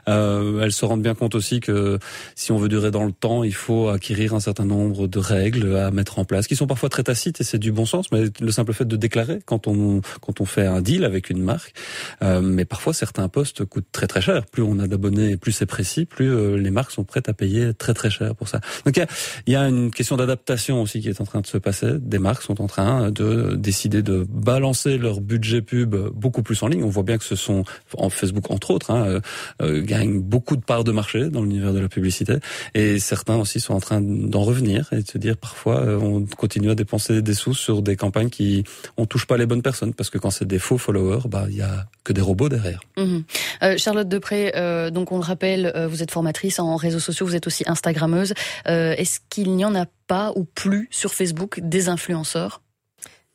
Euh, 0.09 0.63
elles 0.63 0.73
se 0.73 0.85
rendent 0.85 1.03
bien 1.03 1.15
compte 1.15 1.35
aussi 1.35 1.61
que 1.61 1.99
si 2.35 2.53
on 2.53 2.59
veut 2.59 2.69
durer 2.69 2.91
dans 2.91 3.05
le 3.05 3.13
temps, 3.13 3.45
il 3.45 3.55
faut 3.55 3.89
acquérir 3.89 4.35
un 4.35 4.41
certain 4.41 4.65
nombre 4.65 5.07
de 5.07 5.19
règles 5.19 5.77
à 5.77 5.91
mettre 5.91 6.19
en 6.19 6.25
place, 6.25 6.47
qui 6.47 6.57
sont 6.57 6.67
parfois 6.67 6.89
très 6.89 7.03
tacites 7.03 7.41
et 7.41 7.45
c'est 7.45 7.59
du 7.59 7.73
bon 7.73 7.87
sens. 7.87 8.11
Mais 8.13 8.25
le 8.41 8.51
simple 8.51 8.73
fait 8.73 8.85
de 8.85 8.97
déclarer 8.97 9.41
quand 9.45 9.67
on 9.67 10.01
quand 10.21 10.41
on 10.41 10.45
fait 10.45 10.67
un 10.67 10.81
deal 10.81 11.05
avec 11.05 11.31
une 11.31 11.43
marque, 11.43 11.75
euh, 12.23 12.41
mais 12.41 12.65
parfois 12.65 12.93
certains 12.93 13.29
postes 13.29 13.65
coûtent 13.65 13.93
très 13.93 14.07
très 14.07 14.21
cher. 14.21 14.47
Plus 14.47 14.63
on 14.63 14.79
a 14.79 14.87
d'abonnés, 14.87 15.37
plus 15.37 15.53
c'est 15.53 15.67
précis, 15.67 16.05
plus 16.05 16.31
euh, 16.31 16.57
les 16.57 16.71
marques 16.71 16.91
sont 16.91 17.05
prêtes 17.05 17.29
à 17.29 17.35
payer 17.35 17.75
très 17.75 17.95
très 17.95 18.11
cher 18.11 18.35
pour 18.35 18.49
ça. 18.49 18.61
Donc 18.85 18.97
il 18.97 19.01
y 19.01 19.03
a, 19.03 19.07
y 19.47 19.57
a 19.57 19.69
une 19.69 19.91
question 19.91 20.17
d'adaptation 20.17 20.83
aussi 20.83 21.01
qui 21.01 21.09
est 21.09 21.21
en 21.21 21.25
train 21.25 21.41
de 21.41 21.47
se 21.47 21.59
passer 21.59 21.90
des 21.99 22.19
marques 22.19 22.43
sont 22.43 22.61
en 22.61 22.67
train 22.67 23.11
de 23.11 23.55
décider 23.57 24.03
de 24.03 24.27
balancer 24.29 24.99
leur 24.99 25.21
budget 25.21 25.63
pub 25.63 25.97
beaucoup 26.15 26.43
plus 26.43 26.63
en 26.63 26.69
ligne. 26.69 26.85
On 26.85 26.89
voit 26.89 27.03
bien 27.03 27.19
que 27.19 27.25
ce 27.25 27.37
sont, 27.37 27.65
en 27.97 28.11
Facebook 28.11 28.51
entre 28.51 28.71
autres, 28.71 28.91
hein, 28.91 29.21
euh, 29.63 29.83
gagnent 29.83 30.21
beaucoup 30.21 30.57
de 30.57 30.63
parts 30.63 30.85
de 30.85 30.93
marché 30.93 31.29
dans 31.29 31.43
l'univers 31.43 31.73
de 31.73 31.81
la 31.81 31.89
publicité. 31.89 32.35
Et 32.75 32.99
certains 32.99 33.37
aussi 33.37 33.61
sont 33.61 33.75
en 33.75 33.81
train 33.81 34.01
d'en 34.01 34.43
revenir 34.43 34.89
et 34.93 35.03
de 35.03 35.09
se 35.09 35.19
dire 35.19 35.37
parfois 35.37 35.81
euh, 35.81 35.99
on 35.99 36.25
continue 36.37 36.71
à 36.71 36.75
dépenser 36.75 37.23
des 37.23 37.35
sous 37.35 37.55
sur 37.55 37.83
des 37.83 37.97
campagnes 37.97 38.31
qui 38.31 38.65
on 38.97 39.07
touche 39.07 39.27
pas 39.27 39.37
les 39.37 39.47
bonnes 39.47 39.63
personnes 39.63 39.95
parce 39.95 40.11
que 40.11 40.19
quand 40.19 40.31
c'est 40.31 40.47
des 40.47 40.59
faux 40.59 40.79
followers, 40.79 41.29
bah 41.29 41.47
il 41.49 41.57
y 41.57 41.63
a 41.63 41.87
que 42.05 42.13
des 42.13 42.21
robots 42.21 42.49
derrière. 42.49 42.81
Mmh. 42.97 43.19
Euh, 43.63 43.77
Charlotte 43.77 44.09
Depré, 44.09 44.53
euh, 44.57 44.91
donc 44.91 45.13
on 45.13 45.17
le 45.17 45.25
rappelle, 45.25 45.73
euh, 45.75 45.87
vous 45.87 46.03
êtes 46.03 46.11
formatrice 46.11 46.59
en 46.59 46.77
réseaux 46.77 46.99
sociaux, 46.99 47.27
vous 47.27 47.37
êtes 47.37 47.47
aussi 47.47 47.65
Instagrammeuse. 47.67 48.35
Est-ce 48.67 49.21
qu'il 49.29 49.55
n'y 49.55 49.65
en 49.65 49.75
a 49.75 49.87
pas 50.11 50.33
ou 50.35 50.43
plus 50.43 50.89
sur 50.91 51.15
Facebook 51.15 51.61
des 51.63 51.89
influenceurs 51.89 52.63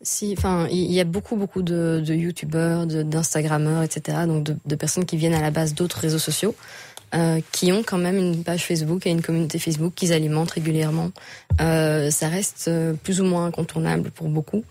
si, 0.01 0.35
enfin, 0.37 0.67
il 0.69 0.91
y 0.91 0.99
a 0.99 1.05
beaucoup, 1.05 1.37
beaucoup 1.37 1.63
de, 1.63 2.03
de 2.05 2.13
youtubeurs, 2.13 2.85
d'instagrammeurs, 2.85 3.81
etc. 3.81 4.19
Donc 4.27 4.43
de, 4.43 4.75
personnes 4.75 5.05
qui 5.05 5.15
viennent 5.17 5.33
à 5.33 5.41
la 5.41 5.51
base 5.51 5.73
d'autres 5.73 5.99
réseaux 5.99 6.19
sociaux. 6.19 6.53
euh, 7.13 7.39
qui 7.53 7.71
ont 7.71 7.83
quand 7.83 7.99
même 7.99 8.17
une 8.17 8.43
page 8.43 8.65
Facebook 8.65 9.07
et 9.07 9.11
une 9.11 9.21
communauté 9.21 9.57
Facebook 9.57 9.93
qu'ils 9.95 10.11
alimentent 10.11 10.51
régulièrement. 10.51 11.11
Euh, 11.61 12.11
ça 12.11 12.27
reste 12.27 12.65
euh, 12.67 12.93
plus 12.93 13.21
ou 13.21 13.23
moins 13.23 13.45
incontournable 13.45 14.11
pour 14.11 14.27
beaucoup. 14.27 14.65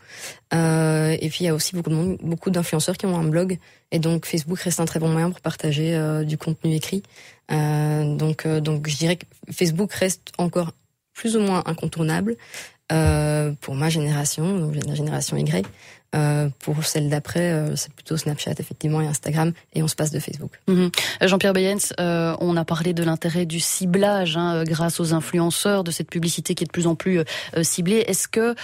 Et 0.53 1.29
puis 1.31 1.39
il 1.41 1.47
y 1.47 1.49
a 1.49 1.55
aussi 1.55 1.75
beaucoup 1.75 1.91
de 1.91 1.95
monde, 1.95 2.19
beaucoup 2.23 2.51
d'influenceurs 2.51 2.97
qui 2.99 3.07
ont 3.07 3.17
un 3.17 3.25
blog, 3.25 3.59
et 3.93 3.99
donc 3.99 4.27
Facebook 4.27 4.61
reste 4.61 4.79
un 4.81 4.85
très 4.85 5.01
bon 5.01 5.09
moyen 5.09 5.31
pour 5.31 5.41
partager 5.41 5.89
du 6.25 6.37
contenu 6.37 6.75
écrit. 6.75 7.03
Donc, 7.51 8.47
donc 8.47 8.89
je 8.89 8.97
dirais 8.97 9.17
que 9.17 9.27
Facebook 9.51 9.93
reste 9.95 10.33
encore 10.39 10.73
plus 11.15 11.37
ou 11.37 11.41
moins 11.41 11.63
incontournable 11.67 12.37
pour 13.61 13.75
ma 13.75 13.89
génération, 13.89 14.59
donc 14.59 14.75
la 14.87 14.95
génération 14.95 15.37
Y. 15.37 15.67
Euh, 16.15 16.49
pour 16.61 16.85
celle 16.85 17.09
d'après, 17.11 17.53
euh, 17.53 17.77
c'est 17.77 17.93
plutôt 17.93 18.17
Snapchat 18.17 18.55
effectivement 18.59 19.01
et 19.01 19.07
Instagram, 19.07 19.53
et 19.75 19.83
on 19.83 19.89
se 19.89 19.97
passe 19.97 20.11
de 20.11 20.21
Facebook. 20.21 20.53
Mhm. 20.69 20.91
Euh, 21.23 21.29
Jean-Pierre 21.29 21.53
Bayens, 21.53 21.93
on 21.99 22.57
a 22.57 22.65
parlé 22.65 22.93
de 22.95 23.03
l'intérêt 23.03 23.47
du 23.47 23.61
ciblage 23.61 24.37
hein, 24.37 24.65
grâce 24.65 25.01
aux 25.01 25.13
influenceurs, 25.13 25.85
de 25.85 25.91
cette 25.91 26.09
publicité 26.09 26.55
qui 26.55 26.65
est 26.65 26.67
de 26.67 26.73
plus 26.73 26.87
en 26.87 26.95
plus 26.95 27.21
ciblée. 27.63 28.05
Est-ce 28.07 28.29
que 28.29 28.55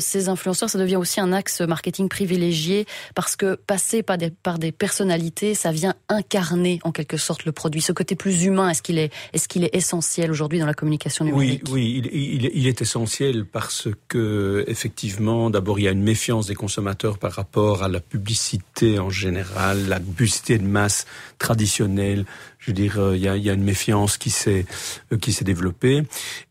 ces 0.00 0.28
influenceurs, 0.28 0.70
ça 0.70 0.78
devient 0.78 0.96
aussi 0.96 1.20
un 1.20 1.32
axe 1.32 1.60
marketing 1.60 2.08
privilégié? 2.08 2.86
Parce 3.14 3.36
que 3.36 3.54
passer 3.54 4.02
par 4.02 4.18
des, 4.18 4.30
par 4.30 4.58
des 4.58 4.72
personnalités, 4.72 5.54
ça 5.54 5.72
vient 5.72 5.94
incarner 6.08 6.78
en 6.84 6.92
quelque 6.92 7.16
sorte 7.16 7.44
le 7.44 7.52
produit. 7.52 7.80
Ce 7.80 7.92
côté 7.92 8.14
plus 8.14 8.44
humain, 8.44 8.70
est-ce 8.70 8.82
qu'il 8.82 8.98
est, 8.98 9.12
est-ce 9.32 9.48
qu'il 9.48 9.64
est 9.64 9.74
essentiel 9.74 10.30
aujourd'hui 10.30 10.58
dans 10.58 10.66
la 10.66 10.74
communication 10.74 11.24
numérique? 11.24 11.62
Oui, 11.68 12.02
oui, 12.02 12.10
il, 12.12 12.44
il, 12.44 12.50
il 12.54 12.66
est 12.66 12.80
essentiel 12.82 13.44
parce 13.44 13.88
que 14.08 14.64
effectivement, 14.68 15.50
d'abord, 15.50 15.78
il 15.78 15.82
y 15.82 15.88
a 15.88 15.92
une 15.92 16.02
méfiance 16.02 16.46
des 16.46 16.54
consommateurs 16.54 16.75
par 17.18 17.32
rapport 17.32 17.82
à 17.82 17.88
la 17.88 18.00
publicité 18.00 18.98
en 18.98 19.10
général, 19.10 19.88
la 19.88 20.00
publicité 20.00 20.58
de 20.58 20.66
masse 20.66 21.06
traditionnelle. 21.38 22.24
Je 22.66 22.72
veux 22.72 22.74
dire, 22.74 22.98
euh, 22.98 23.16
il 23.16 23.22
y, 23.22 23.28
a, 23.28 23.36
y, 23.36 23.48
a, 23.48 23.52
une 23.52 23.62
méfiance 23.62 24.18
qui 24.18 24.30
s'est 24.30 24.66
euh, 25.12 25.18
qui 25.18 25.32
s'est 25.32 25.44
développée, 25.44 26.02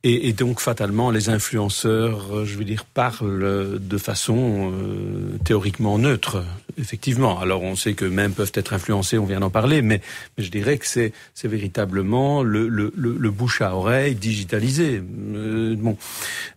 et, 0.04 0.30
et, 0.30 0.34
donc 0.34 0.62
fatalement, 0.62 1.12
les 1.12 1.28
influenceurs, 1.28 2.34
euh, 2.34 2.46
je 2.46 2.58
veux 2.58 2.64
dire, 2.64 2.86
parlent 2.86 3.80
de 3.82 3.98
façon 3.98 4.72
théoriquement 5.44 5.98
neutre. 5.98 6.42
Effectivement. 6.78 7.40
Alors, 7.40 7.64
on 7.64 7.76
sait 7.76 7.94
que 7.94 8.06
même 8.06 8.34
peuvent 8.34 8.52
être 8.54 8.74
influencés, 8.74 9.18
on 9.18 9.26
vient 9.26 9.42
d'en 9.42 9.50
parler, 9.50 9.82
mais, 9.82 10.02
mais, 10.38 10.44
je 10.44 10.52
dirais 10.52 10.78
que 10.78 10.88
c'est 10.88 11.12
c'est 11.34 11.48
véritablement 11.48 12.44
le, 12.44 12.68
le, 12.68 12.94
le, 12.96 13.16
le, 13.18 13.32
bouche 13.32 13.62
à 13.62 13.76
oreille 13.76 14.16
digitalisé. 14.16 15.02
bon, 15.02 15.98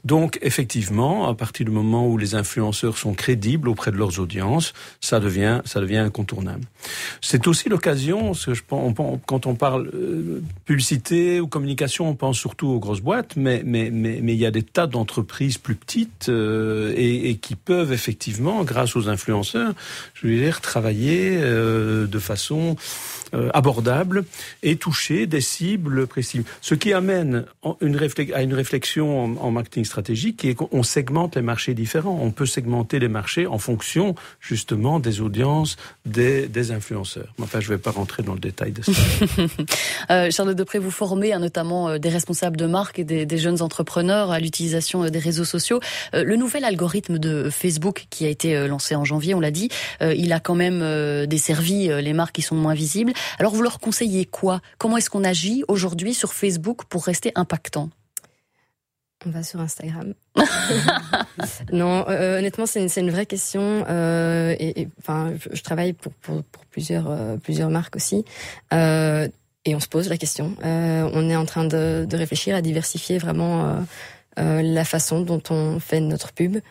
donc 0.05 0.39
effectivement, 0.43 1.29
à 1.29 1.35
partir 1.35 1.67
du 1.67 1.73
moment 1.73 2.07
où 2.09 2.17
les 2.17 2.35
influenceurs 2.35 2.97
sont 2.97 3.15
crédibles 3.15 3.69
auprès 3.69 3.91
de 3.91 3.97
leurs 3.97 4.21
audiences, 4.21 4.73
ça 5.01 5.21
devient, 5.21 5.63
ça 5.65 5.81
devient 5.81 5.99
incontournable. 5.99 6.65
C'est 7.21 7.47
aussi 7.47 7.69
l'occasion, 7.69 8.35
je 8.35 8.63
quand 9.27 9.47
on 9.47 9.48
parle 9.55 9.91
euh, 9.95 10.43
publicité 10.65 11.41
ou 11.41 11.47
communication, 11.47 12.09
on 12.09 12.15
pense 12.15 12.39
surtout 12.39 12.69
aux 12.69 12.79
grosses 12.79 13.01
boîtes, 13.01 13.37
mais 13.37 13.63
mais 13.65 13.91
mais, 13.91 14.21
mais 14.23 14.35
il 14.35 14.39
y 14.39 14.47
a 14.47 14.51
des 14.51 14.63
tas 14.63 14.87
d'entreprises 14.87 15.59
plus 15.59 15.75
petites 15.75 16.29
euh, 16.29 16.93
et, 16.97 17.31
et, 17.31 17.37
qui 17.37 17.55
peuvent 17.55 17.93
effectivement, 17.93 18.65
grâce 18.65 18.97
aux 18.97 19.09
influenceurs, 19.09 19.73
je 20.15 20.27
veux 20.27 20.37
dire, 20.37 20.61
travailler 20.61 21.39
euh, 21.41 22.07
de 22.07 22.19
façon 22.19 22.77
euh, 23.35 23.51
abordable 23.53 24.25
et 24.63 24.77
toucher 24.77 25.27
des 25.27 25.43
cibles 25.43 26.07
précises. 26.07 26.45
Ce 26.63 26.75
qui 26.75 26.95
amène 26.95 27.45
une 27.83 27.99
à 28.35 28.43
une 28.43 28.55
réflexion 28.55 29.39
en, 29.39 29.51
marketing 29.51 29.85
stratégique 29.85 30.39
qui 30.39 30.49
est 30.49 30.55
qu'on 30.55 30.83
segmente 30.83 31.37
les 31.37 31.43
marchés 31.43 31.75
différents. 31.75 32.19
On 32.23 32.31
peut 32.31 32.47
segmenter 32.47 32.99
les 32.99 33.09
marchés 33.09 33.47
en 33.47 33.59
fonction 33.59 34.15
justement 34.41 34.99
des 34.99 35.21
audiences 35.21 35.77
des, 36.07 36.49
des 36.49 36.71
influenceurs. 36.73 37.35
Enfin, 37.43 37.61
je 37.61 37.71
ne 37.71 37.77
vais 37.77 37.83
pas 37.83 37.91
rentrer 37.91 38.23
dans 38.23 38.33
le 38.33 38.41
détail 38.41 38.73
de 38.73 38.83
ça. 38.83 38.93
euh, 40.11 40.31
Charlotte 40.31 40.57
Depré, 40.57 40.79
vous 40.79 40.91
formez 40.91 41.33
hein, 41.33 41.39
notamment 41.39 41.89
euh, 41.89 41.99
des 41.99 42.09
responsables 42.09 42.57
de 42.57 42.67
marque 42.67 42.99
et 42.99 43.05
des, 43.05 43.39
jeunes 43.39 43.63
entrepreneurs 43.63 44.31
à 44.31 44.41
l'utilisation 44.41 45.05
euh, 45.05 45.11
des 45.11 45.19
réseaux 45.19 45.45
sociaux. 45.45 45.81
le 46.13 46.37
nouvel 46.37 46.65
algorithme 46.65 47.19
de 47.19 47.51
Facebook 47.51 48.07
qui 48.11 48.27
a 48.27 48.29
été 48.29 48.67
lancé 48.67 48.95
en 48.95 49.05
janvier, 49.05 49.35
on 49.35 49.41
l'a 49.41 49.51
dit, 49.51 49.69
il 50.01 50.33
a 50.33 50.41
quand 50.41 50.55
même 50.55 51.27
desservi 51.27 51.89
les 52.03 52.13
marques 52.13 52.35
qui 52.35 52.43
sont 52.43 52.57
moins 52.57 52.75
visibles. 52.75 53.13
Alors 53.39 53.55
vous 53.55 53.63
leur 53.63 53.79
conseillez 53.79 54.25
quoi? 54.25 54.61
Comment 54.79 54.97
est-ce 54.97 55.11
qu'on 55.11 55.25
agit 55.25 55.63
aujourd'hui 55.69 56.15
sur 56.15 56.33
Facebook 56.33 56.85
pour 56.89 57.05
rester 57.05 57.33
impactant? 57.35 57.91
On 59.29 59.31
va 59.31 59.43
sur 59.43 59.61
Instagram. 59.61 60.15
non, 61.73 62.05
euh, 62.09 62.39
honnêtement, 62.39 62.67
c'est 62.67 62.85
une, 63.01 63.11
vraie 63.11 63.27
question. 63.27 63.85
Euh, 63.89 64.57
et, 64.59 64.89
enfin, 64.99 65.35
je, 65.53 65.63
travaille 65.63 65.93
pour, 65.93 66.13
plusieurs, 66.71 67.11
euh, 67.11 67.69
marques 67.69 67.97
aussi. 67.97 68.25
Euh, 68.73 69.29
et 69.65 69.75
on 69.75 69.81
se 69.81 69.89
pose 69.89 70.09
la 70.09 70.17
question. 70.17 70.57
Euh, 70.65 71.09
on 71.13 71.29
est 71.29 71.37
en 71.37 71.45
train 71.45 71.65
de, 71.65 72.07
réfléchir 72.11 72.57
à 72.57 72.63
diversifier 72.63 73.19
vraiment 73.19 73.85
la 74.37 74.85
façon 74.85 75.21
dont 75.21 75.43
on 75.51 75.81
fait 75.81 76.01
notre 76.01 76.33
pub. 76.33 76.57
et 76.57 76.63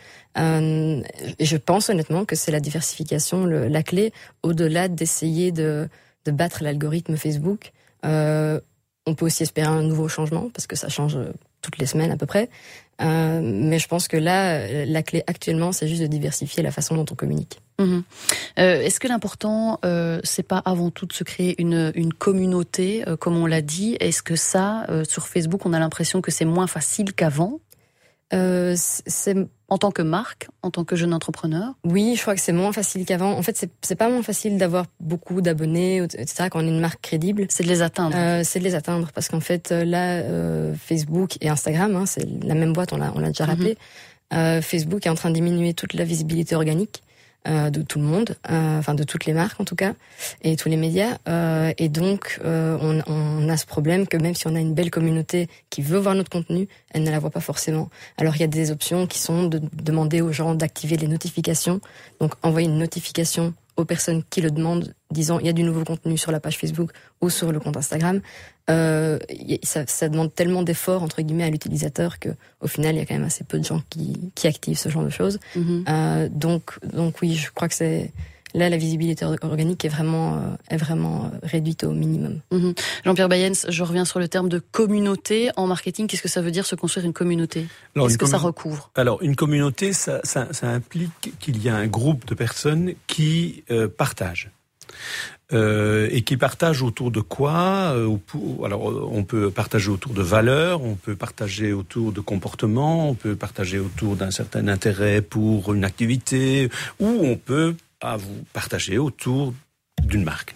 je 1.39 1.57
pense 1.57 1.89
honnêtement 1.89 2.25
que 2.25 2.35
c'est 2.35 2.51
la 2.51 2.59
diversification 2.59 3.45
la 3.45 3.83
clé, 3.83 4.13
au-delà 4.41 4.87
d'essayer 4.87 5.51
de 5.51 5.89
battre 6.25 6.63
l'algorithme 6.63 7.17
Facebook. 7.17 7.71
Euh, 8.05 8.59
on 9.05 9.15
peut 9.15 9.25
aussi 9.25 9.43
espérer 9.43 9.67
un 9.67 9.83
nouveau 9.83 10.07
changement 10.07 10.49
parce 10.53 10.67
que 10.67 10.75
ça 10.75 10.89
change 10.89 11.15
euh, 11.15 11.31
toutes 11.61 11.77
les 11.77 11.85
semaines 11.85 12.11
à 12.11 12.17
peu 12.17 12.25
près. 12.25 12.49
Euh, 13.01 13.41
mais 13.43 13.77
je 13.79 13.87
pense 13.87 14.07
que 14.07 14.17
là, 14.17 14.85
la 14.85 15.03
clé 15.03 15.23
actuellement, 15.27 15.71
c'est 15.71 15.87
juste 15.87 16.01
de 16.01 16.07
diversifier 16.07 16.63
la 16.63 16.71
façon 16.71 16.95
dont 16.95 17.05
on 17.11 17.15
communique. 17.15 17.61
Mhm. 17.79 18.03
Euh, 18.59 18.81
Est-ce 18.81 18.99
que 18.99 19.07
l'important, 19.07 19.79
euh, 19.85 20.19
c'est 20.23 20.43
pas 20.43 20.57
avant 20.65 20.89
tout 20.89 21.05
de 21.05 21.13
se 21.13 21.23
créer 21.23 21.61
une, 21.61 21.91
une 21.95 22.13
communauté, 22.13 23.07
euh, 23.07 23.15
comme 23.15 23.37
on 23.37 23.45
l'a 23.45 23.61
dit? 23.61 23.97
Est-ce 23.99 24.23
que 24.23 24.35
ça, 24.35 24.87
sur 25.07 25.27
Facebook, 25.27 25.65
on 25.65 25.73
a 25.73 25.79
l'impression 25.79 26.21
que 26.21 26.31
c'est 26.31 26.45
moins 26.45 26.67
facile 26.67 27.13
qu'avant? 27.13 27.59
C'est 28.31 29.35
en 29.69 29.77
tant 29.77 29.91
que 29.91 30.01
marque, 30.01 30.47
en 30.63 30.71
tant 30.71 30.85
que 30.85 30.95
jeune 30.95 31.13
entrepreneur? 31.13 31.73
Oui, 31.83 32.15
je 32.15 32.21
crois 32.21 32.35
que 32.35 32.41
c'est 32.41 32.53
moins 32.53 32.71
facile 32.71 33.05
qu'avant. 33.05 33.31
En 33.31 33.41
fait, 33.41 33.67
c'est 33.81 33.95
pas 33.95 34.09
moins 34.09 34.23
facile 34.23 34.57
d'avoir 34.57 34.85
beaucoup 34.99 35.41
d'abonnés, 35.41 35.97
etc. 35.97 36.47
Quand 36.49 36.59
on 36.63 36.65
est 36.65 36.69
une 36.69 36.79
marque 36.79 37.01
crédible, 37.01 37.45
c'est 37.49 37.63
de 37.63 37.67
les 37.67 37.81
atteindre. 37.81 38.15
Euh, 38.17 38.41
c'est 38.43 38.59
de 38.59 38.63
les 38.63 38.75
atteindre 38.75 39.11
parce 39.13 39.27
qu'en 39.27 39.41
fait, 39.41 39.71
euh, 39.71 39.83
là, 39.83 40.19
euh, 40.19 40.73
Facebook 40.73 41.37
et 41.41 41.49
Instagram, 41.49 41.95
hein, 41.95 42.05
c'est 42.05 42.25
la 42.43 42.55
même 42.55 42.73
boîte, 42.73 42.93
on 42.93 42.97
l'a, 42.97 43.11
on 43.15 43.19
l'a 43.19 43.27
déjà 43.27 43.45
rappelé. 43.45 43.73
Mm-hmm. 43.73 44.37
euh, 44.37 44.61
Facebook 44.61 45.05
est 45.05 45.09
en 45.09 45.15
train 45.15 45.29
de 45.29 45.35
diminuer 45.35 45.73
toute 45.73 45.93
la 45.93 46.05
visibilité 46.05 46.55
organique. 46.55 47.03
Euh, 47.47 47.69
de 47.69 47.81
tout 47.81 47.99
le 47.99 48.03
monde, 48.03 48.35
euh, 48.51 48.79
enfin 48.79 48.93
de 48.93 49.03
toutes 49.03 49.25
les 49.25 49.31
marques 49.31 49.61
en 49.61 49.63
tout 49.63 49.75
cas, 49.75 49.93
et 50.41 50.57
tous 50.57 50.67
les 50.67 50.75
médias. 50.75 51.17
Euh, 51.29 51.71
et 51.77 51.87
donc, 51.87 52.41
on, 52.43 53.01
on, 53.07 53.49
a 53.49 53.55
ce 53.55 53.65
problème 53.65 54.05
que 54.05 54.17
même 54.17 54.35
si 54.35 54.47
on 54.47 54.55
a 54.55 54.59
une 54.59 54.73
belle 54.73 54.91
communauté 54.91 55.47
qui 55.69 55.81
veut 55.81 55.97
voir 55.97 56.13
notre 56.15 56.29
contenu, 56.29 56.67
elle 56.91 57.03
ne 57.03 57.11
la 57.11 57.19
voit 57.19 57.29
pas 57.29 57.39
forcément. 57.39 57.89
Alors 58.17 58.35
il 58.35 58.41
y 58.41 58.43
a 58.43 58.47
des 58.47 58.71
options 58.71 59.07
qui 59.07 59.19
sont 59.19 59.45
de 59.45 59.61
demander 59.81 60.19
aux 60.19 60.33
gens 60.33 60.55
d'activer 60.55 60.97
les 60.97 61.07
notifications, 61.07 61.79
donc 62.19 62.33
envoyer 62.43 62.67
une 62.67 62.79
notification 62.79 63.53
aux 63.77 63.85
personnes 63.85 64.23
qui 64.29 64.41
le 64.41 64.51
demandent, 64.51 64.93
disant 65.11 65.39
il 65.39 65.45
y 65.45 65.49
a 65.49 65.53
du 65.53 65.63
nouveau 65.63 65.83
contenu 65.83 66.17
sur 66.17 66.31
la 66.31 66.39
page 66.39 66.57
Facebook 66.57 66.91
ou 67.21 67.29
sur 67.29 67.51
le 67.51 67.59
compte 67.59 67.77
Instagram, 67.77 68.21
euh, 68.69 69.19
ça, 69.63 69.85
ça, 69.87 70.09
demande 70.09 70.33
tellement 70.33 70.63
d'efforts 70.63 71.03
entre 71.03 71.21
guillemets 71.21 71.45
à 71.45 71.49
l'utilisateur 71.49 72.19
que 72.19 72.29
au 72.59 72.67
final 72.67 72.95
il 72.95 72.97
y 72.97 73.01
a 73.01 73.05
quand 73.05 73.13
même 73.13 73.23
assez 73.23 73.43
peu 73.43 73.59
de 73.59 73.63
gens 73.63 73.81
qui, 73.89 74.31
qui 74.35 74.47
activent 74.47 74.77
ce 74.77 74.89
genre 74.89 75.03
de 75.03 75.09
choses. 75.09 75.39
Mm-hmm. 75.55 75.83
euh, 75.87 76.29
donc 76.29 76.79
donc 76.83 77.21
oui, 77.21 77.35
je 77.35 77.51
crois 77.51 77.69
que 77.69 77.75
c'est 77.75 78.11
là 78.57 78.69
la 78.69 78.77
visibilité 78.77 79.25
organique 79.25 79.85
est 79.85 79.89
vraiment 79.89 80.35
euh, 80.35 80.39
est 80.69 80.77
vraiment 80.77 81.25
euh, 81.25 81.37
réduite 81.43 81.83
au 81.83 81.91
minimum. 81.91 82.41
Mm-hmm. 82.51 82.79
Jean-Pierre 83.05 83.29
Bayens, 83.29 83.65
je 83.69 83.83
reviens 83.83 84.05
sur 84.05 84.19
le 84.19 84.27
terme 84.27 84.49
de 84.49 84.59
communauté 84.59 85.49
en 85.55 85.67
marketing. 85.67 86.07
Qu'est-ce 86.07 86.21
que 86.21 86.27
ça 86.27 86.41
veut 86.41 86.51
dire 86.51 86.65
se 86.65 86.75
construire 86.75 87.05
une 87.05 87.13
communauté? 87.13 87.67
Qu'est-ce 87.95 88.17
que 88.17 88.25
ça 88.25 88.37
recouvre? 88.37 88.91
Alors 88.95 89.21
une 89.21 89.35
communauté, 89.35 89.93
ça, 89.93 90.19
ça, 90.23 90.47
ça 90.51 90.67
implique 90.69 91.33
qu'il 91.39 91.61
y 91.63 91.69
a 91.69 91.75
un 91.75 91.87
groupe 91.87 92.25
de 92.25 92.35
personnes 92.35 92.93
qui 93.07 93.63
euh, 93.71 93.87
partagent. 93.87 94.51
Euh, 95.53 96.09
et 96.11 96.23
qui 96.23 96.35
partagent 96.35 96.81
autour 96.81 97.09
de 97.09 97.21
quoi? 97.21 97.95
Alors, 98.65 99.09
on 99.13 99.23
peut 99.23 99.49
partager 99.49 99.89
autour 99.89 100.13
de 100.13 100.21
valeurs, 100.21 100.83
on 100.83 100.95
peut 100.95 101.15
partager 101.15 101.71
autour 101.71 102.11
de 102.11 102.19
comportements, 102.19 103.09
on 103.09 103.13
peut 103.13 103.37
partager 103.37 103.79
autour 103.79 104.17
d'un 104.17 104.31
certain 104.31 104.67
intérêt 104.67 105.21
pour 105.21 105.73
une 105.73 105.85
activité, 105.85 106.69
ou 106.99 107.07
on 107.23 107.37
peut 107.37 107.75
à 108.01 108.17
vous 108.17 108.43
partager 108.53 108.97
autour 108.97 109.53
d'une 110.03 110.23
marque. 110.23 110.55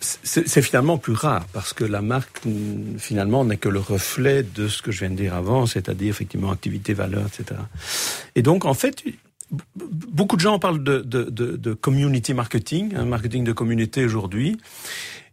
C'est 0.00 0.62
finalement 0.62 0.98
plus 0.98 1.14
rare 1.14 1.46
parce 1.52 1.72
que 1.72 1.82
la 1.82 2.02
marque 2.02 2.42
finalement 2.98 3.44
n'est 3.44 3.56
que 3.56 3.68
le 3.68 3.80
reflet 3.80 4.42
de 4.42 4.68
ce 4.68 4.82
que 4.82 4.92
je 4.92 5.00
viens 5.00 5.10
de 5.10 5.16
dire 5.16 5.34
avant, 5.34 5.66
c'est-à-dire 5.66 6.10
effectivement 6.10 6.50
activité, 6.50 6.92
valeur, 6.92 7.26
etc. 7.26 7.60
Et 8.34 8.42
donc 8.42 8.66
en 8.66 8.74
fait, 8.74 9.02
beaucoup 9.50 10.36
de 10.36 10.40
gens 10.40 10.58
parlent 10.58 10.82
de, 10.82 10.98
de, 10.98 11.30
de, 11.30 11.74
community 11.74 12.34
marketing, 12.34 12.94
hein, 12.94 13.04
marketing 13.04 13.44
de 13.44 13.52
communauté 13.52 14.04
aujourd'hui. 14.04 14.58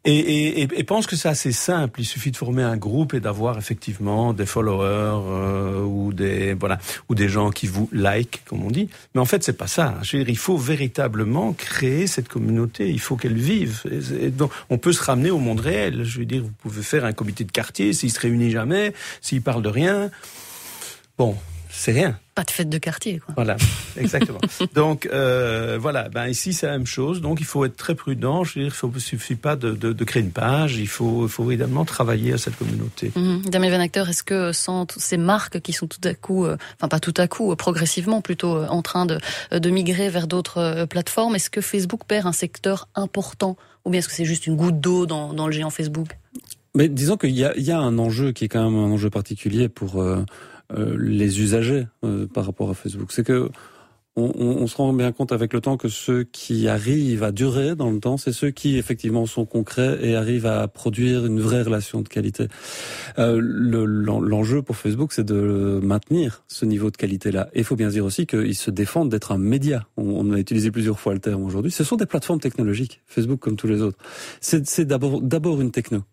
Et, 0.06 0.62
et, 0.62 0.62
et, 0.62 0.84
pense 0.84 1.08
que 1.08 1.16
c'est 1.16 1.30
assez 1.30 1.54
simple. 1.54 2.02
Il 2.02 2.06
suffit 2.06 2.32
de 2.32 2.36
former 2.36 2.64
un 2.64 2.76
groupe 2.76 3.14
et 3.14 3.22
d'avoir 3.22 3.58
effectivement 3.58 4.34
des 4.34 4.46
followers 4.46 5.22
euh, 5.26 5.82
ou 5.82 6.12
des 6.12 6.54
voilà 6.54 6.78
ou 7.08 7.16
des 7.16 7.30
gens 7.30 7.52
qui 7.52 7.68
vous 7.68 7.88
like, 7.94 8.42
comme 8.46 8.64
on 8.64 8.70
dit. 8.70 8.90
Mais 9.16 9.22
en 9.22 9.26
fait, 9.26 9.44
c'est 9.44 9.58
pas 9.58 9.68
ça. 9.68 9.98
Je 10.02 10.18
veux 10.18 10.24
dire, 10.26 10.34
il 10.34 10.38
faut 10.38 10.58
véritablement 10.58 11.54
créer 11.54 12.08
cette 12.08 12.28
communauté. 12.28 12.90
Il 12.90 13.00
faut 13.00 13.16
qu'elle 13.16 13.38
vive. 13.38 13.84
Et 14.20 14.30
donc, 14.30 14.52
on 14.70 14.78
peut 14.78 14.92
se 14.92 15.02
ramener 15.02 15.32
au 15.32 15.38
monde 15.40 15.62
réel. 15.62 16.04
Je 16.04 16.20
veux 16.20 16.26
dire, 16.26 16.44
vous 16.44 16.52
pouvez 16.62 16.84
faire 16.84 17.06
un 17.06 17.14
comité 17.14 17.46
de 17.46 17.52
quartier 17.52 17.94
s'il 17.94 18.12
se 18.12 18.20
réunit 18.20 18.52
jamais, 18.52 18.94
s'il 19.22 19.42
parle 19.42 19.64
de 19.64 19.70
rien. 19.70 20.12
Bon, 21.18 21.38
c'est 21.76 21.92
rien. 21.92 22.20
Pas 22.36 22.44
de 22.44 22.52
fête 22.52 22.70
de 22.70 22.78
quartier, 22.78 23.20
quoi. 23.20 23.34
Voilà, 23.36 23.58
exactement. 23.98 24.40
donc 24.76 25.08
euh, 25.12 25.78
voilà, 25.82 26.08
ben 26.10 26.28
ici 26.28 26.54
c'est 26.54 26.68
la 26.68 26.74
même 26.74 26.86
chose. 26.86 27.20
Donc 27.20 27.40
il 27.42 27.46
faut 27.46 27.66
être 27.66 27.76
très 27.76 27.96
prudent. 27.96 28.44
Je 28.44 28.60
veux 28.60 28.66
dire, 28.66 28.76
il 28.82 28.90
ne 28.90 29.00
suffit 29.00 29.36
pas 29.36 29.56
de, 29.56 29.72
de, 29.72 29.92
de, 29.92 30.04
créer 30.04 30.22
une 30.22 30.32
page. 30.32 30.78
Il 30.78 30.88
faut, 30.88 31.26
il 31.26 31.30
faut 31.30 31.50
évidemment 31.50 31.84
travailler 31.84 32.34
à 32.34 32.38
cette 32.38 32.58
communauté. 32.58 33.12
Mmh. 33.16 33.50
Damien 33.50 33.72
Van 33.72 33.80
Acteur, 33.80 34.08
est-ce 34.08 34.24
que 34.24 34.52
sans 34.52 34.86
toutes 34.86 35.02
ces 35.02 35.18
marques 35.18 35.62
qui 35.62 35.74
sont 35.74 35.88
tout 35.88 36.02
à 36.04 36.14
coup, 36.14 36.46
euh, 36.46 36.58
enfin 36.80 36.88
pas 36.88 37.00
tout 37.00 37.14
à 37.18 37.28
coup, 37.28 37.52
euh, 37.52 37.56
progressivement 37.56 38.22
plutôt 38.22 38.56
euh, 38.56 38.68
en 38.68 38.84
train 38.84 39.08
de, 39.08 39.20
de 39.52 39.70
migrer 39.72 40.10
vers 40.10 40.28
d'autres 40.28 40.86
plateformes, 40.86 41.36
est-ce 41.36 41.50
que 41.50 41.62
Facebook 41.62 42.02
perd 42.08 42.28
un 42.28 42.34
secteur 42.34 42.88
important, 42.94 43.58
ou 43.84 43.90
bien 43.90 44.00
est-ce 44.00 44.08
que 44.08 44.16
c'est 44.16 44.26
juste 44.26 44.46
une 44.46 44.56
goutte 44.56 44.80
d'eau 44.80 45.06
dans, 45.08 45.34
dans 45.34 45.48
le 45.48 45.54
géant 45.54 45.72
Facebook? 45.72 46.18
Mais 46.76 46.90
disons 46.90 47.18
qu'il 47.18 47.32
y 47.32 47.42
y 47.42 47.72
a 47.72 47.80
un 47.80 48.00
enjeu 48.00 48.32
qui 48.32 48.46
est 48.46 48.48
quand 48.48 48.64
même 48.64 48.80
un 48.80 48.92
enjeu 48.92 49.12
particulier 49.12 49.70
pour 49.70 50.02
euh, 50.02 50.26
les 50.76 51.42
usagers 51.42 51.88
euh, 52.04 52.28
par 52.28 52.46
rapport 52.46 52.70
à 52.70 52.74
Facebook. 52.74 53.12
C'est 53.12 53.26
que 53.26 53.50
on, 54.16 54.32
on, 54.36 54.68
se 54.68 54.76
rend 54.78 54.94
bien 54.94 55.12
compte 55.12 55.32
avec 55.32 55.54
le 55.54 55.62
temps 55.62 55.76
que 55.76 55.88
ceux 55.88 56.24
qui 56.24 56.68
arrivent 56.68 57.24
à 57.24 57.32
durer 57.32 57.76
dans 57.76 57.90
le 57.90 58.00
temps, 58.00 58.18
c'est 58.18 58.32
ceux 58.32 58.52
qui 58.52 58.78
effectivement 58.78 59.26
sont 59.26 59.46
concrets 59.46 59.98
et 60.04 60.16
arrivent 60.16 60.46
à 60.46 60.68
produire 60.68 61.26
une 61.26 61.40
vraie 61.40 61.64
relation 61.64 62.02
de 62.02 62.08
qualité. 62.08 62.48
Euh, 63.18 63.42
L'enjeu 63.42 64.62
pour 64.62 64.76
Facebook, 64.76 65.14
c'est 65.14 65.24
de 65.24 65.80
maintenir 65.82 66.44
ce 66.48 66.66
niveau 66.66 66.92
de 66.92 66.98
qualité-là. 66.98 67.50
Et 67.54 67.60
il 67.60 67.64
faut 67.64 67.76
bien 67.76 67.90
dire 67.90 68.06
aussi 68.06 68.28
qu'ils 68.28 68.56
se 68.56 68.70
défendent 68.70 69.10
d'être 69.10 69.32
un 69.32 69.40
média. 69.40 69.88
On, 69.98 70.04
on, 70.04 70.32
a 70.32 70.38
utilisé 70.38 70.70
plusieurs 70.70 71.00
fois 71.00 71.14
le 71.14 71.20
terme 71.20 71.44
aujourd'hui. 71.44 71.72
Ce 71.72 71.84
sont 71.84 71.96
des 71.96 72.06
plateformes 72.06 72.40
technologiques, 72.40 73.02
Facebook 73.08 73.40
comme 73.40 73.56
tous 73.56 73.68
les 73.68 73.82
autres. 73.82 73.98
C'est 74.42 74.86
d'abord 74.86 75.60
une 75.60 75.72
techno. 75.72 76.04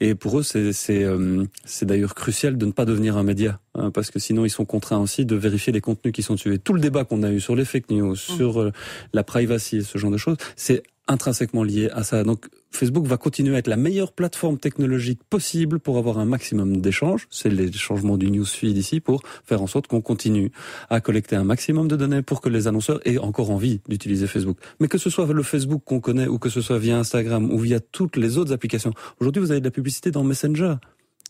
Et 0.00 0.14
pour 0.14 0.38
eux, 0.38 0.42
c'est 0.42 1.04
euh, 1.04 1.44
d'ailleurs 1.82 2.14
crucial 2.14 2.58
de 2.58 2.66
ne 2.66 2.72
pas 2.72 2.84
devenir 2.84 3.16
un 3.16 3.22
média, 3.22 3.60
hein, 3.74 3.90
parce 3.90 4.10
que 4.10 4.18
sinon 4.18 4.44
ils 4.44 4.50
sont 4.50 4.64
contraints 4.64 4.98
aussi 4.98 5.24
de 5.24 5.36
vérifier 5.36 5.72
les 5.72 5.80
contenus 5.80 6.12
qui 6.12 6.22
sont 6.22 6.34
dessus. 6.34 6.54
Et 6.54 6.58
tout 6.58 6.72
le 6.72 6.80
débat 6.80 7.04
qu'on 7.04 7.22
a 7.22 7.30
eu 7.30 7.40
sur 7.40 7.56
les 7.56 7.64
fake 7.64 7.90
news, 7.90 8.12
mmh. 8.12 8.16
sur 8.16 8.60
euh, 8.60 8.72
la 9.12 9.24
privacy, 9.24 9.82
ce 9.82 9.98
genre 9.98 10.10
de 10.10 10.16
choses, 10.16 10.36
c'est 10.56 10.82
intrinsèquement 11.08 11.62
lié 11.62 11.88
à 11.92 12.02
ça. 12.02 12.24
Donc 12.24 12.48
Facebook 12.70 13.06
va 13.06 13.16
continuer 13.16 13.56
à 13.56 13.58
être 13.58 13.68
la 13.68 13.76
meilleure 13.76 14.12
plateforme 14.12 14.58
technologique 14.58 15.20
possible 15.24 15.78
pour 15.78 15.98
avoir 15.98 16.18
un 16.18 16.24
maximum 16.24 16.80
d'échanges. 16.80 17.26
C'est 17.30 17.48
les 17.48 17.72
changements 17.72 18.16
du 18.16 18.30
newsfeed 18.30 18.76
ici 18.76 19.00
pour 19.00 19.22
faire 19.44 19.62
en 19.62 19.66
sorte 19.66 19.86
qu'on 19.86 20.00
continue 20.00 20.50
à 20.90 21.00
collecter 21.00 21.36
un 21.36 21.44
maximum 21.44 21.88
de 21.88 21.96
données 21.96 22.22
pour 22.22 22.40
que 22.40 22.48
les 22.48 22.66
annonceurs 22.66 23.00
aient 23.06 23.18
encore 23.18 23.50
envie 23.50 23.80
d'utiliser 23.88 24.26
Facebook. 24.26 24.58
Mais 24.80 24.88
que 24.88 24.98
ce 24.98 25.10
soit 25.10 25.26
le 25.32 25.42
Facebook 25.42 25.82
qu'on 25.84 26.00
connaît 26.00 26.26
ou 26.26 26.38
que 26.38 26.48
ce 26.48 26.60
soit 26.60 26.78
via 26.78 26.98
Instagram 26.98 27.50
ou 27.52 27.58
via 27.58 27.80
toutes 27.80 28.16
les 28.16 28.38
autres 28.38 28.52
applications. 28.52 28.92
Aujourd'hui, 29.20 29.40
vous 29.40 29.50
avez 29.50 29.60
de 29.60 29.66
la 29.66 29.70
publicité 29.70 30.10
dans 30.10 30.24
Messenger 30.24 30.74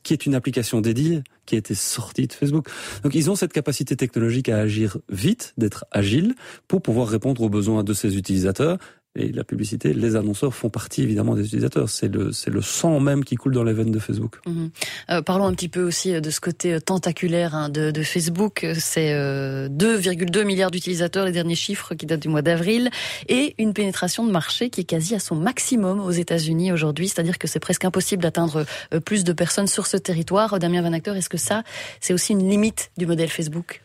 qui 0.07 0.12
est 0.12 0.24
une 0.24 0.37
application 0.37 0.81
dédiée, 0.81 1.24
qui 1.47 1.57
a 1.57 1.59
été 1.59 1.74
sortie 1.74 2.29
de 2.29 2.33
Facebook. 2.33 2.68
Donc 3.03 3.16
ils 3.16 3.29
ont 3.29 3.35
cette 3.35 3.53
capacité 3.53 3.97
technologique 3.97 4.49
à 4.49 4.59
agir 4.59 4.99
vite, 5.09 5.53
d'être 5.59 5.85
agile, 5.91 6.37
pour 6.68 6.81
pouvoir 6.81 7.09
répondre 7.09 7.43
aux 7.43 7.49
besoins 7.49 7.83
de 7.83 7.93
ces 7.93 8.16
utilisateurs 8.16 8.79
et 9.17 9.33
la 9.33 9.45
publicité, 9.45 9.95
les 9.95 10.14
annonceurs 10.14 10.55
font 10.55 10.69
partie 10.69 11.03
évidemment 11.03 11.35
des 11.35 11.45
utilisateurs. 11.45 11.89
C'est 11.89 12.09
le, 12.09 12.33
c'est 12.33 12.51
le 12.51 12.61
sang 12.61 13.01
même 13.01 13.25
qui 13.25 13.37
coule 13.37 13.55
dans 13.55 13.64
les 13.64 13.73
veines 13.73 13.91
de 13.91 13.99
Facebook. 13.99 14.41
Mhm. 14.47 14.71
Euh, 15.11 15.23
parlons 15.23 15.47
un 15.47 15.55
petit 15.55 15.69
peu 15.69 15.83
aussi 15.83 16.14
euh, 16.14 16.21
de 16.21 16.31
ce 16.31 16.41
côté 16.41 16.75
euh, 16.75 16.81
tentaculaire 16.81 17.55
hein, 17.55 17.69
de, 17.71 17.91
de, 17.91 18.03
Facebook. 18.03 18.67
C'est 18.79 19.12
2,2 19.12 20.45
milliards 20.45 20.71
d'utilisateurs, 20.71 21.25
les 21.25 21.33
derniers 21.33 21.55
chiffres 21.55 21.95
qui 21.95 22.05
datent 22.05 22.21
du 22.21 22.29
mois 22.29 22.43
d'avril, 22.43 22.91
et 23.29 23.55
une 23.59 23.73
pénétration 23.73 24.27
de 24.27 24.31
marché 24.31 24.69
qui 24.71 24.83
est 24.83 24.85
quasi 24.85 25.14
à 25.14 25.19
son 25.19 25.35
maximum 25.35 26.01
aux 26.01 26.11
États-Unis 26.11 26.73
aujourd'hui. 26.73 27.09
C'est-à-dire 27.09 27.39
que 27.39 27.49
c'est 27.49 27.61
presque 27.61 27.85
impossible 27.85 28.23
d'atteindre 28.23 28.67
plus 29.05 29.25
de 29.25 29.33
personnes 29.33 29.67
sur 29.67 29.87
ce 29.87 29.97
territoire. 29.97 30.59
Damien 30.59 30.83
Van 30.83 30.93
Acteur, 30.93 31.17
est-ce 31.17 31.29
que 31.29 31.39
ça, 31.39 31.64
c'est 32.01 32.12
aussi 32.12 32.33
une 32.33 32.49
limite 32.49 32.91
du 32.99 33.07
modèle 33.07 33.31
Facebook? 33.31 33.83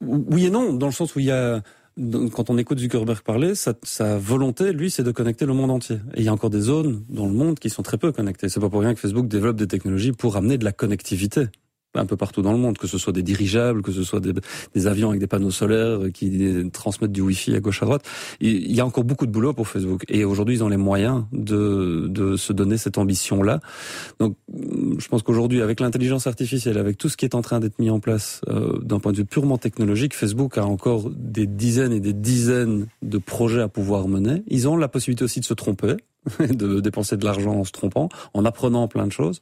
Oui 0.00 0.46
et 0.46 0.50
non, 0.50 0.72
dans 0.72 0.86
le 0.86 0.92
sens 0.92 1.14
où 1.16 1.20
il 1.20 1.26
y 1.26 1.30
a 1.30 1.62
quand 1.96 2.50
on 2.50 2.58
écoute 2.58 2.78
Zuckerberg 2.78 3.22
parler, 3.22 3.54
sa, 3.54 3.74
sa 3.82 4.18
volonté, 4.18 4.72
lui, 4.72 4.90
c'est 4.90 5.04
de 5.04 5.12
connecter 5.12 5.46
le 5.46 5.52
monde 5.52 5.70
entier. 5.70 5.96
Et 6.14 6.20
il 6.20 6.24
y 6.24 6.28
a 6.28 6.32
encore 6.32 6.50
des 6.50 6.60
zones 6.60 7.04
dans 7.08 7.26
le 7.26 7.32
monde 7.32 7.58
qui 7.58 7.70
sont 7.70 7.82
très 7.82 7.98
peu 7.98 8.10
connectées. 8.10 8.48
C'est 8.48 8.60
pas 8.60 8.68
pour 8.68 8.80
rien 8.80 8.94
que 8.94 9.00
Facebook 9.00 9.28
développe 9.28 9.56
des 9.56 9.68
technologies 9.68 10.12
pour 10.12 10.36
amener 10.36 10.58
de 10.58 10.64
la 10.64 10.72
connectivité 10.72 11.46
un 11.94 12.06
peu 12.06 12.16
partout 12.16 12.42
dans 12.42 12.52
le 12.52 12.58
monde, 12.58 12.78
que 12.78 12.86
ce 12.86 12.98
soit 12.98 13.12
des 13.12 13.22
dirigeables, 13.22 13.82
que 13.82 13.92
ce 13.92 14.02
soit 14.02 14.20
des, 14.20 14.86
avions 14.86 15.10
avec 15.10 15.20
des 15.20 15.26
panneaux 15.26 15.50
solaires 15.50 16.00
qui 16.12 16.70
transmettent 16.72 17.12
du 17.12 17.20
Wi-Fi 17.20 17.54
à 17.54 17.60
gauche 17.60 17.82
à 17.82 17.86
droite. 17.86 18.04
Il 18.40 18.72
y 18.72 18.80
a 18.80 18.86
encore 18.86 19.04
beaucoup 19.04 19.26
de 19.26 19.32
boulot 19.32 19.52
pour 19.52 19.68
Facebook. 19.68 20.04
Et 20.08 20.24
aujourd'hui, 20.24 20.56
ils 20.56 20.64
ont 20.64 20.68
les 20.68 20.76
moyens 20.76 21.24
de, 21.32 22.06
de 22.08 22.36
se 22.36 22.52
donner 22.52 22.76
cette 22.76 22.98
ambition-là. 22.98 23.60
Donc, 24.18 24.36
je 24.98 25.08
pense 25.08 25.22
qu'aujourd'hui, 25.22 25.62
avec 25.62 25.80
l'intelligence 25.80 26.26
artificielle, 26.26 26.78
avec 26.78 26.98
tout 26.98 27.08
ce 27.08 27.16
qui 27.16 27.24
est 27.24 27.34
en 27.34 27.42
train 27.42 27.60
d'être 27.60 27.78
mis 27.78 27.90
en 27.90 28.00
place 28.00 28.40
euh, 28.48 28.78
d'un 28.80 28.98
point 28.98 29.12
de 29.12 29.18
vue 29.18 29.24
purement 29.24 29.58
technologique, 29.58 30.14
Facebook 30.14 30.58
a 30.58 30.64
encore 30.64 31.10
des 31.10 31.46
dizaines 31.46 31.92
et 31.92 32.00
des 32.00 32.12
dizaines 32.12 32.86
de 33.02 33.18
projets 33.18 33.62
à 33.62 33.68
pouvoir 33.68 34.08
mener. 34.08 34.42
Ils 34.48 34.68
ont 34.68 34.76
la 34.76 34.88
possibilité 34.88 35.24
aussi 35.24 35.40
de 35.40 35.44
se 35.44 35.54
tromper. 35.54 35.96
de 36.38 36.80
dépenser 36.80 37.16
de 37.16 37.24
l'argent 37.24 37.54
en 37.54 37.64
se 37.64 37.72
trompant, 37.72 38.08
en 38.32 38.44
apprenant 38.44 38.88
plein 38.88 39.06
de 39.06 39.12
choses. 39.12 39.40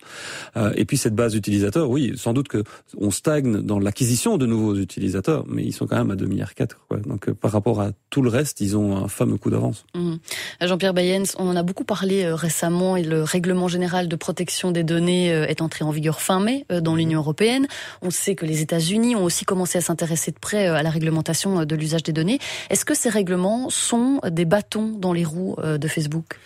Euh, 0.56 0.72
et 0.76 0.84
puis 0.84 0.96
cette 0.96 1.14
base 1.14 1.32
d'utilisateurs, 1.32 1.88
oui, 1.88 2.12
sans 2.16 2.32
doute 2.32 2.48
que 2.48 2.64
on 2.98 3.10
stagne 3.10 3.62
dans 3.62 3.78
l'acquisition 3.78 4.36
de 4.36 4.46
nouveaux 4.46 4.74
utilisateurs, 4.76 5.44
mais 5.48 5.62
ils 5.64 5.72
sont 5.72 5.86
quand 5.86 5.96
même 5.96 6.10
à 6.10 6.16
2 6.16 6.26
milliards 6.26 6.54
4. 6.54 6.76
Quoi. 6.88 6.98
Donc 6.98 7.28
euh, 7.28 7.34
par 7.34 7.52
rapport 7.52 7.80
à 7.80 7.90
tout 8.10 8.22
le 8.22 8.28
reste, 8.28 8.60
ils 8.60 8.76
ont 8.76 8.96
un 8.96 9.08
fameux 9.08 9.36
coup 9.36 9.50
d'avance. 9.50 9.84
Mmh. 9.94 10.14
Jean-Pierre 10.62 10.94
Bayens, 10.94 11.34
on 11.38 11.48
en 11.48 11.56
a 11.56 11.62
beaucoup 11.62 11.84
parlé 11.84 12.24
euh, 12.24 12.34
récemment 12.34 12.96
et 12.96 13.02
le 13.02 13.22
règlement 13.22 13.68
général 13.68 14.08
de 14.08 14.16
protection 14.16 14.72
des 14.72 14.84
données 14.84 15.28
est 15.28 15.60
entré 15.60 15.84
en 15.84 15.90
vigueur 15.90 16.20
fin 16.20 16.40
mai 16.40 16.66
dans 16.82 16.94
l'Union 16.94 17.20
européenne. 17.20 17.66
On 18.02 18.10
sait 18.10 18.34
que 18.34 18.44
les 18.44 18.60
États-Unis 18.60 19.16
ont 19.16 19.24
aussi 19.24 19.44
commencé 19.44 19.78
à 19.78 19.80
s'intéresser 19.80 20.30
de 20.30 20.38
près 20.38 20.66
à 20.66 20.82
la 20.82 20.90
réglementation 20.90 21.64
de 21.64 21.76
l'usage 21.76 22.02
des 22.02 22.12
données. 22.12 22.38
Est-ce 22.70 22.84
que 22.84 22.94
ces 22.94 23.08
règlements 23.08 23.70
sont 23.70 24.20
des 24.28 24.44
bâtons 24.44 24.96
dans 24.98 25.12
les 25.12 25.24
roues 25.24 25.56
de 25.62 25.88
Facebook? 25.88 26.38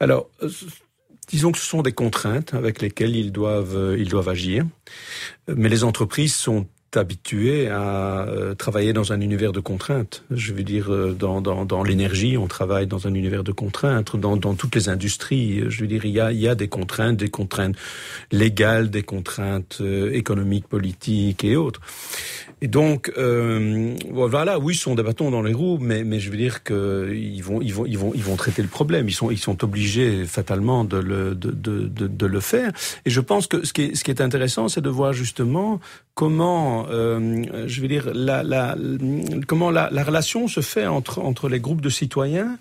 Alors, 0.00 0.28
euh, 0.42 0.50
disons 1.28 1.52
que 1.52 1.58
ce 1.58 1.66
sont 1.66 1.82
des 1.82 1.92
contraintes 1.92 2.54
avec 2.54 2.80
lesquelles 2.80 3.16
ils 3.16 3.32
doivent, 3.32 3.76
euh, 3.76 3.98
ils 3.98 4.08
doivent 4.08 4.28
agir. 4.28 4.64
Mais 5.48 5.68
les 5.68 5.84
entreprises 5.84 6.34
sont 6.34 6.66
habitué 6.96 7.68
à 7.68 8.26
euh, 8.28 8.54
travailler 8.54 8.92
dans 8.92 9.12
un 9.12 9.20
univers 9.20 9.52
de 9.52 9.60
contraintes. 9.60 10.24
Je 10.30 10.52
veux 10.52 10.62
dire, 10.62 10.92
euh, 10.92 11.12
dans, 11.12 11.40
dans, 11.40 11.64
dans 11.64 11.82
l'énergie, 11.82 12.36
on 12.36 12.46
travaille 12.46 12.86
dans 12.86 13.06
un 13.06 13.14
univers 13.14 13.44
de 13.44 13.52
contraintes. 13.52 14.16
Dans, 14.16 14.36
dans 14.36 14.54
toutes 14.54 14.74
les 14.74 14.88
industries, 14.88 15.64
je 15.68 15.80
veux 15.80 15.86
dire, 15.86 16.04
il 16.04 16.12
y 16.12 16.20
a, 16.20 16.32
il 16.32 16.40
y 16.40 16.48
a 16.48 16.54
des 16.54 16.68
contraintes, 16.68 17.16
des 17.16 17.30
contraintes 17.30 17.76
légales, 18.32 18.90
des 18.90 19.02
contraintes 19.02 19.78
euh, 19.80 20.10
économiques, 20.12 20.68
politiques 20.68 21.44
et 21.44 21.56
autres. 21.56 21.80
Et 22.60 22.68
donc, 22.68 23.12
euh, 23.18 23.94
voilà, 24.10 24.58
oui, 24.58 24.74
ce 24.74 24.84
sont 24.84 24.94
des 24.94 25.02
bâtons 25.02 25.30
dans 25.30 25.42
les 25.42 25.52
roues, 25.52 25.78
mais, 25.80 26.02
mais 26.02 26.18
je 26.18 26.30
veux 26.30 26.36
dire 26.36 26.62
qu'ils 26.62 27.42
vont, 27.42 27.60
ils 27.60 27.74
vont, 27.74 27.84
ils 27.84 27.98
vont, 27.98 28.12
ils 28.14 28.22
vont 28.22 28.36
traiter 28.36 28.62
le 28.62 28.68
problème. 28.68 29.06
Ils 29.06 29.12
sont, 29.12 29.30
ils 29.30 29.38
sont 29.38 29.62
obligés 29.64 30.24
fatalement 30.24 30.84
de 30.84 30.96
le, 30.96 31.34
de, 31.34 31.50
de, 31.50 31.88
de, 31.88 32.26
le 32.26 32.40
faire. 32.40 32.72
Et 33.04 33.10
je 33.10 33.20
pense 33.20 33.46
que 33.46 33.66
ce 33.66 33.74
qui 33.74 33.82
est, 33.82 33.94
ce 33.94 34.02
qui 34.02 34.10
est 34.10 34.22
intéressant, 34.22 34.68
c'est 34.68 34.80
de 34.80 34.88
voir 34.88 35.12
justement 35.12 35.78
comment, 36.14 36.83
euh, 36.90 37.66
je 37.66 37.80
veux 37.80 37.88
dire, 37.88 38.10
la, 38.14 38.76
comment 39.46 39.70
la, 39.70 39.88
la, 39.90 40.04
relation 40.04 40.48
se 40.48 40.60
fait 40.60 40.86
entre, 40.86 41.48
les 41.48 41.60
groupes 41.60 41.80
de 41.80 41.90
citoyens 41.90 42.58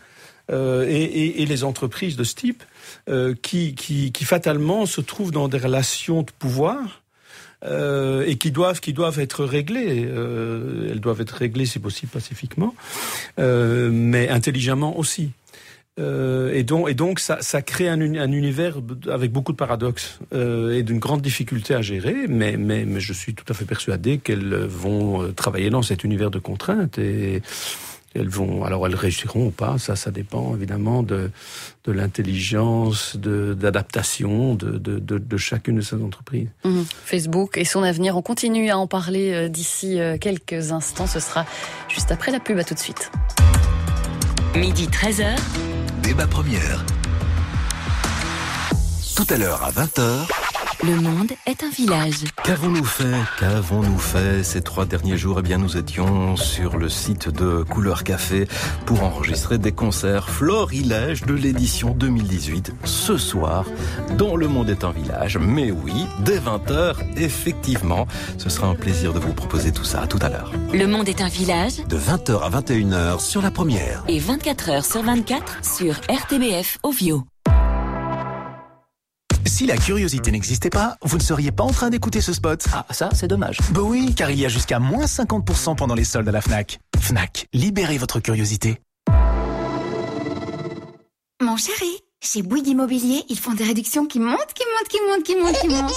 euh, 0.52 0.86
et, 0.88 1.46
les 1.46 1.64
entreprises 1.64 2.16
de 2.16 2.24
ce 2.24 2.36
type, 2.36 2.64
euh, 3.10 3.34
qui, 3.42 4.12
fatalement 4.24 4.86
se 4.86 5.02
trouvent 5.02 5.32
dans 5.32 5.48
des 5.48 5.58
relations 5.58 6.22
de 6.22 6.32
pouvoir. 6.38 7.02
Et 7.66 8.36
qui 8.38 8.52
doivent 8.52 8.82
qui 8.82 8.92
doivent 8.92 9.22
être 9.22 9.46
réglées. 9.46 10.02
Elles 10.02 11.00
doivent 11.00 11.22
être 11.22 11.32
réglées 11.32 11.66
si 11.66 11.80
possible 11.80 12.12
pacifiquement, 12.12 12.76
mais 13.38 14.28
intelligemment 14.28 15.00
aussi. 15.00 15.32
Euh, 16.00 16.52
et 16.54 16.64
donc, 16.64 16.90
et 16.90 16.96
donc 16.96 17.20
ça, 17.20 17.38
ça 17.42 17.62
crée 17.62 17.88
un, 17.88 18.02
un, 18.02 18.32
univers 18.32 18.78
avec 19.12 19.32
beaucoup 19.32 19.52
de 19.52 19.58
paradoxes 19.58 20.18
euh, 20.34 20.76
et 20.76 20.82
d'une 20.82 20.98
grande 20.98 21.22
difficulté 21.22 21.76
à 21.76 21.84
gérer, 21.84 22.26
mais, 22.28 22.58
mais, 22.58 22.84
mais, 22.86 23.00
je 23.00 23.14
suis 23.14 23.36
tout 23.36 23.46
à 23.48 23.54
fait 23.54 23.66
persuadé 23.66 24.18
qu'elles 24.18 24.56
vont 24.56 25.22
euh, 25.22 25.32
travailler 25.34 25.70
dans 25.70 25.84
cet 25.84 26.04
univers 26.04 26.32
de 26.32 26.40
contraintes 26.40 26.98
et 26.98 27.44
elles 28.16 28.30
vont, 28.30 28.64
alors 28.64 28.88
elles 28.88 28.96
réussiront 28.96 29.48
ou 29.48 29.52
pas, 29.52 29.78
ça, 29.78 29.96
ça 29.96 30.10
dépend 30.10 30.56
évidemment 30.56 31.04
de, 31.04 31.30
de 31.84 31.92
l'intelligence, 31.92 33.16
d'adaptation 33.16 34.56
de, 34.56 34.80
de, 34.80 34.98
de, 34.98 35.20
de, 35.20 35.38
chacune 35.38 35.76
de 35.76 35.82
ces 35.82 35.96
entreprises. 35.98 36.48
Mmh. 36.64 36.82
Facebook 37.06 37.56
et 37.58 37.66
son 37.66 37.84
avenir, 37.84 38.18
on 38.18 38.24
continue 38.24 38.72
à 38.72 38.80
en 38.80 38.88
parler 38.88 39.48
d'ici 39.50 40.00
quelques 40.20 40.72
instants, 40.72 41.08
ce 41.08 41.20
sera 41.20 41.46
juste 41.88 42.12
après 42.12 42.32
la 42.32 42.40
pub, 42.40 42.58
à 42.58 42.64
tout 42.64 42.76
de 42.76 42.80
suite. 42.80 43.12
Midi 44.56 44.88
13h 44.88 45.36
débat 46.04 46.28
première. 46.28 46.86
Tout 49.16 49.26
à 49.30 49.38
l'heure 49.38 49.64
à 49.64 49.72
20h, 49.72 50.28
le 50.86 51.00
monde 51.00 51.32
est 51.46 51.64
un 51.64 51.70
village. 51.70 52.26
Qu'avons-nous 52.44 52.84
fait 52.84 53.16
Qu'avons-nous 53.40 53.98
fait 53.98 54.44
ces 54.44 54.62
trois 54.62 54.86
derniers 54.86 55.16
jours? 55.16 55.38
Eh 55.40 55.42
bien, 55.42 55.58
nous 55.58 55.78
étions 55.78 56.36
sur 56.36 56.78
le 56.78 56.90
site 56.90 57.30
de 57.30 57.64
Couleur 57.64 58.04
Café 58.04 58.50
pour 58.86 59.02
enregistrer 59.02 59.58
des 59.58 59.72
concerts 59.72 60.30
florilèges 60.30 61.22
de 61.22 61.36
l'édition 61.36 61.92
2018 61.92 62.74
ce 62.84 63.16
soir 63.16 63.66
dans 64.18 64.36
Le 64.36 64.50
monde 64.50 64.70
est 64.70 64.84
un 64.84 64.92
village. 64.92 65.38
Mais 65.38 65.72
oui, 65.72 65.94
dès 66.20 66.40
20h, 66.40 66.96
effectivement, 67.16 68.06
ce 68.38 68.50
sera 68.50 68.68
un 68.68 68.76
plaisir 68.76 69.14
de 69.14 69.20
vous 69.20 69.34
proposer 69.34 69.72
tout 69.72 69.86
ça. 69.86 70.02
À 70.02 70.08
tout 70.08 70.20
à 70.22 70.28
l'heure. 70.28 70.52
Le 70.74 70.86
monde 70.86 71.08
est 71.08 71.22
un 71.22 71.30
village. 71.30 71.78
De 71.88 71.98
20h 71.98 72.42
à 72.42 72.50
21h 72.50 73.22
sur 73.22 73.42
la 73.42 73.52
première. 73.52 74.04
Et 74.10 74.20
24 74.20 74.70
h 74.70 74.92
sur 74.92 75.02
24 75.02 75.60
sur 75.64 75.94
RTBF 76.10 76.78
Ovio. 76.84 77.24
Si 79.46 79.66
la 79.66 79.78
curiosité 79.78 80.32
n'existait 80.32 80.70
pas, 80.70 80.98
vous 81.02 81.18
ne 81.18 81.22
seriez 81.22 81.52
pas 81.52 81.64
en 81.64 81.72
train 81.72 81.90
d'écouter 81.90 82.22
ce 82.22 82.34
spot. 82.34 82.66
Ah, 82.74 82.86
ça, 82.92 83.10
c'est 83.14 83.28
dommage. 83.28 83.60
Bah 83.72 83.82
oui, 83.84 84.14
car 84.16 84.32
il 84.32 84.40
y 84.40 84.46
a 84.46 84.50
jusqu'à 84.50 84.80
moins 84.80 85.06
50% 85.06 85.76
pendant 85.76 85.96
les 85.96 86.04
soldes 86.04 86.28
à 86.28 86.32
la 86.32 86.42
FNAC. 86.42 86.80
FNAC, 87.00 87.48
libérez 87.54 87.98
votre 87.98 88.20
curiosité. 88.20 88.80
Mon 91.42 91.58
chéri, 91.58 92.00
chez 92.24 92.42
Bouygues 92.42 92.68
Immobilier, 92.68 93.24
ils 93.30 93.38
font 93.38 93.54
des 93.54 93.66
réductions 93.66 94.06
qui 94.06 94.20
montent, 94.20 94.54
qui 94.56 94.64
montent, 94.64 94.88
qui 94.88 94.98
montent, 95.08 95.24
qui 95.24 95.36
montent, 95.36 95.60
qui 95.62 95.68
montent. 95.68 95.94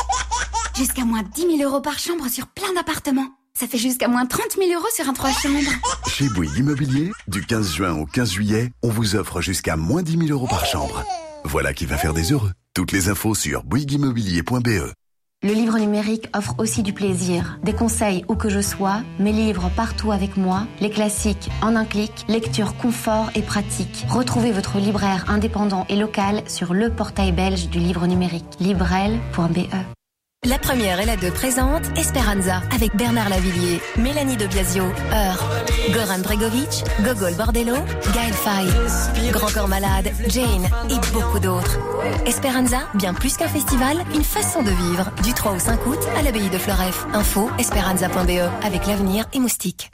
Jusqu'à 0.76 1.04
moins 1.04 1.22
10 1.22 1.58
000 1.58 1.70
euros 1.70 1.80
par 1.80 1.98
chambre 1.98 2.28
sur 2.28 2.48
plein 2.48 2.72
d'appartements. 2.74 3.28
Ça 3.58 3.66
fait 3.66 3.78
jusqu'à 3.78 4.08
moins 4.08 4.26
30 4.26 4.42
000 4.58 4.72
euros 4.72 4.88
sur 4.94 5.08
un 5.08 5.14
3 5.14 5.30
chambres. 5.30 5.70
Chez 6.08 6.28
Bouygues 6.28 6.58
Immobilier, 6.58 7.12
du 7.28 7.42
15 7.42 7.72
juin 7.72 7.92
au 7.94 8.04
15 8.04 8.30
juillet, 8.30 8.70
on 8.82 8.90
vous 8.90 9.16
offre 9.16 9.40
jusqu'à 9.40 9.76
moins 9.76 10.02
10 10.02 10.18
000 10.26 10.30
euros 10.30 10.48
par 10.48 10.66
chambre. 10.66 11.02
Voilà 11.44 11.72
qui 11.72 11.86
va 11.86 11.96
faire 11.96 12.12
des 12.12 12.32
heureux. 12.32 12.50
Toutes 12.76 12.92
les 12.92 13.08
infos 13.08 13.34
sur 13.34 13.64
bouygueimmobilier.be. 13.64 14.92
Le 15.42 15.52
livre 15.54 15.78
numérique 15.78 16.28
offre 16.36 16.56
aussi 16.58 16.82
du 16.82 16.92
plaisir, 16.92 17.58
des 17.64 17.72
conseils 17.72 18.22
où 18.28 18.34
que 18.34 18.50
je 18.50 18.60
sois, 18.60 19.00
mes 19.18 19.32
livres 19.32 19.70
partout 19.74 20.12
avec 20.12 20.36
moi, 20.36 20.66
les 20.82 20.90
classiques 20.90 21.48
en 21.62 21.74
un 21.74 21.86
clic, 21.86 22.12
lecture 22.28 22.76
confort 22.76 23.30
et 23.34 23.40
pratique. 23.40 24.04
Retrouvez 24.10 24.52
votre 24.52 24.76
libraire 24.76 25.24
indépendant 25.30 25.86
et 25.88 25.96
local 25.96 26.42
sur 26.48 26.74
le 26.74 26.90
portail 26.90 27.32
belge 27.32 27.70
du 27.70 27.78
livre 27.78 28.06
numérique, 28.06 28.44
librel.be. 28.60 29.95
La 30.48 30.58
première 30.58 31.00
et 31.00 31.06
la 31.06 31.16
deux 31.16 31.32
présente 31.32 31.82
Esperanza 31.98 32.62
avec 32.72 32.94
Bernard 32.94 33.28
Lavillier, 33.30 33.80
Mélanie 33.96 34.36
de 34.36 34.46
Biasio, 34.46 34.84
Heure, 35.12 35.50
Goran 35.92 36.20
Bregovic, 36.20 36.84
Gogol 37.02 37.34
Bordello, 37.34 37.74
Gaël 38.14 38.32
Faye, 38.32 39.32
Grand 39.32 39.50
Corps 39.52 39.66
Malade, 39.66 40.12
Jane 40.28 40.68
et 40.88 41.12
beaucoup 41.12 41.40
d'autres. 41.40 41.78
Esperanza, 42.26 42.82
bien 42.94 43.12
plus 43.12 43.36
qu'un 43.36 43.48
festival, 43.48 43.96
une 44.14 44.22
façon 44.22 44.62
de 44.62 44.70
vivre. 44.70 45.10
Du 45.24 45.32
3 45.34 45.52
au 45.52 45.58
5 45.58 45.84
août 45.86 45.98
à 46.16 46.22
l'abbaye 46.22 46.48
de 46.48 46.58
Fleuref. 46.58 47.06
Info 47.12 47.50
esperanza.be 47.58 48.64
avec 48.64 48.86
l'avenir 48.86 49.26
et 49.32 49.40
moustique. 49.40 49.90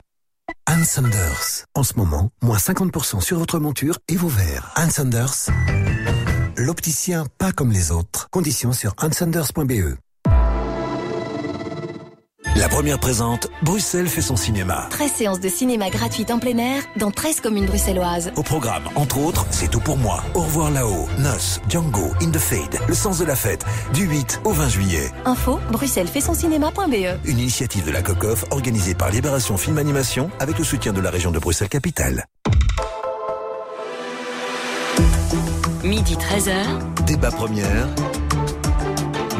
Anne 0.67 0.85
Sanders. 0.85 1.65
En 1.73 1.81
ce 1.81 1.95
moment, 1.95 2.29
moins 2.43 2.57
50% 2.57 3.21
sur 3.21 3.39
votre 3.39 3.57
monture 3.57 3.97
et 4.07 4.15
vos 4.15 4.27
verres. 4.27 4.71
Anne 4.75 4.91
Sanders. 4.91 5.49
L'opticien 6.57 7.25
pas 7.39 7.51
comme 7.51 7.71
les 7.71 7.91
autres. 7.91 8.27
Conditions 8.29 8.71
sur 8.73 8.93
ansanders.be. 9.01 9.97
La 12.55 12.69
première 12.69 12.99
présente, 12.99 13.47
Bruxelles 13.63 14.07
fait 14.07 14.21
son 14.21 14.35
cinéma. 14.35 14.85
13 14.91 15.11
séances 15.11 15.39
de 15.39 15.49
cinéma 15.49 15.89
gratuites 15.89 16.29
en 16.29 16.37
plein 16.37 16.57
air 16.59 16.83
dans 16.97 17.09
13 17.09 17.41
communes 17.41 17.65
bruxelloises. 17.65 18.31
Au 18.35 18.43
programme, 18.43 18.83
entre 18.95 19.17
autres, 19.17 19.45
C'est 19.49 19.69
tout 19.69 19.79
pour 19.79 19.97
moi. 19.97 20.23
Au 20.35 20.41
revoir 20.41 20.69
là-haut, 20.69 21.07
Noce, 21.17 21.59
Django, 21.67 22.11
In 22.21 22.29
the 22.29 22.37
Fade, 22.37 22.77
Le 22.87 22.93
sens 22.93 23.17
de 23.17 23.25
la 23.25 23.35
fête, 23.35 23.65
du 23.93 24.05
8 24.05 24.41
au 24.43 24.51
20 24.51 24.69
juillet. 24.69 25.11
Info, 25.25 25.59
bruxellesfaitsoncinéma.be 25.71 27.17
Une 27.25 27.39
initiative 27.39 27.85
de 27.85 27.91
la 27.91 28.03
COCOF 28.03 28.45
organisée 28.51 28.93
par 28.93 29.09
Libération 29.09 29.57
Film 29.57 29.79
Animation 29.79 30.29
avec 30.39 30.59
le 30.59 30.63
soutien 30.63 30.93
de 30.93 31.01
la 31.01 31.09
région 31.09 31.31
de 31.31 31.39
Bruxelles-Capitale. 31.39 32.27
Midi 35.83 36.15
13h. 36.15 37.05
Débat 37.07 37.31
première. 37.31 37.87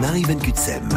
Marie 0.01 0.23
Van 0.23 0.35
Kutsem. 0.35 0.89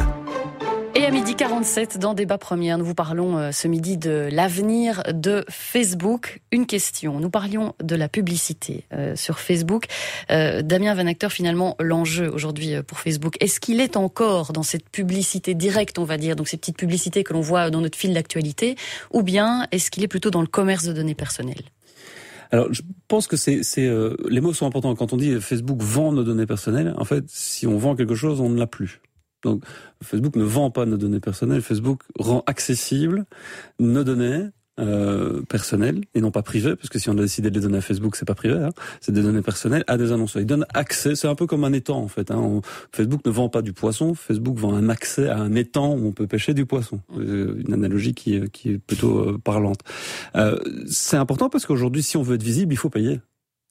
Et 0.96 1.04
à 1.04 1.10
midi 1.10 1.34
47, 1.34 1.98
dans 1.98 2.14
Débat 2.14 2.38
Première, 2.38 2.78
nous 2.78 2.86
vous 2.86 2.94
parlons 2.94 3.36
euh, 3.36 3.50
ce 3.52 3.68
midi 3.68 3.98
de 3.98 4.30
l'avenir 4.32 5.02
de 5.12 5.44
Facebook. 5.50 6.40
Une 6.52 6.64
question. 6.64 7.20
Nous 7.20 7.28
parlions 7.28 7.74
de 7.84 7.94
la 7.94 8.08
publicité 8.08 8.86
euh, 8.94 9.14
sur 9.14 9.38
Facebook. 9.38 9.88
Euh, 10.30 10.62
Damien 10.62 10.94
Van 10.94 11.06
Acteur, 11.06 11.32
finalement, 11.32 11.76
l'enjeu 11.80 12.32
aujourd'hui 12.32 12.72
euh, 12.72 12.82
pour 12.82 12.98
Facebook, 12.98 13.36
est-ce 13.40 13.60
qu'il 13.60 13.82
est 13.82 13.98
encore 13.98 14.54
dans 14.54 14.62
cette 14.62 14.88
publicité 14.88 15.52
directe, 15.52 15.98
on 15.98 16.04
va 16.04 16.16
dire, 16.16 16.34
donc 16.34 16.48
ces 16.48 16.56
petites 16.56 16.78
publicités 16.78 17.24
que 17.24 17.34
l'on 17.34 17.42
voit 17.42 17.68
dans 17.68 17.82
notre 17.82 17.98
fil 17.98 18.14
d'actualité, 18.14 18.74
ou 19.12 19.22
bien 19.22 19.66
est-ce 19.72 19.90
qu'il 19.90 20.02
est 20.02 20.08
plutôt 20.08 20.30
dans 20.30 20.40
le 20.40 20.46
commerce 20.46 20.84
de 20.84 20.94
données 20.94 21.14
personnelles? 21.14 21.64
Alors, 22.50 22.72
je 22.72 22.82
pense 23.08 23.26
que 23.26 23.36
c'est, 23.36 23.62
euh, 23.78 24.16
les 24.28 24.40
mots 24.40 24.54
sont 24.54 24.66
importants. 24.66 24.94
Quand 24.94 25.12
on 25.12 25.16
dit 25.16 25.40
Facebook 25.40 25.82
vend 25.82 26.12
nos 26.12 26.24
données 26.24 26.46
personnelles, 26.46 26.94
en 26.96 27.04
fait, 27.04 27.24
si 27.26 27.66
on 27.66 27.76
vend 27.76 27.96
quelque 27.96 28.14
chose, 28.14 28.40
on 28.40 28.48
ne 28.48 28.58
l'a 28.58 28.66
plus. 28.66 29.00
Donc, 29.46 29.62
Facebook 30.02 30.36
ne 30.36 30.44
vend 30.44 30.70
pas 30.70 30.84
nos 30.86 30.96
données 30.96 31.20
personnelles. 31.20 31.62
Facebook 31.62 32.02
rend 32.18 32.42
accessible 32.46 33.24
nos 33.78 34.04
données 34.04 34.46
euh, 34.78 35.40
personnelles 35.48 36.02
et 36.14 36.20
non 36.20 36.30
pas 36.30 36.42
privées, 36.42 36.76
parce 36.76 36.90
que 36.90 36.98
si 36.98 37.08
on 37.08 37.14
a 37.16 37.22
décidé 37.22 37.48
de 37.48 37.54
les 37.54 37.62
donner 37.62 37.78
à 37.78 37.80
Facebook, 37.80 38.14
c'est 38.14 38.26
pas 38.26 38.34
privé, 38.34 38.56
hein, 38.56 38.68
c'est 39.00 39.10
des 39.12 39.22
données 39.22 39.40
personnelles 39.40 39.84
à 39.86 39.96
des 39.96 40.12
annonceurs. 40.12 40.42
Ils 40.42 40.46
donnent 40.46 40.66
accès, 40.74 41.14
c'est 41.14 41.28
un 41.28 41.34
peu 41.34 41.46
comme 41.46 41.64
un 41.64 41.72
étang 41.72 41.96
en 41.98 42.08
fait. 42.08 42.30
Hein. 42.30 42.36
On- 42.38 42.60
Facebook 42.92 43.22
ne 43.24 43.30
vend 43.30 43.48
pas 43.48 43.62
du 43.62 43.72
poisson, 43.72 44.12
Facebook 44.14 44.58
vend 44.58 44.74
un 44.74 44.90
accès 44.90 45.28
à 45.30 45.38
un 45.38 45.54
étang 45.54 45.94
où 45.96 46.06
on 46.08 46.12
peut 46.12 46.26
pêcher 46.26 46.52
du 46.52 46.66
poisson. 46.66 47.00
Euh, 47.16 47.54
une 47.66 47.72
analogie 47.72 48.12
qui, 48.12 48.34
est- 48.34 48.50
qui 48.50 48.72
est 48.72 48.78
plutôt 48.78 49.18
euh, 49.20 49.38
parlante. 49.42 49.80
Euh, 50.36 50.58
c'est 50.86 51.16
important 51.16 51.48
parce 51.48 51.64
qu'aujourd'hui, 51.64 52.02
si 52.02 52.18
on 52.18 52.22
veut 52.22 52.34
être 52.34 52.42
visible, 52.42 52.74
il 52.74 52.76
faut 52.76 52.90
payer. 52.90 53.20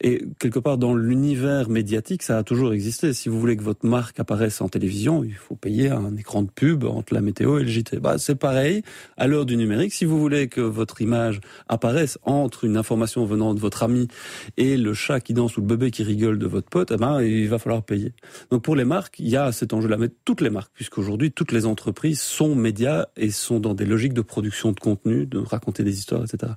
Et 0.02 0.26
quelque 0.40 0.60
part 0.60 0.78
dans 0.78 0.94
l'univers 0.94 1.70
médiatique, 1.70 2.22
ça 2.22 2.38
a 2.38 2.44
toujours 2.44 2.74
existé. 2.74 3.14
Si 3.14 3.30
vous 3.30 3.40
voulez 3.40 3.56
que 3.56 3.64
votre 3.64 3.86
marque 3.86 4.20
apparaisse 4.20 4.60
en 4.60 4.68
télévision, 4.68 5.24
il 5.24 5.36
faut 5.36 5.56
payer 5.56 5.90
un 5.90 6.18
écran 6.18 6.44
de 6.44 6.50
pub 6.50 6.84
entre 6.84 7.14
la 7.14 7.22
météo 7.22 7.60
et 7.60 7.64
le 7.64 7.70
JT. 7.70 8.00
Bah, 8.00 8.18
c'est 8.18 8.36
pareil 8.36 8.84
à 9.16 9.28
l'heure 9.28 9.46
du 9.46 9.56
numérique. 9.56 9.94
Si 9.94 10.04
vous 10.04 10.20
voulez 10.20 10.50
que 10.50 10.60
votre 10.60 11.02
image 11.02 11.40
apparaisse 11.70 12.20
entre 12.24 12.66
une 12.66 12.76
information 12.76 13.26
venant 13.26 13.54
de 13.54 13.60
votre 13.60 13.84
ami 13.84 14.10
et 14.58 14.76
le 14.76 14.94
chat 14.94 15.22
qui 15.22 15.34
danse 15.34 15.56
ou 15.56 15.62
le 15.62 15.68
bébé 15.68 15.92
qui 15.92 16.04
rigole 16.04 16.40
de 16.40 16.48
votre 16.48 16.70
pote, 16.70 16.92
eh 16.92 16.98
ben, 16.98 17.22
il 17.22 17.48
va 17.48 17.58
falloir 17.58 17.82
payer. 17.82 18.14
Donc 18.52 18.64
pour 18.64 18.76
les 18.76 18.86
marques, 18.86 19.20
il 19.20 19.30
y 19.30 19.38
a 19.38 19.54
cet 19.54 19.72
enjeu-là. 19.72 19.96
Mais 19.98 20.10
toutes 20.26 20.42
les 20.42 20.50
marques, 20.50 20.72
puisqu'aujourd'hui 20.74 21.32
toutes 21.32 21.54
les 21.54 21.66
entreprises 21.66 22.20
sont 22.20 22.54
médias 22.54 23.06
et 23.16 23.32
sont 23.32 23.62
dans 23.62 23.74
des 23.74 23.86
logiques 23.86 24.14
de 24.14 24.22
production 24.22 24.74
de 24.74 24.80
contenu, 24.80 25.26
de 25.26 25.38
raconter 25.38 25.84
des 25.84 25.98
histoires, 25.98 26.24
etc. 26.24 26.52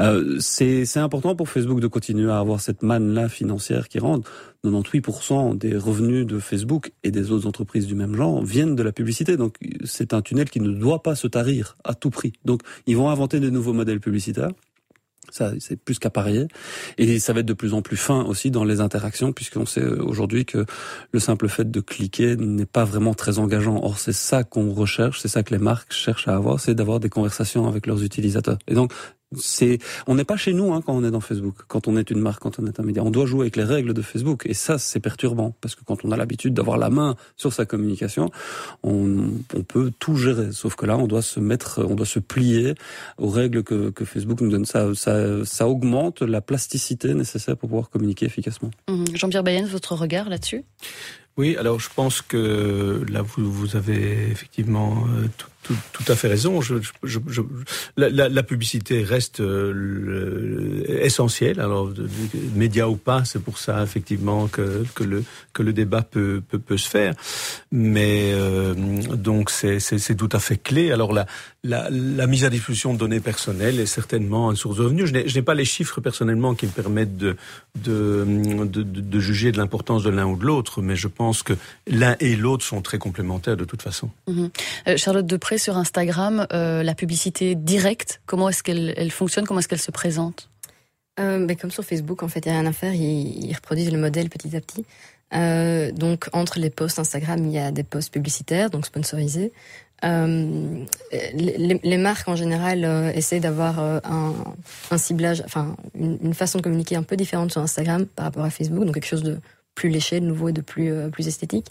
Euh, 0.00 0.38
c'est 0.40 0.96
important 0.96 1.36
pour 1.36 1.48
Facebook 1.48 1.78
de 1.78 1.86
continuer 1.86 2.30
à 2.32 2.38
avoir 2.38 2.60
cette 2.64 2.82
manne-là 2.82 3.28
financière 3.28 3.88
qui 3.88 3.98
rentre. 3.98 4.30
98% 4.64 5.58
des 5.58 5.76
revenus 5.76 6.26
de 6.26 6.38
Facebook 6.38 6.92
et 7.02 7.10
des 7.10 7.30
autres 7.30 7.46
entreprises 7.46 7.86
du 7.86 7.94
même 7.94 8.14
genre 8.14 8.42
viennent 8.42 8.74
de 8.74 8.82
la 8.82 8.92
publicité. 8.92 9.36
Donc 9.36 9.56
c'est 9.84 10.14
un 10.14 10.22
tunnel 10.22 10.48
qui 10.48 10.60
ne 10.60 10.70
doit 10.70 11.02
pas 11.02 11.14
se 11.14 11.26
tarir 11.26 11.76
à 11.84 11.94
tout 11.94 12.10
prix. 12.10 12.32
Donc 12.44 12.62
ils 12.86 12.96
vont 12.96 13.10
inventer 13.10 13.40
des 13.40 13.50
nouveaux 13.50 13.74
modèles 13.74 14.00
publicitaires. 14.00 14.50
Ça, 15.30 15.52
c'est 15.58 15.76
plus 15.76 15.98
qu'à 15.98 16.10
parier. 16.10 16.46
Et 16.98 17.18
ça 17.18 17.32
va 17.32 17.40
être 17.40 17.46
de 17.46 17.54
plus 17.54 17.74
en 17.74 17.82
plus 17.82 17.96
fin 17.96 18.22
aussi 18.22 18.50
dans 18.50 18.62
les 18.62 18.80
interactions, 18.80 19.32
puisqu'on 19.32 19.66
sait 19.66 19.84
aujourd'hui 19.84 20.44
que 20.44 20.64
le 21.12 21.18
simple 21.18 21.48
fait 21.48 21.68
de 21.68 21.80
cliquer 21.80 22.36
n'est 22.36 22.66
pas 22.66 22.84
vraiment 22.84 23.14
très 23.14 23.38
engageant. 23.38 23.80
Or, 23.82 23.98
c'est 23.98 24.12
ça 24.12 24.44
qu'on 24.44 24.72
recherche, 24.72 25.20
c'est 25.20 25.28
ça 25.28 25.42
que 25.42 25.52
les 25.52 25.58
marques 25.58 25.92
cherchent 25.92 26.28
à 26.28 26.36
avoir, 26.36 26.60
c'est 26.60 26.74
d'avoir 26.74 27.00
des 27.00 27.08
conversations 27.08 27.66
avec 27.66 27.86
leurs 27.86 28.04
utilisateurs. 28.04 28.58
Et 28.68 28.74
donc, 28.74 28.92
c'est, 29.38 29.78
on 30.06 30.14
n'est 30.14 30.24
pas 30.24 30.36
chez 30.36 30.52
nous 30.52 30.72
hein, 30.72 30.80
quand 30.84 30.94
on 30.94 31.04
est 31.04 31.10
dans 31.10 31.20
Facebook, 31.20 31.56
quand 31.68 31.88
on 31.88 31.96
est 31.96 32.10
une 32.10 32.20
marque, 32.20 32.42
quand 32.42 32.58
on 32.58 32.66
est 32.66 32.80
un 32.80 32.82
média. 32.82 33.02
On 33.02 33.10
doit 33.10 33.26
jouer 33.26 33.42
avec 33.42 33.56
les 33.56 33.64
règles 33.64 33.94
de 33.94 34.02
Facebook, 34.02 34.46
et 34.46 34.54
ça, 34.54 34.78
c'est 34.78 35.00
perturbant, 35.00 35.54
parce 35.60 35.74
que 35.74 35.82
quand 35.84 36.04
on 36.04 36.10
a 36.10 36.16
l'habitude 36.16 36.54
d'avoir 36.54 36.78
la 36.78 36.90
main 36.90 37.16
sur 37.36 37.52
sa 37.52 37.64
communication, 37.64 38.30
on, 38.82 39.30
on 39.54 39.62
peut 39.62 39.92
tout 39.98 40.16
gérer. 40.16 40.52
Sauf 40.52 40.74
que 40.74 40.86
là, 40.86 40.96
on 40.96 41.06
doit 41.06 41.22
se 41.22 41.40
mettre, 41.40 41.84
on 41.88 41.94
doit 41.94 42.06
se 42.06 42.18
plier 42.18 42.74
aux 43.18 43.28
règles 43.28 43.62
que, 43.62 43.90
que 43.90 44.04
Facebook 44.04 44.40
nous 44.40 44.50
donne. 44.50 44.66
Ça, 44.66 44.94
ça, 44.94 45.44
ça 45.44 45.68
augmente 45.68 46.22
la 46.22 46.40
plasticité 46.40 47.14
nécessaire 47.14 47.56
pour 47.56 47.68
pouvoir 47.68 47.90
communiquer 47.90 48.26
efficacement. 48.26 48.70
Hum, 48.88 49.04
Jean-Pierre 49.14 49.42
Bayenne, 49.44 49.66
votre 49.66 49.94
regard 49.94 50.28
là-dessus? 50.28 50.64
Oui, 51.36 51.56
alors 51.56 51.80
je 51.80 51.88
pense 51.94 52.22
que 52.22 53.04
là, 53.08 53.22
vous, 53.22 53.50
vous 53.50 53.74
avez 53.74 54.30
effectivement 54.30 55.04
euh, 55.08 55.26
tout, 55.36 55.48
tout, 55.64 55.76
tout, 55.92 56.12
à 56.12 56.14
fait 56.14 56.28
raison. 56.28 56.60
La, 57.96 58.42
publicité 58.42 59.02
reste 59.02 59.40
euh, 59.40 60.84
essentielle. 61.00 61.58
Alors, 61.58 61.90
médias 62.54 62.86
ou 62.86 62.96
pas, 62.96 63.24
c'est 63.24 63.42
pour 63.42 63.58
ça 63.58 63.82
effectivement 63.82 64.46
que, 64.46 64.84
que, 64.94 65.02
le, 65.02 65.24
que 65.52 65.62
le 65.62 65.72
débat 65.72 66.02
peut, 66.02 66.42
peut, 66.48 66.76
se 66.76 66.88
faire. 66.88 67.14
Mais 67.72 68.32
euh, 68.32 68.74
donc 68.74 69.50
c'est 69.50 70.16
tout 70.16 70.28
à 70.32 70.38
fait 70.38 70.58
clé. 70.58 70.92
Alors 70.92 71.12
la, 71.12 71.26
la, 71.64 72.26
mise 72.26 72.44
à 72.44 72.50
disposition 72.50 72.92
de 72.92 72.98
données 72.98 73.20
personnelles 73.20 73.80
est 73.80 73.86
certainement 73.86 74.50
une 74.50 74.56
source 74.56 74.76
de 74.76 74.82
revenus. 74.82 75.06
Je 75.06 75.34
n'ai 75.34 75.42
pas 75.42 75.54
les 75.54 75.64
chiffres 75.64 76.00
personnellement 76.00 76.54
qui 76.54 76.66
me 76.66 76.70
permettent 76.70 77.16
de, 77.16 77.36
de, 77.82 78.24
de, 78.64 79.20
juger 79.20 79.50
de 79.50 79.56
l'importance 79.56 80.02
de 80.02 80.10
l'un 80.10 80.26
ou 80.26 80.36
de 80.36 80.44
l'autre, 80.44 80.82
mais 80.82 80.96
je 80.96 81.08
pense 81.08 81.42
que 81.42 81.54
l'un 81.86 82.16
et 82.20 82.36
l'autre 82.36 82.64
sont 82.64 82.82
très 82.82 82.98
complémentaires 82.98 83.56
de 83.56 83.64
toute 83.64 83.82
façon. 83.82 84.10
Mm 84.28 84.34
-hmm. 84.34 84.96
Charlotte 84.96 85.26
Depré, 85.26 85.53
sur 85.58 85.76
Instagram, 85.76 86.46
euh, 86.52 86.82
la 86.82 86.94
publicité 86.94 87.54
directe, 87.54 88.20
comment 88.26 88.48
est-ce 88.48 88.62
qu'elle 88.62 88.94
elle 88.96 89.10
fonctionne? 89.10 89.46
Comment 89.46 89.60
est-ce 89.60 89.68
qu'elle 89.68 89.80
se 89.80 89.90
présente? 89.90 90.50
Euh, 91.20 91.44
ben, 91.46 91.56
Comme 91.56 91.70
sur 91.70 91.84
Facebook, 91.84 92.22
en 92.22 92.28
fait, 92.28 92.44
il 92.46 92.50
n'y 92.50 92.56
a 92.56 92.60
rien 92.60 92.68
à 92.68 92.72
faire. 92.72 92.94
Ils, 92.94 93.52
reproduisent 93.54 93.92
le 93.92 93.98
modèle 93.98 94.28
petit 94.28 94.56
à 94.56 94.60
petit. 94.60 94.84
Euh, 95.34 95.90
donc, 95.92 96.28
entre 96.32 96.58
les 96.58 96.70
posts 96.70 96.98
Instagram, 96.98 97.44
il 97.44 97.52
y 97.52 97.58
a 97.58 97.70
des 97.70 97.82
posts 97.84 98.12
publicitaires, 98.12 98.70
donc 98.70 98.86
sponsorisés. 98.86 99.52
Les, 100.02 101.96
marques 101.98 102.28
en 102.28 102.36
général 102.36 102.84
essaient 103.14 103.40
d'avoir 103.40 103.78
un, 103.78 104.34
un, 104.90 104.98
ciblage, 104.98 105.42
enfin 105.46 105.76
une, 105.94 106.18
une, 106.22 106.34
façon 106.34 106.58
de 106.58 106.62
communiquer 106.62 106.96
un 106.96 107.02
peu 107.02 107.16
différente 107.16 107.52
sur 107.52 107.62
Instagram 107.62 108.04
par 108.04 108.26
rapport 108.26 108.44
à 108.44 108.50
Facebook, 108.50 108.84
donc 108.84 108.94
quelque 108.94 109.06
chose 109.06 109.22
de 109.22 109.38
plus 109.74 109.88
léché, 109.88 110.20
de 110.20 110.26
nouveau 110.26 110.48
et 110.48 110.52
de 110.52 110.60
plus 110.60 110.92
euh, 110.92 111.08
plus 111.08 111.28
esthétique. 111.28 111.66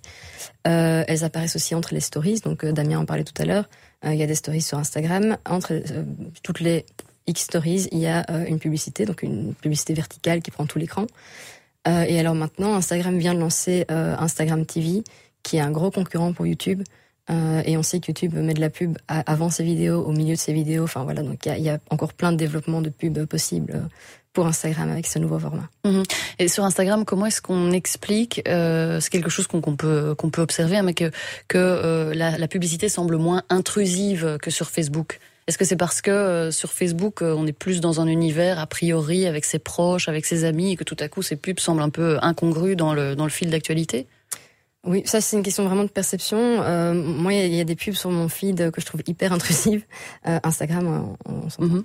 elles 0.63 1.23
apparaissent 1.23 1.55
aussi 1.55 1.75
entre 1.75 1.93
les 1.93 1.99
stories, 1.99 2.41
donc 2.41 2.65
Damien 2.65 2.99
en 2.99 3.05
parlait 3.05 3.23
tout 3.23 3.39
à 3.41 3.45
l'heure. 3.45 3.69
il 4.05 4.15
y 4.15 4.23
a 4.23 4.27
des 4.27 4.35
stories 4.35 4.61
sur 4.61 4.77
Instagram. 4.77 5.37
Entre 5.45 5.81
toutes 6.41 6.59
les 6.59 6.85
X 7.27 7.43
stories, 7.43 7.87
il 7.91 7.99
y 7.99 8.07
a 8.07 8.25
une 8.47 8.59
publicité, 8.59 9.05
donc 9.05 9.23
une 9.23 9.53
publicité 9.53 9.93
verticale 9.93 10.41
qui 10.41 10.51
prend 10.51 10.65
tout 10.65 10.79
l'écran. 10.79 11.07
et 11.85 12.19
alors 12.19 12.35
maintenant, 12.35 12.75
Instagram 12.75 13.17
vient 13.17 13.33
de 13.33 13.39
lancer 13.39 13.85
Instagram 13.89 14.65
TV, 14.65 15.03
qui 15.43 15.57
est 15.57 15.61
un 15.61 15.71
gros 15.71 15.91
concurrent 15.91 16.33
pour 16.33 16.45
YouTube. 16.45 16.83
Euh, 17.29 17.61
et 17.65 17.77
on 17.77 17.83
sait 17.83 17.99
que 17.99 18.07
YouTube 18.07 18.33
met 18.33 18.53
de 18.53 18.59
la 18.59 18.69
pub 18.69 18.97
avant 19.07 19.49
ses 19.49 19.63
vidéos, 19.63 20.01
au 20.03 20.11
milieu 20.11 20.33
de 20.33 20.39
ses 20.39 20.53
vidéos. 20.53 20.83
Enfin 20.83 21.03
voilà, 21.03 21.23
donc 21.23 21.45
il 21.45 21.57
y, 21.57 21.61
y 21.63 21.69
a, 21.69 21.79
encore 21.89 22.13
plein 22.13 22.31
de 22.31 22.37
développements 22.37 22.81
de 22.81 22.89
pub 22.89 23.25
possibles 23.25 23.89
pour 24.34 24.47
Instagram 24.47 24.89
avec 24.91 25.07
ce 25.07 25.19
nouveau 25.19 25.39
format. 25.39 25.69
Mmh. 25.86 26.01
Et 26.39 26.47
sur 26.47 26.65
Instagram, 26.65 27.05
comment 27.05 27.27
est-ce 27.27 27.41
qu'on 27.41 27.71
explique 27.71 28.41
euh, 28.47 28.99
C'est 28.99 29.11
quelque 29.11 29.29
chose 29.29 29.47
qu'on 29.47 29.61
qu 29.61 29.75
peut 29.75 30.15
qu'on 30.17 30.29
peut 30.29 30.41
observer, 30.41 30.77
hein, 30.77 30.84
mais 30.84 30.93
que 30.95 31.11
que 31.47 31.57
euh, 31.57 32.13
la, 32.13 32.38
la, 32.38 32.47
publicité 32.47 32.89
semble 32.89 33.17
moins 33.17 33.43
intrusive 33.49 34.38
que 34.41 34.51
sur 34.51 34.69
Facebook? 34.69 35.19
Est-ce 35.47 35.57
que 35.57 35.65
c'est 35.65 35.75
parce 35.75 36.01
que 36.01 36.11
euh, 36.11 36.51
sur 36.51 36.71
Facebook, 36.71 37.21
euh, 37.21 37.36
on 37.38 37.45
est 37.45 37.53
plus 37.53 37.81
dans 37.81 37.99
un 37.99 38.07
univers 38.07 38.59
a 38.59 38.65
priori 38.65 39.25
avec 39.25 39.43
ses 39.43 39.59
proches, 39.59 40.07
avec 40.07 40.25
ses 40.25 40.45
amis, 40.45 40.71
et 40.71 40.75
que 40.77 40.86
tout 40.86 40.95
à 40.99 41.09
coup 41.09 41.21
ces 41.21 41.36
pubs 41.36 41.59
semblent 41.59 41.81
un 41.81 41.89
peu 41.89 42.17
incongrues 42.21 42.77
dans 42.77 42.93
le 42.93 43.15
dans 43.15 43.25
le 43.25 43.29
fil 43.29 43.49
d'actualité? 43.49 44.07
Oui, 44.86 45.01
ça 45.05 45.21
c'est 45.21 45.38
une 45.38 45.43
question 45.43 45.63
vraiment 45.65 45.84
de 45.84 45.89
perception. 45.89 46.38
Euh, 46.39 46.93
moi, 46.93 47.34
il 47.34 47.53
y, 47.53 47.57
y, 47.57 47.61
a 47.61 47.63
des 47.63 47.75
pubs 47.75 47.93
sur 47.93 48.11
mon 48.11 48.27
feed 48.27 48.69
que 48.71 48.81
je 48.81 48.86
trouve 48.86 49.01
hyper 49.07 49.31
intrusives. 49.31 49.86
Euh, 50.27 50.39
Instagram, 50.43 51.17
on, 51.25 51.31
on 51.31 51.49
s'entend. 51.49 51.63
Mm 51.63 51.77
-hmm. 51.77 51.84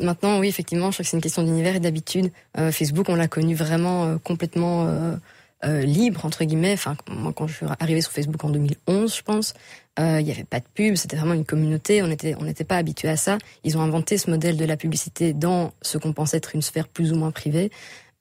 euh, 0.00 0.04
maintenant, 0.04 0.40
oui, 0.40 0.48
effectivement, 0.48 0.90
je 0.90 0.96
crois 0.96 1.04
que 1.04 1.10
c'est 1.10 1.16
une 1.16 1.22
question 1.22 1.44
d'univers 1.44 1.76
et 1.76 1.80
d'habitude. 1.80 2.32
Euh, 2.58 2.72
Facebook, 2.72 3.08
on 3.08 3.14
l'a 3.14 3.28
connu 3.28 3.54
vraiment 3.54 4.04
euh, 4.04 4.18
complètement 4.18 4.86
euh, 4.86 5.82
libre 5.84 6.24
entre 6.24 6.44
guillemets. 6.44 6.72
Enfin, 6.72 6.96
moi, 7.08 7.32
quand 7.36 7.46
je 7.46 7.54
suis 7.54 7.66
arrivée 7.78 8.02
sur 8.02 8.12
Facebook 8.12 8.42
en 8.44 8.50
2011, 8.50 9.16
je 9.16 9.22
pense, 9.22 9.54
il 9.98 10.24
n'y 10.24 10.32
avait 10.32 10.50
pas 10.54 10.60
de 10.60 10.70
pub. 10.74 10.96
C'était 10.96 11.18
vraiment 11.20 11.34
une 11.34 11.44
communauté. 11.44 12.02
On 12.02 12.10
était, 12.10 12.34
on 12.40 12.44
n'était 12.44 12.64
pas 12.72 12.78
habitué 12.78 13.08
à 13.08 13.16
ça. 13.16 13.36
Ils 13.64 13.76
ont 13.76 13.82
inventé 13.82 14.16
ce 14.18 14.30
modèle 14.30 14.56
de 14.56 14.64
la 14.64 14.76
publicité 14.76 15.34
dans 15.34 15.72
ce 15.82 15.98
qu'on 15.98 16.14
pensait 16.14 16.38
être 16.38 16.54
une 16.54 16.62
sphère 16.62 16.88
plus 16.88 17.12
ou 17.12 17.16
moins 17.16 17.32
privée. 17.32 17.70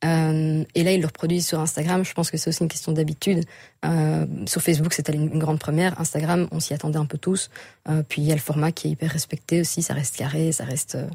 Euh, 0.05 0.63
et 0.75 0.83
là, 0.83 0.93
ils 0.93 1.01
le 1.01 1.07
reproduisent 1.07 1.47
sur 1.47 1.59
Instagram. 1.59 2.05
Je 2.05 2.13
pense 2.13 2.31
que 2.31 2.37
c'est 2.37 2.49
aussi 2.49 2.63
une 2.63 2.69
question 2.69 2.91
d'habitude. 2.91 3.43
Euh, 3.85 4.25
sur 4.45 4.61
Facebook, 4.61 4.93
c'était 4.93 5.13
une 5.13 5.39
grande 5.39 5.59
première. 5.59 5.99
Instagram, 5.99 6.47
on 6.51 6.59
s'y 6.59 6.73
attendait 6.73 6.97
un 6.97 7.05
peu 7.05 7.17
tous. 7.17 7.49
Euh, 7.89 8.03
puis 8.07 8.21
il 8.21 8.27
y 8.27 8.31
a 8.31 8.35
le 8.35 8.41
format 8.41 8.71
qui 8.71 8.87
est 8.87 8.91
hyper 8.91 9.11
respecté 9.11 9.61
aussi. 9.61 9.81
Ça 9.81 9.93
reste 9.93 10.15
carré, 10.15 10.51
ça 10.51 10.63
reste 10.63 10.95
euh, 10.95 11.07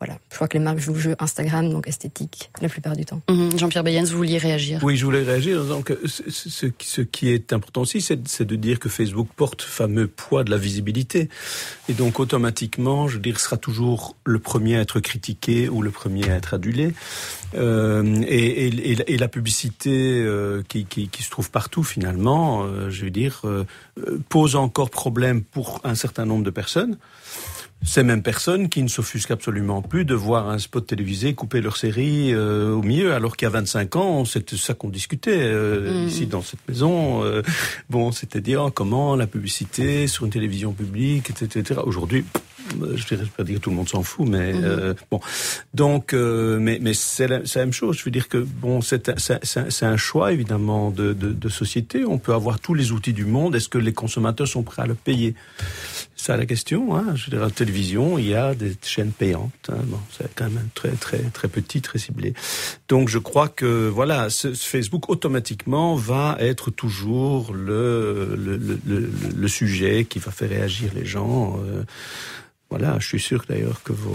voilà, 0.00 0.18
je 0.30 0.36
crois 0.36 0.46
que 0.46 0.56
les 0.56 0.62
marques 0.62 0.78
jouent 0.78 0.94
le 0.94 1.00
jeu 1.00 1.16
Instagram, 1.18 1.70
donc 1.70 1.88
esthétique, 1.88 2.50
la 2.60 2.68
plupart 2.68 2.94
du 2.94 3.04
temps. 3.04 3.20
Mmh. 3.28 3.58
Jean-Pierre 3.58 3.82
Bayens, 3.82 4.04
vous 4.04 4.16
vouliez 4.16 4.38
réagir 4.38 4.78
Oui, 4.84 4.96
je 4.96 5.04
voulais 5.04 5.24
réagir. 5.24 5.64
Donc, 5.64 5.92
ce, 6.06 6.68
ce 6.78 7.00
qui 7.00 7.30
est 7.30 7.52
important 7.52 7.80
aussi, 7.80 8.00
c'est 8.00 8.44
de 8.44 8.56
dire 8.56 8.78
que 8.78 8.88
Facebook 8.88 9.28
porte 9.34 9.62
le 9.62 9.68
fameux 9.68 10.06
poids 10.06 10.44
de 10.44 10.50
la 10.50 10.56
visibilité. 10.56 11.28
Et 11.88 11.94
donc, 11.94 12.20
automatiquement, 12.20 13.08
je 13.08 13.14
veux 13.14 13.22
dire, 13.22 13.40
sera 13.40 13.56
toujours 13.56 14.14
le 14.24 14.38
premier 14.38 14.76
à 14.76 14.82
être 14.82 15.00
critiqué 15.00 15.68
ou 15.68 15.82
le 15.82 15.90
premier 15.90 16.30
à 16.30 16.36
être 16.36 16.54
adulé. 16.54 16.92
Euh, 17.54 18.22
et, 18.26 18.68
et, 18.68 19.12
et, 19.14 19.18
la 19.18 19.28
publicité 19.28 20.20
euh, 20.20 20.62
qui, 20.68 20.84
qui, 20.84 21.08
qui, 21.08 21.22
se 21.22 21.30
trouve 21.30 21.50
partout, 21.50 21.82
finalement, 21.82 22.62
euh, 22.62 22.90
je 22.90 23.04
veux 23.04 23.10
dire, 23.10 23.40
euh, 23.44 23.64
pose 24.28 24.54
encore 24.54 24.90
problème 24.90 25.42
pour 25.42 25.80
un 25.84 25.94
certain 25.94 26.26
nombre 26.26 26.44
de 26.44 26.50
personnes 26.50 26.98
ces 27.82 28.02
mêmes 28.02 28.22
personnes 28.22 28.68
qui 28.68 28.82
ne 28.82 28.88
s'offusquent 28.88 29.30
absolument 29.30 29.82
plus 29.82 30.04
de 30.04 30.14
voir 30.14 30.48
un 30.48 30.58
spot 30.58 30.86
télévisé 30.86 31.34
couper 31.34 31.60
leur 31.60 31.76
série 31.76 32.34
euh, 32.34 32.74
au 32.74 32.82
milieu, 32.82 33.14
alors 33.14 33.36
qu'il 33.36 33.46
y 33.46 33.50
a 33.50 33.50
25 33.50 33.96
ans, 33.96 34.24
c'était 34.24 34.56
ça 34.56 34.74
qu'on 34.74 34.88
discutait 34.88 35.38
euh, 35.38 36.04
mmh. 36.04 36.08
ici 36.08 36.26
dans 36.26 36.42
cette 36.42 36.66
maison. 36.68 37.24
Euh, 37.24 37.42
bon, 37.88 38.10
c'était 38.10 38.40
dire 38.40 38.70
comment 38.74 39.14
la 39.14 39.26
publicité 39.26 40.06
sur 40.08 40.24
une 40.24 40.32
télévision 40.32 40.72
publique, 40.72 41.30
etc. 41.30 41.80
Aujourd'hui, 41.84 42.24
je 42.94 43.06
dirais 43.06 43.24
pas 43.36 43.44
dire 43.44 43.60
tout 43.60 43.70
le 43.70 43.76
monde 43.76 43.88
s'en 43.88 44.02
fout, 44.02 44.28
mais 44.28 44.52
mmh. 44.52 44.64
euh, 44.64 44.94
bon. 45.10 45.20
Donc, 45.74 46.12
euh, 46.12 46.58
mais 46.60 46.78
mais 46.80 46.94
c'est 46.94 47.28
la, 47.28 47.38
la, 47.38 47.44
même 47.56 47.72
chose. 47.72 47.98
Je 47.98 48.04
veux 48.04 48.10
dire 48.10 48.28
que 48.28 48.38
bon, 48.38 48.80
c'est 48.80 49.82
un 49.82 49.96
choix 49.96 50.32
évidemment 50.32 50.90
de, 50.90 51.12
de, 51.12 51.32
de 51.32 51.48
société. 51.48 52.04
On 52.04 52.18
peut 52.18 52.34
avoir 52.34 52.60
tous 52.60 52.74
les 52.74 52.92
outils 52.92 53.12
du 53.12 53.24
monde. 53.24 53.54
Est-ce 53.54 53.68
que 53.68 53.78
les 53.78 53.92
consommateurs 53.92 54.48
sont 54.48 54.62
prêts 54.62 54.82
à 54.82 54.86
le 54.86 54.94
payer? 54.94 55.34
Ça 56.18 56.36
la 56.36 56.46
question. 56.46 56.96
Hein. 56.96 57.14
Je 57.14 57.34
à 57.34 57.40
la 57.40 57.50
télévision, 57.50 58.18
il 58.18 58.26
y 58.26 58.34
a 58.34 58.54
des 58.54 58.76
chaînes 58.82 59.12
payantes. 59.12 59.70
Hein. 59.70 59.78
Bon, 59.84 60.00
c'est 60.10 60.34
quand 60.34 60.50
même 60.50 60.68
très 60.74 60.90
très 60.90 61.20
très 61.32 61.48
petit, 61.48 61.80
très 61.80 61.98
ciblé. 61.98 62.34
Donc 62.88 63.08
je 63.08 63.18
crois 63.18 63.48
que 63.48 63.88
voilà, 63.88 64.28
ce, 64.28 64.52
ce 64.52 64.66
Facebook 64.66 65.08
automatiquement 65.08 65.94
va 65.94 66.36
être 66.40 66.70
toujours 66.70 67.54
le 67.54 68.36
le, 68.36 68.56
le, 68.56 68.80
le, 68.84 69.10
le 69.36 69.48
sujet 69.48 70.04
qui 70.04 70.18
va 70.18 70.32
faire 70.32 70.50
réagir 70.50 70.90
les 70.94 71.06
gens. 71.06 71.58
Euh, 71.64 71.84
voilà, 72.68 72.98
je 72.98 73.06
suis 73.06 73.20
sûr 73.20 73.44
d'ailleurs 73.48 73.82
que 73.82 73.92
vos 73.92 74.14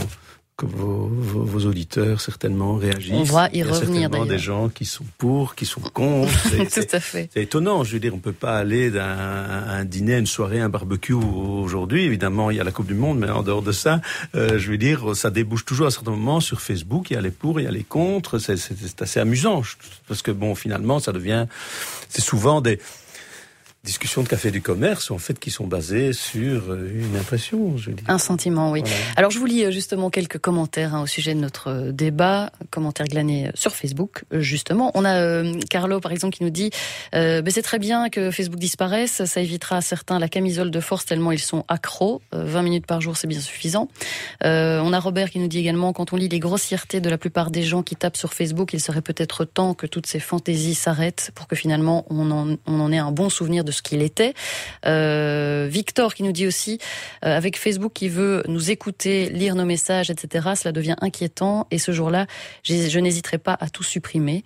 que 0.56 0.68
vos, 0.68 1.08
vos, 1.08 1.44
vos, 1.44 1.66
auditeurs 1.66 2.22
certainement 2.22 2.76
réagissent. 2.76 3.14
On 3.14 3.24
va 3.24 3.50
y, 3.52 3.58
y 3.58 3.64
revenir 3.64 4.10
d'ailleurs. 4.10 4.28
des 4.28 4.38
gens 4.38 4.70
qui 4.70 4.86
sont 4.86 5.06
pour, 5.18 5.56
qui 5.56 5.66
sont 5.66 5.82
contre. 5.82 6.32
Tout 6.50 6.96
à 6.96 7.00
fait. 7.00 7.30
C'est 7.34 7.42
étonnant. 7.42 7.84
Je 7.84 7.94
veux 7.94 8.00
dire, 8.00 8.14
on 8.14 8.20
peut 8.20 8.34
pas 8.34 8.58
aller 8.58 8.92
d'un 8.92 9.04
un 9.04 9.86
dîner, 9.86 10.18
une 10.18 10.28
soirée, 10.28 10.60
un 10.60 10.70
barbecue 10.70 11.14
aujourd'hui. 11.14 12.04
Évidemment, 12.04 12.52
il 12.52 12.58
y 12.58 12.60
a 12.60 12.64
la 12.64 12.72
Coupe 12.72 12.88
du 12.88 12.94
Monde, 12.94 13.18
mais 13.18 13.30
en 13.30 13.42
dehors 13.42 13.64
de 13.64 13.72
ça, 13.72 14.02
euh, 14.36 14.60
je 14.60 14.70
veux 14.70 14.78
dire, 14.78 15.16
ça 15.16 15.32
débouche 15.32 15.66
toujours 15.66 15.88
à 15.88 15.92
certains 15.92 16.12
moments 16.12 16.40
sur 16.40 16.62
Facebook. 16.62 17.10
Il 17.10 17.16
y 17.16 17.18
a 17.18 17.22
les 17.22 17.32
pour, 17.32 17.60
il 17.60 17.64
y 17.64 17.68
a 17.68 17.72
les 17.72 17.84
contre. 17.84 18.38
C'est 18.38 19.02
assez 19.02 19.20
amusant 19.20 19.64
parce 20.08 20.22
que 20.22 20.32
bon, 20.32 20.54
finalement, 20.54 21.00
ça 21.00 21.12
devient, 21.12 21.48
c'est 22.10 22.22
souvent 22.22 22.62
des 22.62 22.80
discussions 23.84 24.24
de 24.24 24.30
café 24.30 24.50
du 24.50 24.62
commerce, 24.62 25.12
en 25.12 25.18
fait, 25.18 25.38
qui 25.40 25.52
sont 25.52 25.68
basées 25.68 26.14
sur 26.14 26.72
euh, 26.72 26.90
une 26.96 27.18
impression, 27.18 27.78
je 27.78 27.92
dis. 27.92 28.04
Un 28.08 28.18
sentiment, 28.18 28.72
oui. 28.72 28.80
Voilà. 28.80 28.96
Alors, 29.18 29.32
je 29.32 29.40
vous 29.40 29.46
lis 29.46 29.66
euh, 29.66 29.72
justement 29.72 30.10
quelques 30.10 30.38
commentaires 30.38 30.96
hein, 30.96 31.02
au 31.02 31.06
sujet 31.06 31.34
de 31.34 31.40
notre 31.40 31.68
euh, 31.68 31.92
débat, 31.92 32.50
commentaires 32.70 33.08
glanés 33.08 33.52
sur 33.56 33.76
Facebook, 33.76 34.24
justement. 34.32 34.92
On 34.94 35.04
a 35.04 35.16
euh, 35.16 35.60
Carlo, 35.70 36.00
par 36.00 36.14
exemple, 36.14 36.36
qui 36.38 36.44
nous 36.44 36.50
dit 36.50 36.70
euh, 37.14 37.42
ben, 37.42 37.52
c'est 37.52 37.62
très 37.62 37.78
bien 37.78 38.10
que 38.10 38.32
Facebook 38.32 38.58
disparaisse, 38.58 39.26
ça 39.26 39.42
évitera 39.42 39.78
à 39.78 39.82
certains 39.82 40.18
la 40.18 40.30
camisole 40.30 40.72
de 40.72 40.80
force 40.80 41.06
tellement 41.06 41.32
ils 41.32 41.40
sont 41.40 41.66
accros. 41.68 42.22
Euh, 42.34 42.46
20 42.46 42.62
minutes 42.62 42.86
par 42.86 43.02
jour, 43.02 43.18
c'est 43.18 43.28
bien 43.28 43.40
suffisant. 43.42 43.90
on 44.42 44.94
a 44.94 45.00
Robert 45.00 45.30
qui 45.30 45.40
nous 45.40 45.48
dit 45.48 45.60
également 45.60 45.92
quand 45.92 46.14
on 46.14 46.16
lit 46.16 46.30
les 46.30 46.40
grossièretés 46.40 47.02
de 47.02 47.10
la 47.10 47.18
plupart 47.18 47.52
des 47.52 47.64
gens 47.64 47.84
qui 47.84 47.98
tapent 47.98 48.18
sur 48.18 48.34
Facebook, 48.34 48.74
il 48.74 48.80
serait 48.80 49.02
peut-être 49.02 49.44
temps 49.44 49.74
que 49.74 49.88
toutes 49.88 50.08
ces 50.08 50.20
fantaisies 50.20 50.76
s'arrêtent 50.76 51.32
pour 51.36 51.48
que 51.48 51.56
finalement 51.56 52.06
on 52.10 52.32
en, 52.32 52.56
on 52.66 52.80
en 52.80 52.92
ait 52.92 52.98
un 52.98 53.12
bon 53.12 53.30
souvenir 53.30 53.64
de 53.64 53.73
ce 53.74 53.82
qu'il 53.82 54.02
était. 54.02 54.34
Euh, 54.86 55.68
Victor 55.70 56.14
qui 56.14 56.24
nous 56.24 56.32
dit 56.32 56.48
aussi, 56.48 56.80
euh, 57.26 57.36
avec 57.36 57.58
Facebook 57.58 57.92
qui 57.94 58.10
veut 58.10 58.44
nous 58.48 58.72
écouter, 58.72 59.30
lire 59.30 59.56
nos 59.56 59.66
messages, 59.66 60.10
etc., 60.10 60.50
cela 60.56 60.72
devient 60.72 60.96
inquiétant 61.02 61.68
et 61.72 61.78
ce 61.78 61.92
jour-là, 61.92 62.28
je 62.64 63.00
n'hésiterai 63.00 63.38
pas 63.38 63.58
à 63.60 63.70
tout 63.70 63.84
supprimer. 63.84 64.44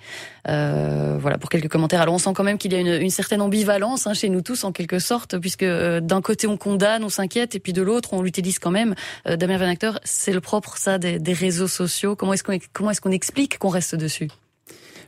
Euh, 0.47 1.17
voilà 1.19 1.37
pour 1.37 1.49
quelques 1.49 1.67
commentaires. 1.67 2.01
Alors 2.01 2.15
on 2.15 2.19
sent 2.19 2.31
quand 2.35 2.43
même 2.43 2.57
qu'il 2.57 2.73
y 2.73 2.75
a 2.75 2.79
une, 2.79 3.09
certaine 3.09 3.41
ambivalence 3.41 4.07
hein, 4.07 4.13
chez 4.13 4.29
nous 4.29 4.41
tous 4.41 4.63
en 4.63 4.71
quelque 4.71 4.99
sorte, 4.99 5.37
puisque 5.37 5.65
d'un 5.65 6.21
côté 6.21 6.47
on 6.47 6.57
condamne, 6.57 7.03
on 7.03 7.09
s'inquiète, 7.09 7.55
et 7.55 7.59
puis 7.59 7.73
de 7.73 7.81
l'autre 7.81 8.13
on 8.13 8.21
l'utilise 8.21 8.59
quand 8.59 8.71
même. 8.71 8.95
Damien 9.25 9.57
Van 9.57 9.69
Acteur, 9.69 9.99
c'est 10.03 10.33
le 10.33 10.41
propre 10.41 10.77
ça 10.77 10.97
des, 10.97 11.19
des 11.19 11.33
réseaux 11.33 11.67
sociaux. 11.67 12.15
Comment 12.15 12.33
est-ce 12.33 12.43
qu'on 12.43 12.57
comment 12.73 12.91
est-ce 12.91 13.01
qu'on 13.01 13.11
explique 13.11 13.57
qu'on 13.57 13.69
reste 13.69 13.95
dessus? 13.95 14.29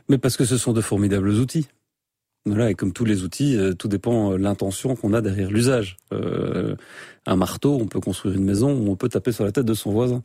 Mais 0.08 0.18
parce 0.18 0.36
que 0.36 0.44
ce 0.44 0.58
sont 0.58 0.72
de 0.72 0.80
formidables 0.80 1.30
outils. 1.30 1.68
Voilà, 2.46 2.70
et 2.70 2.74
comme 2.74 2.92
tous 2.92 3.04
les 3.04 3.22
outils, 3.22 3.56
euh, 3.56 3.74
tout 3.74 3.88
dépend 3.88 4.32
de 4.32 4.36
l'intention 4.36 4.96
qu'on 4.96 5.12
a 5.12 5.20
derrière 5.20 5.50
l'usage. 5.50 5.96
Euh, 6.12 6.74
un 7.26 7.36
marteau, 7.36 7.78
on 7.80 7.86
peut 7.86 8.00
construire 8.00 8.34
une 8.34 8.44
maison, 8.44 8.70
on 8.70 8.96
peut 8.96 9.08
taper 9.08 9.30
sur 9.30 9.44
la 9.44 9.52
tête 9.52 9.66
de 9.66 9.74
son 9.74 9.92
voisin. 9.92 10.22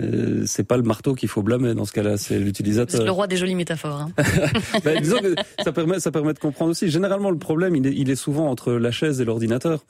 Euh, 0.00 0.44
c'est 0.46 0.62
pas 0.62 0.76
le 0.76 0.84
marteau 0.84 1.14
qu'il 1.14 1.28
faut 1.28 1.42
blâmer 1.42 1.74
dans 1.74 1.84
ce 1.84 1.92
cas-là, 1.92 2.16
c'est 2.16 2.38
l'utilisateur. 2.38 3.00
C'est 3.00 3.04
le 3.04 3.10
roi 3.10 3.26
des 3.26 3.36
jolies 3.36 3.56
métaphores. 3.56 4.00
Hein. 4.00 4.10
ben, 4.84 5.00
disons 5.00 5.18
que 5.18 5.34
ça 5.64 5.72
permet, 5.72 5.98
ça 5.98 6.12
permet 6.12 6.34
de 6.34 6.38
comprendre 6.38 6.70
aussi. 6.70 6.88
Généralement, 6.88 7.30
le 7.30 7.38
problème, 7.38 7.74
il 7.74 7.86
est, 7.86 7.94
il 7.94 8.10
est 8.10 8.16
souvent 8.16 8.48
entre 8.48 8.72
la 8.72 8.92
chaise 8.92 9.20
et 9.20 9.24
l'ordinateur. 9.24 9.84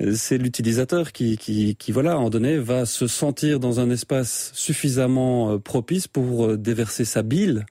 Euh, 0.00 0.12
c'est 0.14 0.38
l'utilisateur 0.38 1.10
qui, 1.10 1.36
qui, 1.36 1.74
qui, 1.74 1.90
voilà, 1.90 2.16
en 2.16 2.30
donné, 2.30 2.58
va 2.58 2.86
se 2.86 3.08
sentir 3.08 3.58
dans 3.58 3.80
un 3.80 3.90
espace 3.90 4.52
suffisamment 4.54 5.52
euh, 5.52 5.58
propice 5.58 6.06
pour 6.06 6.56
déverser 6.56 7.04
sa 7.04 7.22
bile 7.22 7.66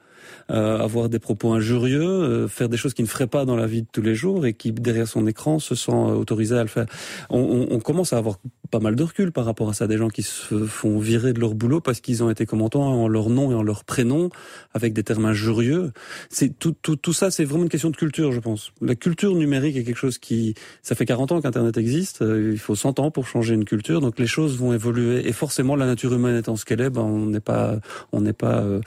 euh, 0.51 0.79
avoir 0.79 1.09
des 1.09 1.19
propos 1.19 1.53
injurieux, 1.53 2.01
euh, 2.01 2.47
faire 2.47 2.69
des 2.69 2.77
choses 2.77 2.93
qu'il 2.93 3.05
ne 3.05 3.09
ferait 3.09 3.27
pas 3.27 3.45
dans 3.45 3.55
la 3.55 3.67
vie 3.67 3.81
de 3.81 3.87
tous 3.91 4.01
les 4.01 4.15
jours 4.15 4.45
et 4.45 4.53
qui 4.53 4.71
derrière 4.71 5.07
son 5.07 5.27
écran 5.27 5.59
se 5.59 5.75
sent 5.75 5.91
euh, 5.91 6.15
autorisé 6.15 6.57
à 6.57 6.61
le 6.61 6.69
faire. 6.69 6.85
On, 7.29 7.39
on, 7.39 7.75
on, 7.75 7.79
commence 7.79 8.13
à 8.13 8.17
avoir 8.17 8.37
pas 8.71 8.79
mal 8.79 8.95
de 8.95 9.03
recul 9.03 9.31
par 9.31 9.45
rapport 9.45 9.69
à 9.69 9.73
ça, 9.73 9.87
des 9.87 9.97
gens 9.97 10.09
qui 10.09 10.23
se 10.23 10.65
font 10.65 10.99
virer 10.99 11.33
de 11.33 11.39
leur 11.39 11.53
boulot 11.53 11.79
parce 11.81 12.01
qu'ils 12.01 12.23
ont 12.23 12.29
été 12.29 12.45
commentants 12.45 12.83
en 12.83 13.07
leur 13.07 13.29
nom 13.29 13.51
et 13.51 13.55
en 13.55 13.63
leur 13.63 13.83
prénom 13.83 14.29
avec 14.73 14.93
des 14.93 15.03
termes 15.03 15.25
injurieux. 15.25 15.91
C'est 16.29 16.57
tout, 16.57 16.75
tout, 16.81 16.95
tout 16.95 17.13
ça, 17.13 17.31
c'est 17.31 17.45
vraiment 17.45 17.63
une 17.63 17.69
question 17.69 17.89
de 17.89 17.95
culture, 17.95 18.31
je 18.31 18.39
pense. 18.39 18.71
La 18.81 18.95
culture 18.95 19.35
numérique 19.35 19.77
est 19.77 19.83
quelque 19.83 19.97
chose 19.97 20.17
qui, 20.17 20.55
ça 20.81 20.95
fait 20.95 21.05
40 21.05 21.31
ans 21.31 21.41
qu'Internet 21.41 21.77
existe. 21.77 22.21
Il 22.21 22.59
faut 22.59 22.75
100 22.75 22.99
ans 22.99 23.11
pour 23.11 23.27
changer 23.27 23.53
une 23.53 23.65
culture, 23.65 24.01
donc 24.01 24.19
les 24.19 24.27
choses 24.27 24.57
vont 24.57 24.73
évoluer 24.73 25.27
et 25.27 25.33
forcément 25.33 25.75
la 25.75 25.85
nature 25.85 26.13
humaine 26.13 26.35
étant 26.35 26.55
ce 26.55 26.65
qu'elle 26.65 26.81
est, 26.81 26.89
ben 26.89 27.01
on 27.01 27.25
n'est 27.27 27.39
pas, 27.39 27.79
on 28.11 28.21
n'est 28.21 28.33
pas, 28.33 28.59
euh, 28.61 28.81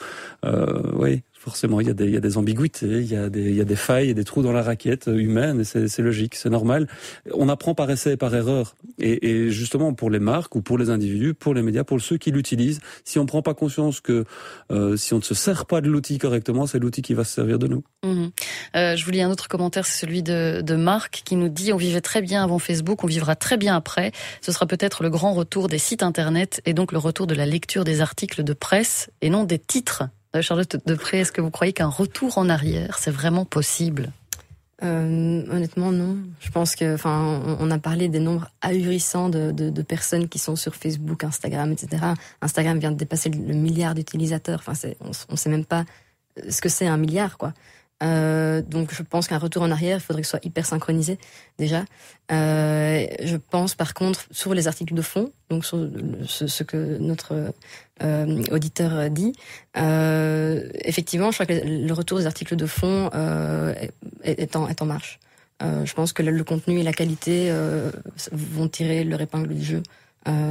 euh, 0.45 0.81
oui, 0.93 1.21
forcément, 1.41 1.81
il 1.81 1.87
y, 1.87 1.89
a 1.89 1.93
des, 1.93 2.05
il 2.05 2.11
y 2.11 2.17
a 2.17 2.19
des 2.19 2.37
ambiguïtés, 2.37 2.85
il 2.85 3.11
y 3.11 3.15
a 3.15 3.27
des, 3.27 3.41
il 3.41 3.55
y 3.55 3.61
a 3.61 3.65
des 3.65 3.75
failles, 3.75 4.05
il 4.05 4.07
y 4.09 4.11
a 4.11 4.13
des 4.13 4.23
trous 4.23 4.43
dans 4.43 4.51
la 4.51 4.61
raquette 4.61 5.09
humaine, 5.11 5.61
et 5.61 5.63
c'est 5.63 6.01
logique, 6.03 6.35
c'est 6.35 6.51
normal. 6.51 6.87
On 7.33 7.49
apprend 7.49 7.73
par 7.73 7.89
essai 7.89 8.11
et 8.11 8.17
par 8.17 8.35
erreur. 8.35 8.75
Et, 8.99 9.27
et, 9.27 9.49
justement, 9.49 9.91
pour 9.95 10.11
les 10.11 10.19
marques 10.19 10.55
ou 10.55 10.61
pour 10.61 10.77
les 10.77 10.91
individus, 10.91 11.33
pour 11.33 11.55
les 11.55 11.63
médias, 11.63 11.83
pour 11.83 11.99
ceux 11.99 12.17
qui 12.17 12.29
l'utilisent, 12.29 12.79
si 13.05 13.17
on 13.17 13.23
ne 13.23 13.27
prend 13.27 13.41
pas 13.41 13.55
conscience 13.55 14.01
que 14.01 14.25
euh, 14.71 14.95
si 14.97 15.15
on 15.15 15.17
ne 15.17 15.23
se 15.23 15.33
sert 15.33 15.65
pas 15.65 15.81
de 15.81 15.89
l'outil 15.89 16.19
correctement, 16.19 16.67
c'est 16.67 16.77
l'outil 16.77 17.01
qui 17.01 17.15
va 17.15 17.23
se 17.23 17.33
servir 17.33 17.57
de 17.57 17.65
nous. 17.65 17.83
Mmh. 18.03 18.27
Euh, 18.75 18.95
je 18.95 19.03
vous 19.03 19.09
lis 19.09 19.23
un 19.23 19.31
autre 19.31 19.47
commentaire, 19.47 19.87
c'est 19.87 20.05
celui 20.05 20.21
de, 20.21 20.61
de 20.61 20.75
Marc 20.75 21.23
qui 21.25 21.35
nous 21.35 21.49
dit 21.49 21.73
on 21.73 21.77
vivait 21.77 22.01
très 22.01 22.21
bien 22.21 22.43
avant 22.43 22.59
Facebook, 22.59 23.03
on 23.03 23.07
vivra 23.07 23.35
très 23.35 23.57
bien 23.57 23.75
après. 23.75 24.11
Ce 24.41 24.51
sera 24.51 24.67
peut-être 24.67 25.01
le 25.01 25.09
grand 25.09 25.33
retour 25.33 25.69
des 25.69 25.79
sites 25.79 26.03
internet 26.03 26.61
et 26.65 26.75
donc 26.75 26.91
le 26.91 26.99
retour 26.99 27.25
de 27.25 27.33
la 27.33 27.47
lecture 27.47 27.83
des 27.83 28.01
articles 28.01 28.43
de 28.43 28.53
presse 28.53 29.09
et 29.23 29.31
non 29.31 29.43
des 29.43 29.57
titres 29.57 30.03
Charlotte 30.39 30.77
Depré, 30.85 31.19
est-ce 31.19 31.31
que 31.31 31.41
vous 31.41 31.51
croyez 31.51 31.73
qu'un 31.73 31.87
retour 31.87 32.37
en 32.37 32.47
arrière, 32.47 32.97
c'est 32.97 33.11
vraiment 33.11 33.43
possible? 33.43 34.11
Euh, 34.83 35.43
honnêtement, 35.51 35.91
non. 35.91 36.17
Je 36.39 36.49
pense 36.49 36.75
que, 36.75 36.95
on, 37.05 37.69
a 37.69 37.77
parlé 37.77 38.07
des 38.07 38.19
nombres 38.19 38.49
ahurissants 38.61 39.29
de, 39.29 39.81
personnes 39.81 40.27
qui 40.27 40.39
sont 40.39 40.55
sur 40.55 40.75
Facebook, 40.75 41.23
Instagram, 41.23 41.71
etc. 41.71 42.03
Instagram 42.41 42.79
vient 42.79 42.91
de 42.91 42.97
dépasser 42.97 43.29
le, 43.29 43.53
milliard 43.53 43.93
d'utilisateurs. 43.93 44.63
On, 45.01 45.11
on 45.29 45.35
sait 45.35 45.49
même 45.49 45.65
pas 45.65 45.85
ce 46.49 46.61
que 46.61 46.69
c'est 46.69 46.87
un 46.87 46.97
milliard, 46.97 47.37
quoi. 47.37 47.53
Euh, 48.01 48.61
donc 48.61 48.93
je 48.93 49.03
pense 49.03 49.27
qu'un 49.27 49.37
retour 49.37 49.61
en 49.61 49.71
arrière, 49.71 49.97
il 49.97 50.01
faudrait 50.01 50.21
que 50.21 50.27
ce 50.27 50.31
soit 50.31 50.45
hyper 50.45 50.65
synchronisé 50.65 51.17
déjà. 51.57 51.85
Euh, 52.31 53.05
je 53.23 53.37
pense 53.37 53.75
par 53.75 53.93
contre 53.93 54.25
sur 54.31 54.53
les 54.53 54.67
articles 54.67 54.93
de 54.93 55.01
fond, 55.01 55.31
donc 55.49 55.65
sur 55.65 55.87
ce, 56.25 56.63
que 56.63 56.97
notre 56.97 57.53
euh, 58.01 58.43
auditeur 58.51 59.09
dit, 59.09 59.33
euh, 59.77 60.67
effectivement, 60.75 61.31
je 61.31 61.35
crois 61.35 61.45
que 61.45 61.61
le 61.65 61.93
retour 61.93 62.17
des 62.17 62.25
articles 62.25 62.55
de 62.55 62.65
fond 62.65 63.09
euh, 63.13 63.73
est, 64.23 64.39
est, 64.39 64.55
en, 64.55 64.67
est 64.67 64.81
en 64.81 64.85
marche. 64.85 65.19
Je 65.61 65.93
pense 65.93 66.11
que 66.11 66.23
le, 66.23 66.31
le, 66.31 66.43
contenu 66.43 66.79
et 66.79 66.83
la 66.83 66.91
qualité 66.91 67.53
vont 68.31 68.67
tirer 68.67 69.03
leur 69.03 69.21
épingle 69.21 69.53
du 69.53 69.63
jeu 69.63 69.83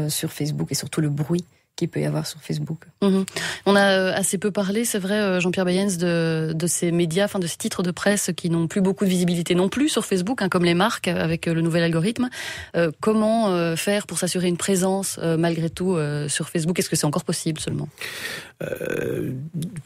sur 0.09 0.31
Facebook 0.31 0.71
et 0.71 0.77
surtout 0.77 1.01
le 1.01 1.09
bruit 1.09 1.45
qu'il 1.81 1.89
peut 1.89 2.01
y 2.01 2.05
avoir 2.05 2.27
sur 2.27 2.41
Facebook. 2.41 2.83
Mmh. 3.03 3.23
On 3.67 3.75
a 3.75 3.91
euh, 3.93 4.13
assez 4.15 4.37
peu 4.39 4.51
parlé, 4.51 4.85
c'est 4.85 4.99
vrai, 4.99 5.19
euh, 5.19 5.41
Jean-Pierre 5.41 5.65
Bayens, 5.65 5.97
de, 5.99 6.53
de, 6.55 6.67
ces 6.67 6.93
médias, 6.93 7.25
enfin 7.25 7.39
de 7.39 7.47
ces 7.47 7.57
titres 7.57 7.83
de 7.83 7.91
presse 7.91 8.31
qui 8.37 8.51
n'ont 8.51 8.69
plus 8.69 8.83
beaucoup 8.83 9.05
de 9.05 9.11
visibilité 9.11 9.55
non 9.55 9.69
plus 9.69 9.89
sur 9.89 10.05
Facebook, 10.05 10.43
hein, 10.43 10.49
comme 10.49 10.65
les 10.65 10.75
marques 10.75 11.09
avec 11.09 11.49
euh, 11.49 11.55
le 11.55 11.63
nouvel 11.63 11.83
algorithme. 11.83 12.29
Euh, 12.77 12.91
comment 13.01 13.49
euh, 13.49 13.77
faire 13.77 14.07
pour 14.07 14.19
s'assurer 14.19 14.49
une 14.49 14.59
présence 14.59 15.19
euh, 15.23 15.37
malgré 15.37 15.71
tout 15.71 15.97
sur 16.29 16.49
Facebook? 16.51 16.79
Est-ce 16.79 16.91
que 16.91 16.97
c'est 16.97 17.07
encore 17.07 17.25
possible 17.25 17.61
seulement? 17.61 17.89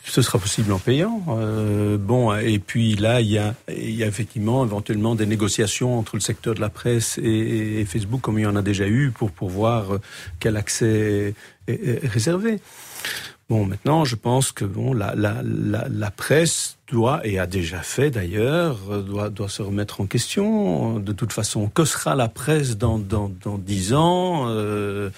Ce 0.04 0.20
sera 0.20 0.38
possible 0.40 0.72
en 0.72 0.80
payant. 0.80 1.22
bon, 2.00 2.34
et 2.34 2.58
puis 2.58 2.96
là, 2.96 3.20
il 3.20 3.28
y, 3.28 3.38
a, 3.38 3.54
il 3.68 3.94
y 3.94 4.02
a 4.02 4.06
effectivement 4.06 4.64
éventuellement 4.64 5.14
des 5.14 5.26
négociations 5.26 5.96
entre 5.96 6.16
le 6.16 6.20
secteur 6.20 6.54
de 6.54 6.60
la 6.60 6.70
presse 6.70 7.18
et, 7.22 7.80
et 7.80 7.84
Facebook, 7.84 8.20
comme 8.20 8.38
il 8.40 8.42
y 8.42 8.46
en 8.46 8.56
a 8.56 8.62
déjà 8.62 8.88
eu, 8.88 9.12
pour, 9.12 9.30
pour 9.30 9.48
voir 9.48 9.98
quel 10.40 10.56
accès 10.56 11.34
réservé. 11.68 12.60
Bon, 13.50 13.66
maintenant, 13.66 14.06
je 14.06 14.16
pense 14.16 14.52
que 14.52 14.64
bon, 14.64 14.94
la, 14.94 15.14
la, 15.14 15.42
la, 15.44 15.86
la 15.90 16.10
presse 16.10 16.78
doit, 16.90 17.20
et 17.26 17.38
a 17.38 17.46
déjà 17.46 17.80
fait 17.80 18.10
d'ailleurs, 18.10 18.78
doit, 19.02 19.28
doit 19.28 19.50
se 19.50 19.60
remettre 19.60 20.00
en 20.00 20.06
question. 20.06 20.98
De 20.98 21.12
toute 21.12 21.32
façon, 21.32 21.68
que 21.68 21.84
sera 21.84 22.14
la 22.14 22.28
presse 22.28 22.78
dans, 22.78 22.98
dans, 22.98 23.30
dans 23.42 23.58
10 23.58 23.92
ans 23.92 24.44
euh, 24.48 25.10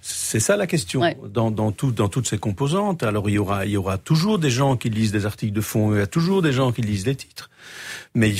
C'est 0.00 0.40
ça 0.40 0.56
la 0.56 0.66
question, 0.66 1.02
ouais. 1.02 1.14
dans, 1.30 1.50
dans, 1.50 1.72
tout, 1.72 1.92
dans 1.92 2.08
toutes 2.08 2.26
ses 2.26 2.38
composantes. 2.38 3.02
Alors, 3.02 3.28
il 3.28 3.34
y, 3.34 3.38
aura, 3.38 3.66
il 3.66 3.72
y 3.72 3.76
aura 3.76 3.98
toujours 3.98 4.38
des 4.38 4.50
gens 4.50 4.78
qui 4.78 4.88
lisent 4.88 5.12
des 5.12 5.26
articles 5.26 5.52
de 5.52 5.60
fond, 5.60 5.92
il 5.92 5.98
y 5.98 6.02
a 6.02 6.06
toujours 6.06 6.40
des 6.40 6.52
gens 6.52 6.72
qui 6.72 6.80
lisent 6.80 7.04
des 7.04 7.16
titres. 7.16 7.50
Mais 8.14 8.32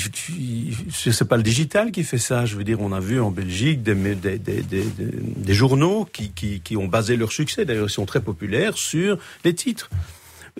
c'est 0.91 1.27
pas 1.27 1.37
le 1.37 1.43
digital 1.43 1.91
qui 1.91 2.03
fait 2.03 2.17
ça. 2.17 2.45
Je 2.45 2.55
veux 2.55 2.63
dire, 2.63 2.79
on 2.81 2.91
a 2.91 2.99
vu 2.99 3.19
en 3.19 3.31
Belgique 3.31 3.83
des, 3.83 3.95
des, 3.95 4.37
des, 4.37 4.61
des, 4.61 4.83
des 4.97 5.53
journaux 5.53 6.07
qui, 6.11 6.31
qui, 6.31 6.61
qui 6.61 6.77
ont 6.77 6.87
basé 6.87 7.17
leur 7.17 7.31
succès, 7.31 7.65
d'ailleurs 7.65 7.87
ils 7.87 7.91
sont 7.91 8.05
très 8.05 8.21
populaires, 8.21 8.77
sur 8.77 9.17
les 9.43 9.53
titres. 9.53 9.89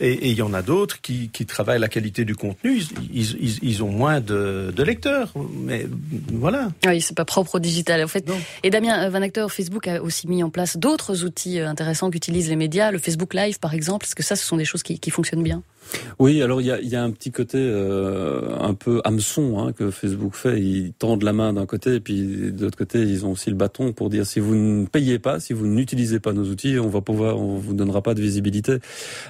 Et 0.02 0.32
il 0.32 0.36
y 0.36 0.42
en 0.42 0.54
a 0.54 0.62
d'autres 0.62 1.00
qui, 1.00 1.30
qui, 1.30 1.46
travaillent 1.46 1.80
la 1.80 1.88
qualité 1.88 2.26
du 2.26 2.36
contenu. 2.36 2.82
Ils, 3.14 3.38
ils, 3.42 3.64
ils 3.64 3.84
ont 3.84 3.90
moins 3.90 4.20
de, 4.20 4.74
de, 4.76 4.84
lecteurs, 4.84 5.32
mais 5.54 5.88
voilà. 6.34 6.68
Oui, 6.86 7.00
c'est 7.00 7.16
pas 7.16 7.24
propre 7.24 7.56
au 7.56 7.60
digital 7.60 8.04
en 8.04 8.08
fait. 8.08 8.28
Non. 8.28 8.36
Et 8.64 8.70
Damien 8.70 9.08
Van 9.10 9.22
Acteur, 9.22 9.50
Facebook 9.54 9.88
a 9.88 10.02
aussi 10.02 10.28
mis 10.28 10.44
en 10.44 10.50
place 10.50 10.76
d'autres 10.76 11.24
outils 11.24 11.60
intéressants 11.60 12.12
qu'utilisent 12.12 12.50
les 12.50 12.58
médias, 12.58 12.92
le 12.92 13.00
Facebook 13.00 13.34
Live 13.34 13.60
par 13.60 13.74
exemple. 13.74 14.06
Est-ce 14.06 14.16
que 14.16 14.24
ça, 14.24 14.36
ce 14.36 14.46
sont 14.46 14.58
des 14.58 14.66
choses 14.66 14.84
qui, 14.84 15.00
qui 15.00 15.12
fonctionnent 15.12 15.44
bien? 15.44 15.64
Oui, 16.20 16.42
alors 16.42 16.62
il 16.62 16.68
y 16.68 16.72
a, 16.72 16.82
y 16.82 16.96
a, 16.96 17.04
un 17.04 17.12
petit 17.12 17.32
côté 17.32 17.58
euh, 17.60 18.58
un 18.60 18.74
peu 18.74 19.02
hameçon 19.04 19.60
hein, 19.60 19.74
que 19.74 19.92
Facebook 19.92 20.36
fait. 20.36 20.60
Ils 20.62 20.94
tendent 20.94 21.24
la 21.24 21.34
main 21.34 21.54
d'un 21.54 21.66
côté 21.66 21.96
et 21.96 22.00
puis 22.00 22.52
de 22.52 22.64
l'autre 22.64 22.78
côté 22.78 23.00
ils 23.00 23.26
ont 23.26 23.32
aussi 23.32 23.50
le 23.50 23.56
bâton 23.56 23.94
pour 23.94 24.10
dire 24.10 24.26
si 24.26 24.40
vous 24.40 24.56
ne 24.56 24.86
payez 24.86 25.20
pas, 25.20 25.40
si 25.40 25.54
vous 25.54 25.68
n'utilisez 25.68 26.20
pas 26.20 26.34
nos 26.34 26.46
outils, 26.46 26.80
on 26.80 26.90
va 26.90 27.02
pouvoir, 27.02 27.40
on 27.40 27.58
vous 27.58 27.74
donnera 27.74 28.02
pas 28.02 28.14
de 28.14 28.22
visibilité. 28.22 28.78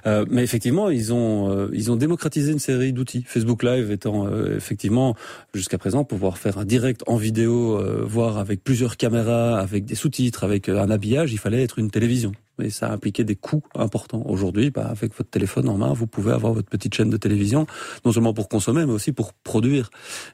Euh, 0.06 0.26
mais 0.30 0.44
effectivement, 0.44 0.90
ils 0.90 1.14
ont 1.14 1.52
euh, 1.52 1.70
ils 1.74 1.92
ont 1.92 1.96
démocratisé 1.96 2.52
une 2.52 2.60
série 2.60 2.94
d'outils. 2.94 3.24
Facebook 3.28 3.64
Live 3.64 3.92
étant 3.92 4.28
euh, 4.28 4.56
effectivement 4.56 5.16
jusqu'à 5.54 5.78
présent 5.78 6.04
pouvoir 6.04 6.38
faire 6.38 6.58
un 6.58 6.66
direct 6.66 7.02
en 7.08 7.18
vidéo, 7.18 7.78
euh, 7.78 8.04
voire 8.06 8.38
avec 8.38 8.64
plusieurs 8.64 8.98
caméras, 8.98 9.60
avec 9.60 9.86
des 9.86 9.96
sous-titres, 9.96 10.44
avec 10.44 10.70
un 10.70 10.90
habillage, 10.90 11.34
il 11.34 11.40
fallait 11.40 11.64
être 11.64 11.80
une 11.80 11.92
télévision 11.92 12.32
mais 12.58 12.70
ça 12.70 12.92
impliquait 12.92 13.24
des 13.24 13.36
coûts 13.36 13.64
importants. 13.76 14.24
Aujourd'hui, 14.26 14.70
bah, 14.70 14.88
avec 14.88 15.16
votre 15.16 15.30
téléphone 15.30 15.70
en 15.70 15.78
main, 15.78 15.94
vous 15.94 16.08
pouvez 16.08 16.32
avoir 16.32 16.54
votre 16.54 16.70
petite 16.70 16.94
chaîne 16.94 17.10
de 17.10 17.18
télévision, 17.18 17.68
non 18.06 18.12
seulement 18.12 18.34
pour 18.34 18.50
consommer, 18.50 18.86
mais 18.86 18.94
aussi 18.94 19.12
pour 19.12 19.34
produire. 19.34 19.90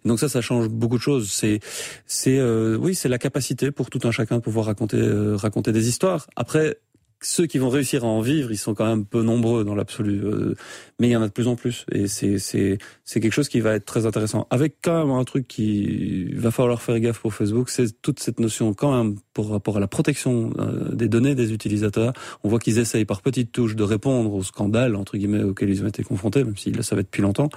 Donc 0.05 0.19
ça, 0.19 0.29
ça 0.29 0.41
change 0.41 0.69
beaucoup 0.69 0.97
de 0.97 1.01
choses. 1.01 1.31
C'est, 1.31 1.59
c'est, 2.05 2.37
euh, 2.37 2.77
oui, 2.77 2.95
c'est 2.95 3.09
la 3.09 3.17
capacité 3.17 3.71
pour 3.71 3.89
tout 3.89 3.99
un 4.03 4.11
chacun 4.11 4.37
de 4.37 4.41
pouvoir 4.41 4.65
raconter, 4.65 4.97
euh, 4.97 5.35
raconter 5.35 5.71
des 5.71 5.87
histoires. 5.87 6.27
Après, 6.35 6.77
ceux 7.21 7.45
qui 7.45 7.59
vont 7.59 7.69
réussir 7.69 8.03
à 8.03 8.07
en 8.07 8.21
vivre, 8.21 8.51
ils 8.51 8.57
sont 8.57 8.73
quand 8.73 8.85
même 8.85 9.05
peu 9.05 9.21
nombreux 9.21 9.63
dans 9.63 9.75
l'absolu, 9.75 10.21
euh, 10.23 10.55
mais 10.99 11.07
il 11.09 11.11
y 11.11 11.15
en 11.15 11.21
a 11.21 11.27
de 11.27 11.31
plus 11.31 11.47
en 11.47 11.55
plus, 11.55 11.85
et 11.91 12.07
c'est 12.07 12.39
c'est 12.39 12.79
c'est 13.05 13.19
quelque 13.19 13.33
chose 13.33 13.47
qui 13.47 13.59
va 13.59 13.75
être 13.75 13.85
très 13.85 14.05
intéressant. 14.05 14.47
Avec 14.49 14.77
quand 14.83 15.05
même 15.05 15.15
un 15.15 15.23
truc 15.23 15.47
qui 15.47 16.33
va 16.33 16.49
falloir 16.51 16.81
faire 16.81 16.99
gaffe 16.99 17.19
pour 17.19 17.33
Facebook, 17.33 17.69
c'est 17.69 18.01
toute 18.01 18.19
cette 18.19 18.39
notion 18.39 18.73
quand 18.73 18.97
même 18.97 19.17
pour 19.33 19.49
rapport 19.49 19.77
à 19.77 19.79
la 19.79 19.87
protection 19.87 20.51
euh, 20.59 20.93
des 20.93 21.07
données 21.07 21.35
des 21.35 21.53
utilisateurs. 21.53 22.13
On 22.43 22.49
voit 22.49 22.59
qu'ils 22.59 22.79
essayent 22.79 23.05
par 23.05 23.21
petites 23.21 23.51
touches 23.51 23.75
de 23.75 23.83
répondre 23.83 24.33
aux 24.33 24.43
scandales 24.43 24.95
entre 24.95 25.17
guillemets 25.17 25.43
auxquels 25.43 25.69
ils 25.69 25.83
ont 25.83 25.87
été 25.87 26.03
confrontés, 26.03 26.43
même 26.43 26.57
s'ils 26.57 26.75
le 26.75 26.83
savaient 26.83 27.03
depuis 27.03 27.21
longtemps. 27.21 27.49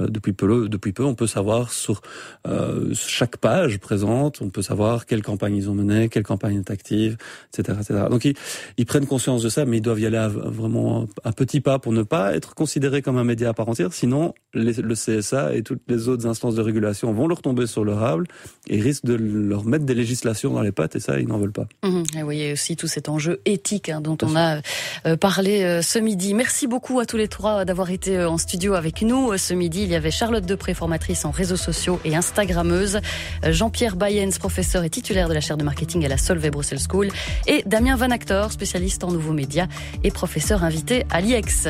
Euh, 0.00 0.08
depuis 0.08 0.32
peu, 0.32 0.68
depuis 0.68 0.92
peu, 0.92 1.04
on 1.04 1.14
peut 1.14 1.26
savoir 1.26 1.72
sur 1.72 2.02
euh, 2.46 2.92
chaque 2.94 3.38
page 3.38 3.78
présente, 3.78 4.42
on 4.42 4.50
peut 4.50 4.62
savoir 4.62 5.06
quelle 5.06 5.22
campagne 5.22 5.56
ils 5.56 5.70
ont 5.70 5.74
mené, 5.74 6.08
quelle 6.08 6.22
campagne 6.22 6.58
est 6.58 6.70
active, 6.70 7.16
etc., 7.52 7.78
etc. 7.80 8.04
Donc 8.10 8.24
ils, 8.24 8.34
ils 8.76 8.86
prennent 8.86 9.06
conscience 9.06 9.42
de 9.42 9.48
ça, 9.48 9.64
mais 9.64 9.78
ils 9.78 9.82
doivent 9.82 10.00
y 10.00 10.06
aller 10.06 10.18
à 10.18 10.28
vraiment 10.28 11.06
un 11.24 11.32
petit 11.32 11.60
pas 11.60 11.78
pour 11.78 11.92
ne 11.92 12.02
pas 12.02 12.34
être 12.34 12.54
considérés 12.54 13.02
comme 13.02 13.16
un 13.16 13.24
média 13.24 13.50
à 13.50 13.54
part 13.54 13.68
entière. 13.68 13.92
Sinon, 13.92 14.34
le 14.54 14.94
CSA 14.94 15.54
et 15.54 15.62
toutes 15.62 15.82
les 15.88 16.08
autres 16.08 16.26
instances 16.26 16.54
de 16.54 16.62
régulation 16.62 17.12
vont 17.12 17.26
leur 17.26 17.42
tomber 17.42 17.66
sur 17.66 17.84
le 17.84 17.94
rable 17.94 18.26
et 18.68 18.80
risquent 18.80 19.06
de 19.06 19.14
leur 19.14 19.64
mettre 19.64 19.84
des 19.84 19.94
législations 19.94 20.52
dans 20.52 20.62
les 20.62 20.72
pattes 20.72 20.96
et 20.96 21.00
ça, 21.00 21.18
ils 21.22 21.28
n'en 21.28 21.38
veulent 21.38 21.52
pas. 21.52 21.66
Mmh, 21.82 22.02
et 22.14 22.18
vous 22.18 22.24
voyez 22.24 22.52
aussi 22.52 22.76
tout 22.76 22.86
cet 22.86 23.08
enjeu 23.08 23.40
éthique 23.44 23.88
hein, 23.88 24.00
dont 24.00 24.18
on 24.22 24.36
a 24.36 24.58
euh, 25.06 25.16
parlé 25.16 25.62
euh, 25.62 25.82
ce 25.82 25.98
midi. 25.98 26.34
Merci 26.34 26.66
beaucoup 26.66 27.00
à 27.00 27.06
tous 27.06 27.16
les 27.16 27.28
trois 27.28 27.64
d'avoir 27.64 27.90
été 27.90 28.18
euh, 28.18 28.28
en 28.28 28.38
studio 28.38 28.74
avec 28.74 29.02
nous 29.02 29.36
ce 29.38 29.54
midi. 29.54 29.82
Il 29.82 29.90
y 29.90 29.94
avait 29.94 30.10
Charlotte 30.10 30.44
Depré, 30.44 30.74
formatrice 30.74 31.24
en 31.24 31.30
réseaux 31.30 31.56
sociaux 31.56 32.00
et 32.04 32.14
Instagrammeuse, 32.14 33.00
Jean-Pierre 33.44 33.96
Bayens, 33.96 34.38
professeur 34.38 34.84
et 34.84 34.90
titulaire 34.90 35.28
de 35.28 35.34
la 35.34 35.40
chaire 35.40 35.56
de 35.56 35.64
marketing 35.64 36.04
à 36.04 36.08
la 36.08 36.18
Solvay 36.18 36.50
Brussels 36.50 36.80
School, 36.88 37.08
et 37.46 37.62
Damien 37.66 37.96
Van 37.96 38.10
Actor, 38.10 38.52
spécialiste 38.52 39.04
en 39.04 39.10
nouveaux 39.10 39.32
médias 39.32 39.66
et 40.04 40.10
professeur 40.10 40.64
invité 40.64 41.04
à 41.10 41.20
l'IEX. 41.20 41.68